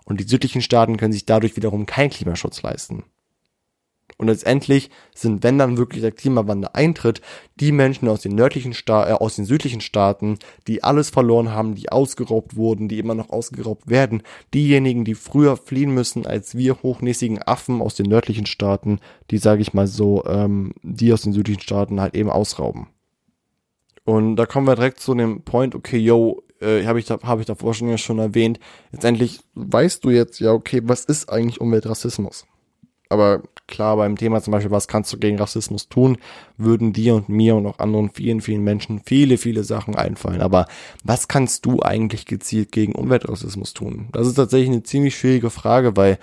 Und 0.05 0.19
die 0.19 0.27
südlichen 0.27 0.61
Staaten 0.61 0.97
können 0.97 1.13
sich 1.13 1.25
dadurch 1.25 1.55
wiederum 1.55 1.85
keinen 1.85 2.09
Klimaschutz 2.09 2.61
leisten. 2.63 3.03
Und 4.19 4.27
letztendlich 4.27 4.89
sind, 5.15 5.43
wenn 5.43 5.57
dann 5.57 5.77
wirklich 5.77 6.01
der 6.01 6.11
Klimawandel 6.11 6.71
eintritt, 6.73 7.21
die 7.61 7.71
Menschen 7.71 8.09
aus 8.09 8.19
den 8.19 8.35
nördlichen 8.35 8.73
Sta 8.73 9.09
äh, 9.09 9.13
aus 9.13 9.37
den 9.37 9.45
südlichen 9.45 9.79
Staaten, 9.79 10.37
die 10.67 10.83
alles 10.83 11.09
verloren 11.09 11.53
haben, 11.53 11.73
die 11.73 11.89
ausgeraubt 11.89 12.57
wurden, 12.57 12.89
die 12.89 12.99
immer 12.99 13.15
noch 13.15 13.29
ausgeraubt 13.29 13.89
werden, 13.89 14.21
diejenigen, 14.53 15.05
die 15.05 15.15
früher 15.15 15.55
fliehen 15.55 15.91
müssen 15.91 16.27
als 16.27 16.57
wir 16.57 16.83
hochnäsigen 16.83 17.41
Affen 17.41 17.81
aus 17.81 17.95
den 17.95 18.07
nördlichen 18.07 18.45
Staaten, 18.45 18.99
die, 19.31 19.37
sage 19.37 19.61
ich 19.61 19.73
mal 19.73 19.87
so, 19.87 20.25
ähm, 20.25 20.73
die 20.83 21.13
aus 21.13 21.21
den 21.21 21.31
südlichen 21.31 21.61
Staaten 21.61 22.01
halt 22.01 22.13
eben 22.13 22.29
ausrauben. 22.29 22.87
Und 24.03 24.35
da 24.35 24.45
kommen 24.45 24.67
wir 24.67 24.75
direkt 24.75 24.99
zu 24.99 25.15
dem 25.15 25.43
Point, 25.43 25.75
okay, 25.75 25.97
yo, 25.97 26.43
äh, 26.59 26.83
habe 26.85 26.99
ich, 26.99 27.05
da, 27.05 27.19
hab 27.23 27.39
ich 27.39 27.45
davor 27.45 27.73
schon 27.73 27.87
ja 27.87 27.97
schon 27.97 28.19
erwähnt, 28.19 28.59
letztendlich 28.91 29.39
weißt 29.55 30.03
du 30.03 30.09
jetzt 30.09 30.41
ja, 30.41 30.51
okay, 30.51 30.81
was 30.83 31.05
ist 31.05 31.29
eigentlich 31.29 31.61
Umweltrassismus? 31.61 32.45
Aber 33.09 33.41
klar, 33.67 33.97
beim 33.97 34.15
Thema 34.15 34.41
zum 34.41 34.51
Beispiel, 34.51 34.71
was 34.71 34.87
kannst 34.87 35.11
du 35.11 35.17
gegen 35.17 35.39
Rassismus 35.39 35.89
tun, 35.89 36.17
würden 36.57 36.93
dir 36.93 37.15
und 37.15 37.27
mir 37.27 37.55
und 37.55 37.65
auch 37.65 37.79
anderen 37.79 38.11
vielen, 38.11 38.39
vielen 38.41 38.63
Menschen 38.63 39.01
viele, 39.03 39.37
viele 39.37 39.63
Sachen 39.63 39.95
einfallen. 39.95 40.41
Aber 40.41 40.67
was 41.03 41.27
kannst 41.27 41.65
du 41.65 41.81
eigentlich 41.81 42.25
gezielt 42.25 42.71
gegen 42.71 42.93
Umweltrassismus 42.93 43.73
tun? 43.73 44.09
Das 44.11 44.27
ist 44.27 44.35
tatsächlich 44.35 44.69
eine 44.69 44.83
ziemlich 44.83 45.17
schwierige 45.17 45.49
Frage, 45.49 45.97
weil 45.97 46.19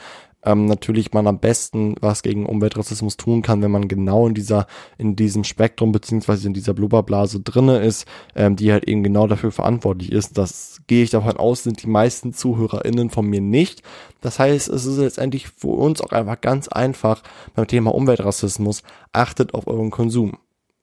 ähm, 0.46 0.64
natürlich 0.66 1.12
man 1.12 1.26
am 1.26 1.40
besten 1.40 1.96
was 2.00 2.22
gegen 2.22 2.46
Umweltrassismus 2.46 3.16
tun 3.16 3.42
kann, 3.42 3.60
wenn 3.62 3.70
man 3.70 3.88
genau 3.88 4.26
in 4.26 4.34
dieser, 4.34 4.66
in 4.96 5.16
diesem 5.16 5.44
Spektrum 5.44 5.92
beziehungsweise 5.92 6.46
in 6.46 6.54
dieser 6.54 6.72
Blubberblase 6.72 7.40
drinne 7.40 7.80
ist, 7.80 8.06
ähm, 8.34 8.56
die 8.56 8.72
halt 8.72 8.88
eben 8.88 9.02
genau 9.02 9.26
dafür 9.26 9.52
verantwortlich 9.52 10.12
ist. 10.12 10.38
Das 10.38 10.80
gehe 10.86 11.02
ich 11.02 11.10
davon 11.10 11.36
aus, 11.36 11.64
sind 11.64 11.82
die 11.82 11.88
meisten 11.88 12.32
ZuhörerInnen 12.32 13.10
von 13.10 13.26
mir 13.26 13.40
nicht. 13.40 13.82
Das 14.20 14.38
heißt, 14.38 14.68
es 14.68 14.86
ist 14.86 14.98
letztendlich 14.98 15.48
für 15.48 15.68
uns 15.68 16.00
auch 16.00 16.12
einfach 16.12 16.40
ganz 16.40 16.68
einfach 16.68 17.22
beim 17.54 17.66
Thema 17.66 17.94
Umweltrassismus. 17.94 18.82
Achtet 19.12 19.52
auf 19.52 19.66
euren 19.66 19.90
Konsum. 19.90 20.38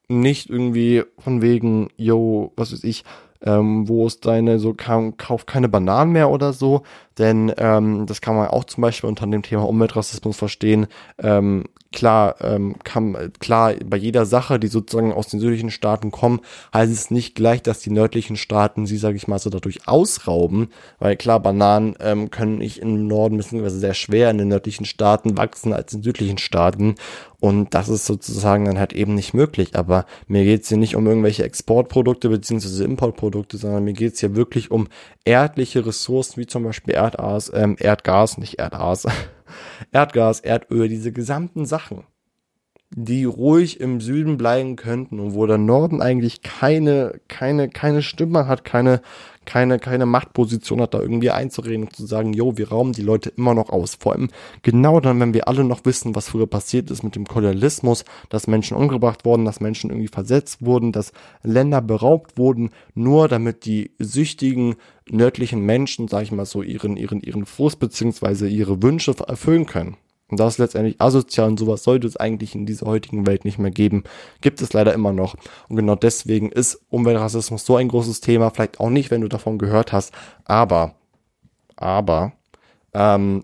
Nicht 0.09 0.49
irgendwie 0.49 1.03
von 1.17 1.41
wegen, 1.41 1.87
yo, 1.95 2.51
was 2.57 2.73
weiß 2.73 2.83
ich, 2.83 3.05
ähm, 3.43 3.87
wo 3.87 4.07
es 4.07 4.19
deine, 4.19 4.59
so 4.59 4.73
kaum, 4.73 5.17
kauf 5.17 5.45
keine 5.45 5.69
Bananen 5.69 6.11
mehr 6.11 6.29
oder 6.29 6.53
so, 6.53 6.83
denn 7.17 7.53
ähm, 7.57 8.05
das 8.05 8.21
kann 8.21 8.35
man 8.35 8.47
auch 8.47 8.63
zum 8.63 8.81
Beispiel 8.81 9.07
unter 9.07 9.27
dem 9.27 9.43
Thema 9.43 9.67
Umweltrassismus 9.67 10.37
verstehen. 10.37 10.87
Ähm, 11.17 11.65
klar, 11.93 12.35
ähm, 12.41 12.75
kann, 12.83 13.31
klar, 13.39 13.73
bei 13.85 13.97
jeder 13.97 14.25
Sache, 14.25 14.59
die 14.59 14.67
sozusagen 14.67 15.13
aus 15.13 15.27
den 15.27 15.39
südlichen 15.39 15.71
Staaten 15.71 16.11
kommen, 16.11 16.41
heißt 16.73 16.91
es 16.91 17.11
nicht 17.11 17.35
gleich, 17.35 17.61
dass 17.61 17.79
die 17.79 17.91
nördlichen 17.91 18.35
Staaten 18.35 18.85
sie, 18.85 18.97
sage 18.97 19.15
ich 19.15 19.27
mal, 19.27 19.39
so 19.39 19.49
dadurch 19.49 19.87
ausrauben, 19.87 20.69
weil 20.99 21.15
klar, 21.15 21.39
Bananen 21.39 21.95
ähm, 21.99 22.31
können 22.31 22.57
nicht 22.57 22.79
im 22.79 23.07
Norden 23.07 23.37
beziehungsweise 23.37 23.79
sehr 23.79 23.93
schwer 23.93 24.29
in 24.29 24.37
den 24.37 24.49
nördlichen 24.49 24.85
Staaten 24.85 25.37
wachsen 25.37 25.71
als 25.71 25.93
in 25.93 26.03
südlichen 26.03 26.37
Staaten 26.37 26.95
und 27.43 27.73
das 27.73 27.89
ist 27.89 28.05
sozusagen 28.05 28.63
dann 28.63 28.79
halt 28.79 28.93
eben 28.93 29.15
nicht 29.15 29.33
möglich. 29.33 29.75
Aber 29.75 30.05
mir 30.29 30.45
geht's 30.45 30.69
hier 30.69 30.77
nicht 30.77 30.95
um 30.95 31.05
irgendwelche 31.05 31.43
Exportprodukte 31.43 32.29
beziehungsweise 32.29 32.85
Importprodukte, 32.85 33.57
sondern 33.57 33.83
mir 33.83 33.91
geht's 33.91 34.21
hier 34.21 34.37
wirklich 34.37 34.71
um 34.71 34.87
erdliche 35.25 35.85
Ressourcen, 35.85 36.37
wie 36.37 36.47
zum 36.47 36.63
Beispiel 36.63 36.93
Erdas, 36.93 37.51
ähm, 37.53 37.75
Erdgas, 37.77 38.37
nicht 38.37 38.59
Erdas, 38.59 39.07
Erdgas, 39.91 40.39
Erdöl, 40.39 40.89
diese 40.89 41.11
gesamten 41.11 41.65
Sachen, 41.65 42.03
die 42.95 43.25
ruhig 43.25 43.79
im 43.79 44.01
Süden 44.01 44.37
bleiben 44.37 44.75
könnten 44.75 45.19
und 45.19 45.33
wo 45.33 45.45
der 45.47 45.57
Norden 45.57 46.01
eigentlich 46.01 46.41
keine, 46.41 47.19
keine, 47.27 47.69
keine 47.69 48.01
Stimme 48.01 48.47
hat, 48.47 48.63
keine, 48.63 49.01
keine, 49.45 49.79
keine 49.79 50.05
Machtposition 50.05 50.81
hat, 50.81 50.93
da 50.93 50.99
irgendwie 50.99 51.31
einzureden 51.31 51.85
und 51.85 51.95
zu 51.95 52.05
sagen, 52.05 52.33
jo, 52.33 52.57
wir 52.57 52.69
rauben 52.69 52.93
die 52.93 53.01
Leute 53.01 53.29
immer 53.29 53.53
noch 53.53 53.69
aus. 53.69 53.95
Vor 53.95 54.13
allem 54.13 54.29
genau 54.61 54.99
dann, 54.99 55.19
wenn 55.19 55.33
wir 55.33 55.47
alle 55.47 55.63
noch 55.63 55.85
wissen, 55.85 56.15
was 56.15 56.29
früher 56.29 56.47
passiert 56.47 56.91
ist 56.91 57.03
mit 57.03 57.15
dem 57.15 57.25
Kolonialismus, 57.25 58.05
dass 58.29 58.47
Menschen 58.47 58.77
umgebracht 58.77 59.25
wurden, 59.25 59.45
dass 59.45 59.59
Menschen 59.59 59.89
irgendwie 59.89 60.07
versetzt 60.07 60.63
wurden, 60.63 60.91
dass 60.91 61.13
Länder 61.41 61.81
beraubt 61.81 62.37
wurden, 62.37 62.69
nur 62.93 63.27
damit 63.27 63.65
die 63.65 63.91
süchtigen 63.99 64.75
nördlichen 65.09 65.61
Menschen, 65.61 66.07
sag 66.07 66.23
ich 66.23 66.31
mal 66.31 66.45
so, 66.45 66.61
ihren, 66.61 66.97
ihren, 66.97 67.21
ihren 67.21 67.45
Frust 67.45 67.79
beziehungsweise 67.79 68.47
ihre 68.47 68.81
Wünsche 68.81 69.15
erfüllen 69.27 69.65
können. 69.65 69.97
Und 70.29 70.39
das 70.39 70.53
ist 70.53 70.57
letztendlich 70.57 70.99
asozial 70.99 71.49
und 71.49 71.59
sowas 71.59 71.83
sollte 71.83 72.07
es 72.07 72.17
eigentlich 72.17 72.55
in 72.55 72.65
dieser 72.65 72.87
heutigen 72.87 73.27
Welt 73.27 73.45
nicht 73.45 73.59
mehr 73.59 73.71
geben. 73.71 74.03
Gibt 74.41 74.61
es 74.61 74.73
leider 74.73 74.93
immer 74.93 75.13
noch. 75.13 75.35
Und 75.69 75.75
genau 75.75 75.95
deswegen 75.95 76.51
ist 76.51 76.81
Umweltrassismus 76.89 77.65
so 77.65 77.75
ein 77.75 77.87
großes 77.87 78.19
Thema. 78.21 78.49
Vielleicht 78.49 78.79
auch 78.79 78.89
nicht, 78.89 79.11
wenn 79.11 79.21
du 79.21 79.27
davon 79.27 79.59
gehört 79.59 79.91
hast. 79.93 80.11
Aber, 80.45 80.95
aber, 81.75 82.33
ähm, 82.93 83.43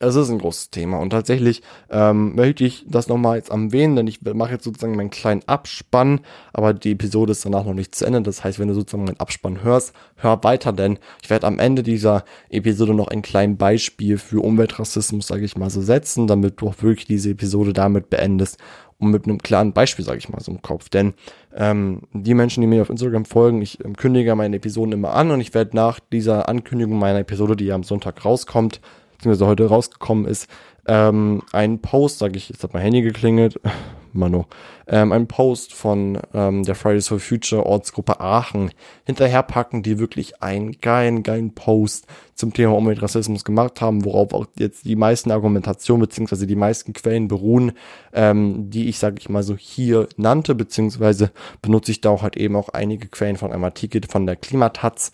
es 0.00 0.16
ist 0.16 0.28
ein 0.28 0.38
großes 0.38 0.70
Thema 0.70 0.98
und 0.98 1.10
tatsächlich 1.10 1.62
ähm, 1.88 2.34
möchte 2.34 2.64
ich 2.64 2.84
das 2.88 3.08
nochmal 3.08 3.36
jetzt 3.36 3.50
erwähnen, 3.50 3.94
denn 3.94 4.08
ich 4.08 4.20
mache 4.22 4.52
jetzt 4.52 4.64
sozusagen 4.64 4.96
meinen 4.96 5.10
kleinen 5.10 5.42
Abspann, 5.46 6.20
aber 6.52 6.74
die 6.74 6.92
Episode 6.92 7.32
ist 7.32 7.44
danach 7.44 7.64
noch 7.64 7.74
nicht 7.74 7.94
zu 7.94 8.04
Ende. 8.04 8.20
Das 8.22 8.42
heißt, 8.42 8.58
wenn 8.58 8.68
du 8.68 8.74
sozusagen 8.74 9.04
meinen 9.04 9.20
Abspann 9.20 9.62
hörst, 9.62 9.92
hör 10.16 10.42
weiter, 10.42 10.72
denn 10.72 10.98
ich 11.22 11.30
werde 11.30 11.46
am 11.46 11.60
Ende 11.60 11.84
dieser 11.84 12.24
Episode 12.50 12.92
noch 12.92 13.08
ein 13.08 13.22
kleines 13.22 13.56
Beispiel 13.56 14.18
für 14.18 14.44
Umweltrassismus, 14.44 15.28
sage 15.28 15.44
ich 15.44 15.56
mal, 15.56 15.70
so 15.70 15.80
setzen, 15.80 16.26
damit 16.26 16.60
du 16.60 16.68
auch 16.68 16.82
wirklich 16.82 17.06
diese 17.06 17.30
Episode 17.30 17.72
damit 17.72 18.10
beendest 18.10 18.58
und 18.98 19.10
mit 19.10 19.26
einem 19.26 19.38
klaren 19.38 19.72
Beispiel, 19.72 20.04
sage 20.04 20.18
ich 20.18 20.28
mal, 20.28 20.40
so 20.40 20.50
im 20.50 20.62
Kopf. 20.62 20.88
Denn 20.88 21.14
ähm, 21.54 22.02
die 22.12 22.34
Menschen, 22.34 22.60
die 22.62 22.66
mir 22.66 22.82
auf 22.82 22.90
Instagram 22.90 23.24
folgen, 23.26 23.62
ich 23.62 23.84
ähm, 23.84 23.96
kündige 23.96 24.34
meine 24.34 24.56
Episoden 24.56 24.92
immer 24.92 25.12
an 25.12 25.30
und 25.30 25.40
ich 25.40 25.54
werde 25.54 25.76
nach 25.76 26.00
dieser 26.00 26.48
Ankündigung 26.48 26.98
meiner 26.98 27.20
Episode, 27.20 27.54
die 27.54 27.66
ja 27.66 27.74
am 27.76 27.84
Sonntag 27.84 28.24
rauskommt, 28.24 28.80
beziehungsweise 29.24 29.46
heute 29.46 29.66
rausgekommen 29.66 30.26
ist, 30.26 30.48
ähm, 30.86 31.42
ein 31.52 31.80
Post, 31.80 32.18
sage 32.18 32.36
ich, 32.36 32.50
jetzt 32.50 32.62
hat 32.62 32.74
mein 32.74 32.82
Handy 32.82 33.00
geklingelt, 33.00 33.58
Mano, 34.12 34.46
ähm, 34.86 35.10
ein 35.10 35.26
Post 35.26 35.72
von 35.72 36.20
ähm, 36.34 36.62
der 36.62 36.76
Fridays 36.76 37.08
for 37.08 37.18
Future 37.18 37.66
Ortsgruppe 37.66 38.20
Aachen 38.20 38.70
hinterherpacken, 39.06 39.82
die 39.82 39.98
wirklich 39.98 40.40
einen 40.40 40.72
geilen, 40.80 41.24
geilen 41.24 41.54
Post 41.54 42.06
zum 42.34 42.52
Thema 42.52 42.76
Umweltrassismus 42.76 43.44
gemacht 43.44 43.80
haben, 43.80 44.04
worauf 44.04 44.32
auch 44.34 44.46
jetzt 44.56 44.84
die 44.84 44.94
meisten 44.94 45.32
Argumentationen 45.32 46.06
beziehungsweise 46.06 46.46
die 46.46 46.54
meisten 46.54 46.92
Quellen 46.92 47.26
beruhen, 47.26 47.72
ähm, 48.12 48.70
die 48.70 48.88
ich, 48.88 48.98
sage 48.98 49.16
ich 49.18 49.28
mal 49.28 49.42
so, 49.42 49.56
hier 49.56 50.06
nannte, 50.16 50.54
beziehungsweise 50.54 51.32
benutze 51.60 51.90
ich 51.90 52.00
da 52.00 52.10
auch 52.10 52.22
halt 52.22 52.36
eben 52.36 52.54
auch 52.54 52.68
einige 52.68 53.08
Quellen 53.08 53.36
von 53.36 53.52
einem 53.52 53.64
Artikel 53.64 54.02
von 54.08 54.26
der 54.26 54.36
Klimataz, 54.36 55.10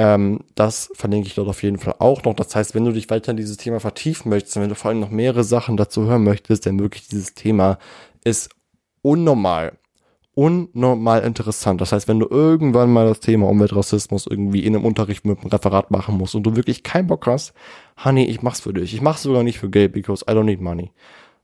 ähm, 0.00 0.40
das 0.54 0.90
verlinke 0.94 1.26
ich 1.26 1.34
dort 1.34 1.48
auf 1.48 1.62
jeden 1.62 1.76
Fall 1.76 1.96
auch 1.98 2.24
noch. 2.24 2.32
Das 2.32 2.56
heißt, 2.56 2.74
wenn 2.74 2.86
du 2.86 2.92
dich 2.92 3.10
weiter 3.10 3.32
in 3.32 3.36
dieses 3.36 3.58
Thema 3.58 3.80
vertiefen 3.80 4.30
möchtest, 4.30 4.56
wenn 4.56 4.70
du 4.70 4.74
vor 4.74 4.88
allem 4.88 5.00
noch 5.00 5.10
mehrere 5.10 5.44
Sachen 5.44 5.76
dazu 5.76 6.06
hören 6.06 6.24
möchtest, 6.24 6.64
denn 6.64 6.78
wirklich 6.78 7.06
dieses 7.08 7.34
Thema 7.34 7.78
ist 8.24 8.48
unnormal. 9.02 9.76
Unnormal 10.32 11.22
interessant. 11.22 11.82
Das 11.82 11.92
heißt, 11.92 12.08
wenn 12.08 12.18
du 12.18 12.26
irgendwann 12.30 12.90
mal 12.90 13.08
das 13.08 13.20
Thema 13.20 13.46
Umweltrassismus 13.50 14.26
irgendwie 14.26 14.64
in 14.64 14.74
einem 14.74 14.86
Unterricht 14.86 15.26
mit 15.26 15.38
einem 15.38 15.50
Referat 15.50 15.90
machen 15.90 16.16
musst 16.16 16.34
und 16.34 16.44
du 16.44 16.56
wirklich 16.56 16.82
keinen 16.82 17.08
Bock 17.08 17.26
hast, 17.26 17.52
Honey, 18.02 18.24
ich 18.24 18.40
mach's 18.40 18.60
für 18.60 18.72
dich. 18.72 18.94
Ich 18.94 19.02
mach's 19.02 19.24
sogar 19.24 19.42
nicht 19.42 19.58
für 19.58 19.68
Geld, 19.68 19.92
because 19.92 20.24
I 20.26 20.32
don't 20.32 20.44
need 20.44 20.62
money. 20.62 20.92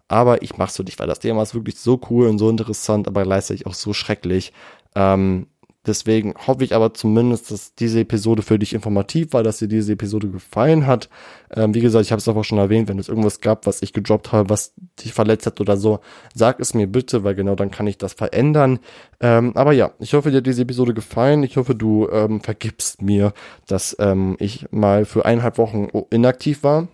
Aber 0.09 0.40
ich 0.42 0.57
mach's 0.57 0.76
für 0.76 0.84
dich, 0.84 0.98
weil 0.98 1.09
das 1.09 1.18
Thema 1.18 1.42
ist 1.42 1.54
wirklich 1.54 1.76
so 1.76 2.00
cool 2.09 2.26
und 2.26 2.38
so 2.38 2.48
interessant, 2.48 3.07
aber 3.07 3.24
gleichzeitig 3.24 3.66
auch 3.66 3.74
so 3.74 3.92
schrecklich. 3.92 4.54
Ähm, 4.94 5.48
Deswegen 5.87 6.34
hoffe 6.47 6.64
ich 6.64 6.74
aber 6.74 6.95
zumindest, 6.95 7.51
dass 7.51 7.74
diese 7.74 8.01
Episode 8.01 8.43
für 8.43 8.59
dich 8.59 8.72
informativ 8.72 9.32
war, 9.32 9.43
dass 9.43 9.59
dir 9.59 9.68
diese 9.68 9.93
Episode 9.93 10.28
gefallen 10.28 10.87
hat. 10.87 11.09
Ähm, 11.55 11.74
wie 11.74 11.80
gesagt, 11.80 12.05
ich 12.05 12.12
habe 12.12 12.18
es 12.18 12.28
auch 12.28 12.43
schon 12.45 12.59
erwähnt, 12.59 12.89
wenn 12.89 12.99
es 12.99 13.09
irgendwas 13.09 13.41
gab, 13.41 13.66
was 13.66 13.82
ich 13.82 13.93
gedroppt 13.93 14.32
habe, 14.32 14.51
was 14.51 14.72
dich 14.99 15.12
verletzt 15.12 15.47
hat 15.47 15.61
oder 15.61 15.76
so, 15.76 16.01
sag 16.34 16.59
es 16.59 16.74
mir 16.74 16.89
bitte, 16.89 17.22
weil 17.22 17.37
genau 17.37 17.55
dann 17.55 17.70
kann 17.70 17.87
ich 17.87 17.99
das 17.99 18.14
verändern. 18.14 18.80
Ähm, 19.20 19.53
aber 19.55 19.72
ja, 19.72 19.93
ich 20.01 20.14
hoffe, 20.14 20.30
dir 20.30 20.39
hat 20.39 20.47
diese 20.47 20.62
Episode 20.62 20.93
gefallen. 20.93 21.45
Ich 21.45 21.57
hoffe, 21.57 21.74
du 21.74 22.09
ähm, 22.11 22.41
vergibst 22.41 23.01
mir, 23.01 23.32
dass 23.66 23.97
ähm, 24.01 24.37
ich 24.41 24.66
mal 24.72 25.05
für 25.05 25.24
eineinhalb 25.24 25.59
Wochen 25.59 25.89
inaktiv 26.11 26.64
war. 26.64 26.89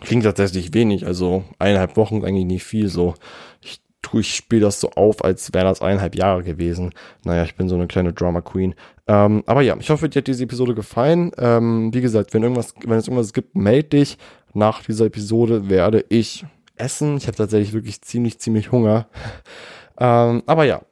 Klingt 0.00 0.24
tatsächlich 0.24 0.74
wenig, 0.74 1.06
also 1.06 1.44
eineinhalb 1.58 1.96
Wochen 1.96 2.24
eigentlich 2.24 2.44
nicht 2.44 2.64
viel 2.64 2.88
so. 2.88 3.14
Ich 4.06 4.10
tue 4.10 4.20
ich 4.20 4.36
spiele 4.36 4.62
das 4.62 4.80
so 4.80 4.90
auf, 4.90 5.24
als 5.24 5.52
wäre 5.52 5.64
das 5.64 5.82
eineinhalb 5.82 6.14
Jahre 6.14 6.44
gewesen. 6.44 6.92
Naja, 7.24 7.42
ich 7.42 7.56
bin 7.56 7.68
so 7.68 7.74
eine 7.74 7.88
kleine 7.88 8.12
Drama 8.12 8.40
Queen. 8.40 8.76
Ähm, 9.08 9.42
aber 9.46 9.62
ja, 9.62 9.76
ich 9.80 9.90
hoffe, 9.90 10.08
dir 10.08 10.20
hat 10.20 10.28
diese 10.28 10.44
Episode 10.44 10.76
gefallen. 10.76 11.32
Ähm, 11.38 11.92
wie 11.92 12.00
gesagt, 12.00 12.32
wenn 12.32 12.44
irgendwas, 12.44 12.72
wenn 12.84 12.98
es 12.98 13.08
irgendwas 13.08 13.32
gibt, 13.32 13.56
melde 13.56 13.88
dich. 13.88 14.16
Nach 14.54 14.82
dieser 14.84 15.06
Episode 15.06 15.68
werde 15.68 16.04
ich 16.08 16.46
essen. 16.76 17.16
Ich 17.16 17.26
habe 17.26 17.36
tatsächlich 17.36 17.72
wirklich 17.72 18.00
ziemlich, 18.02 18.38
ziemlich 18.38 18.70
Hunger. 18.70 19.08
ähm, 19.98 20.44
aber 20.46 20.64
ja, 20.64 20.82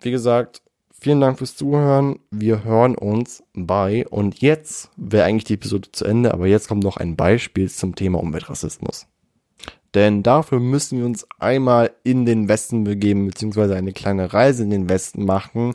wie 0.00 0.10
gesagt, 0.10 0.60
vielen 0.90 1.20
Dank 1.20 1.38
fürs 1.38 1.54
Zuhören. 1.54 2.18
Wir 2.32 2.64
hören 2.64 2.96
uns 2.96 3.44
bei. 3.54 4.08
Und 4.08 4.40
jetzt 4.40 4.90
wäre 4.96 5.24
eigentlich 5.24 5.44
die 5.44 5.54
Episode 5.54 5.92
zu 5.92 6.04
Ende, 6.04 6.34
aber 6.34 6.48
jetzt 6.48 6.66
kommt 6.66 6.82
noch 6.82 6.96
ein 6.96 7.14
Beispiel 7.14 7.70
zum 7.70 7.94
Thema 7.94 8.18
Umweltrassismus. 8.18 9.06
Denn 9.94 10.22
dafür 10.22 10.60
müssen 10.60 10.98
wir 10.98 11.06
uns 11.06 11.26
einmal 11.38 11.90
in 12.04 12.24
den 12.24 12.48
Westen 12.48 12.84
begeben, 12.84 13.26
beziehungsweise 13.26 13.74
eine 13.74 13.92
kleine 13.92 14.32
Reise 14.32 14.62
in 14.62 14.70
den 14.70 14.88
Westen 14.88 15.24
machen. 15.24 15.74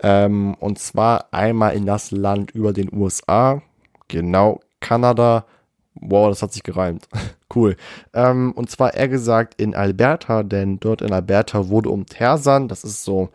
Ähm, 0.00 0.54
und 0.58 0.78
zwar 0.78 1.26
einmal 1.32 1.74
in 1.74 1.86
das 1.86 2.10
Land 2.10 2.50
über 2.50 2.72
den 2.72 2.92
USA. 2.92 3.62
Genau, 4.08 4.60
Kanada. 4.80 5.46
Wow, 5.94 6.28
das 6.30 6.42
hat 6.42 6.52
sich 6.52 6.64
gereimt. 6.64 7.06
cool. 7.54 7.76
Ähm, 8.12 8.52
und 8.52 8.70
zwar 8.70 8.94
eher 8.94 9.08
gesagt 9.08 9.60
in 9.60 9.74
Alberta, 9.74 10.42
denn 10.42 10.80
dort 10.80 11.02
in 11.02 11.12
Alberta 11.12 11.68
wurde 11.68 11.90
um 11.90 12.06
Tersan, 12.06 12.66
das 12.66 12.82
ist 12.82 13.04
so 13.04 13.28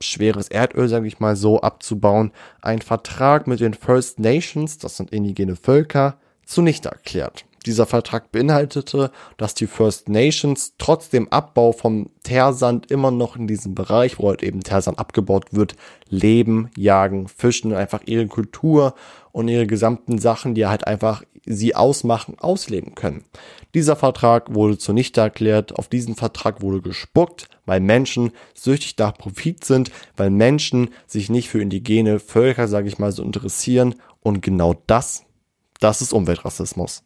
schweres 0.00 0.48
Erdöl, 0.48 0.88
sage 0.88 1.06
ich 1.06 1.20
mal 1.20 1.36
so, 1.36 1.60
abzubauen, 1.60 2.32
ein 2.60 2.80
Vertrag 2.80 3.46
mit 3.46 3.60
den 3.60 3.74
First 3.74 4.18
Nations, 4.18 4.78
das 4.78 4.96
sind 4.96 5.10
indigene 5.10 5.56
Völker, 5.56 6.16
zunichte 6.44 6.90
erklärt. 6.90 7.44
Dieser 7.66 7.86
Vertrag 7.86 8.30
beinhaltete, 8.30 9.10
dass 9.36 9.54
die 9.54 9.66
First 9.66 10.08
Nations 10.08 10.74
trotz 10.78 11.10
dem 11.10 11.30
Abbau 11.32 11.72
vom 11.72 12.10
Teersand 12.22 12.90
immer 12.90 13.10
noch 13.10 13.36
in 13.36 13.48
diesem 13.48 13.74
Bereich, 13.74 14.18
wo 14.18 14.28
halt 14.28 14.42
eben 14.42 14.62
Teersand 14.62 14.98
abgebaut 14.98 15.46
wird, 15.50 15.74
leben, 16.08 16.70
jagen, 16.76 17.26
fischen, 17.26 17.74
einfach 17.74 18.02
ihre 18.06 18.28
Kultur 18.28 18.94
und 19.32 19.48
ihre 19.48 19.66
gesamten 19.66 20.18
Sachen, 20.18 20.54
die 20.54 20.66
halt 20.66 20.86
einfach 20.86 21.24
sie 21.44 21.74
ausmachen, 21.74 22.38
ausleben 22.38 22.94
können. 22.94 23.24
Dieser 23.74 23.96
Vertrag 23.96 24.54
wurde 24.54 24.78
zunichte 24.78 25.20
erklärt, 25.20 25.76
auf 25.76 25.88
diesen 25.88 26.14
Vertrag 26.14 26.60
wurde 26.60 26.80
gespuckt, 26.80 27.48
weil 27.64 27.80
Menschen 27.80 28.32
süchtig 28.54 28.96
nach 28.98 29.16
Profit 29.16 29.64
sind, 29.64 29.90
weil 30.16 30.30
Menschen 30.30 30.90
sich 31.06 31.30
nicht 31.30 31.48
für 31.48 31.60
indigene 31.60 32.18
Völker, 32.18 32.68
sage 32.68 32.88
ich 32.88 32.98
mal 32.98 33.12
so, 33.12 33.22
interessieren 33.22 33.96
und 34.20 34.40
genau 34.40 34.74
das, 34.86 35.24
das 35.80 36.02
ist 36.02 36.12
Umweltrassismus. 36.12 37.05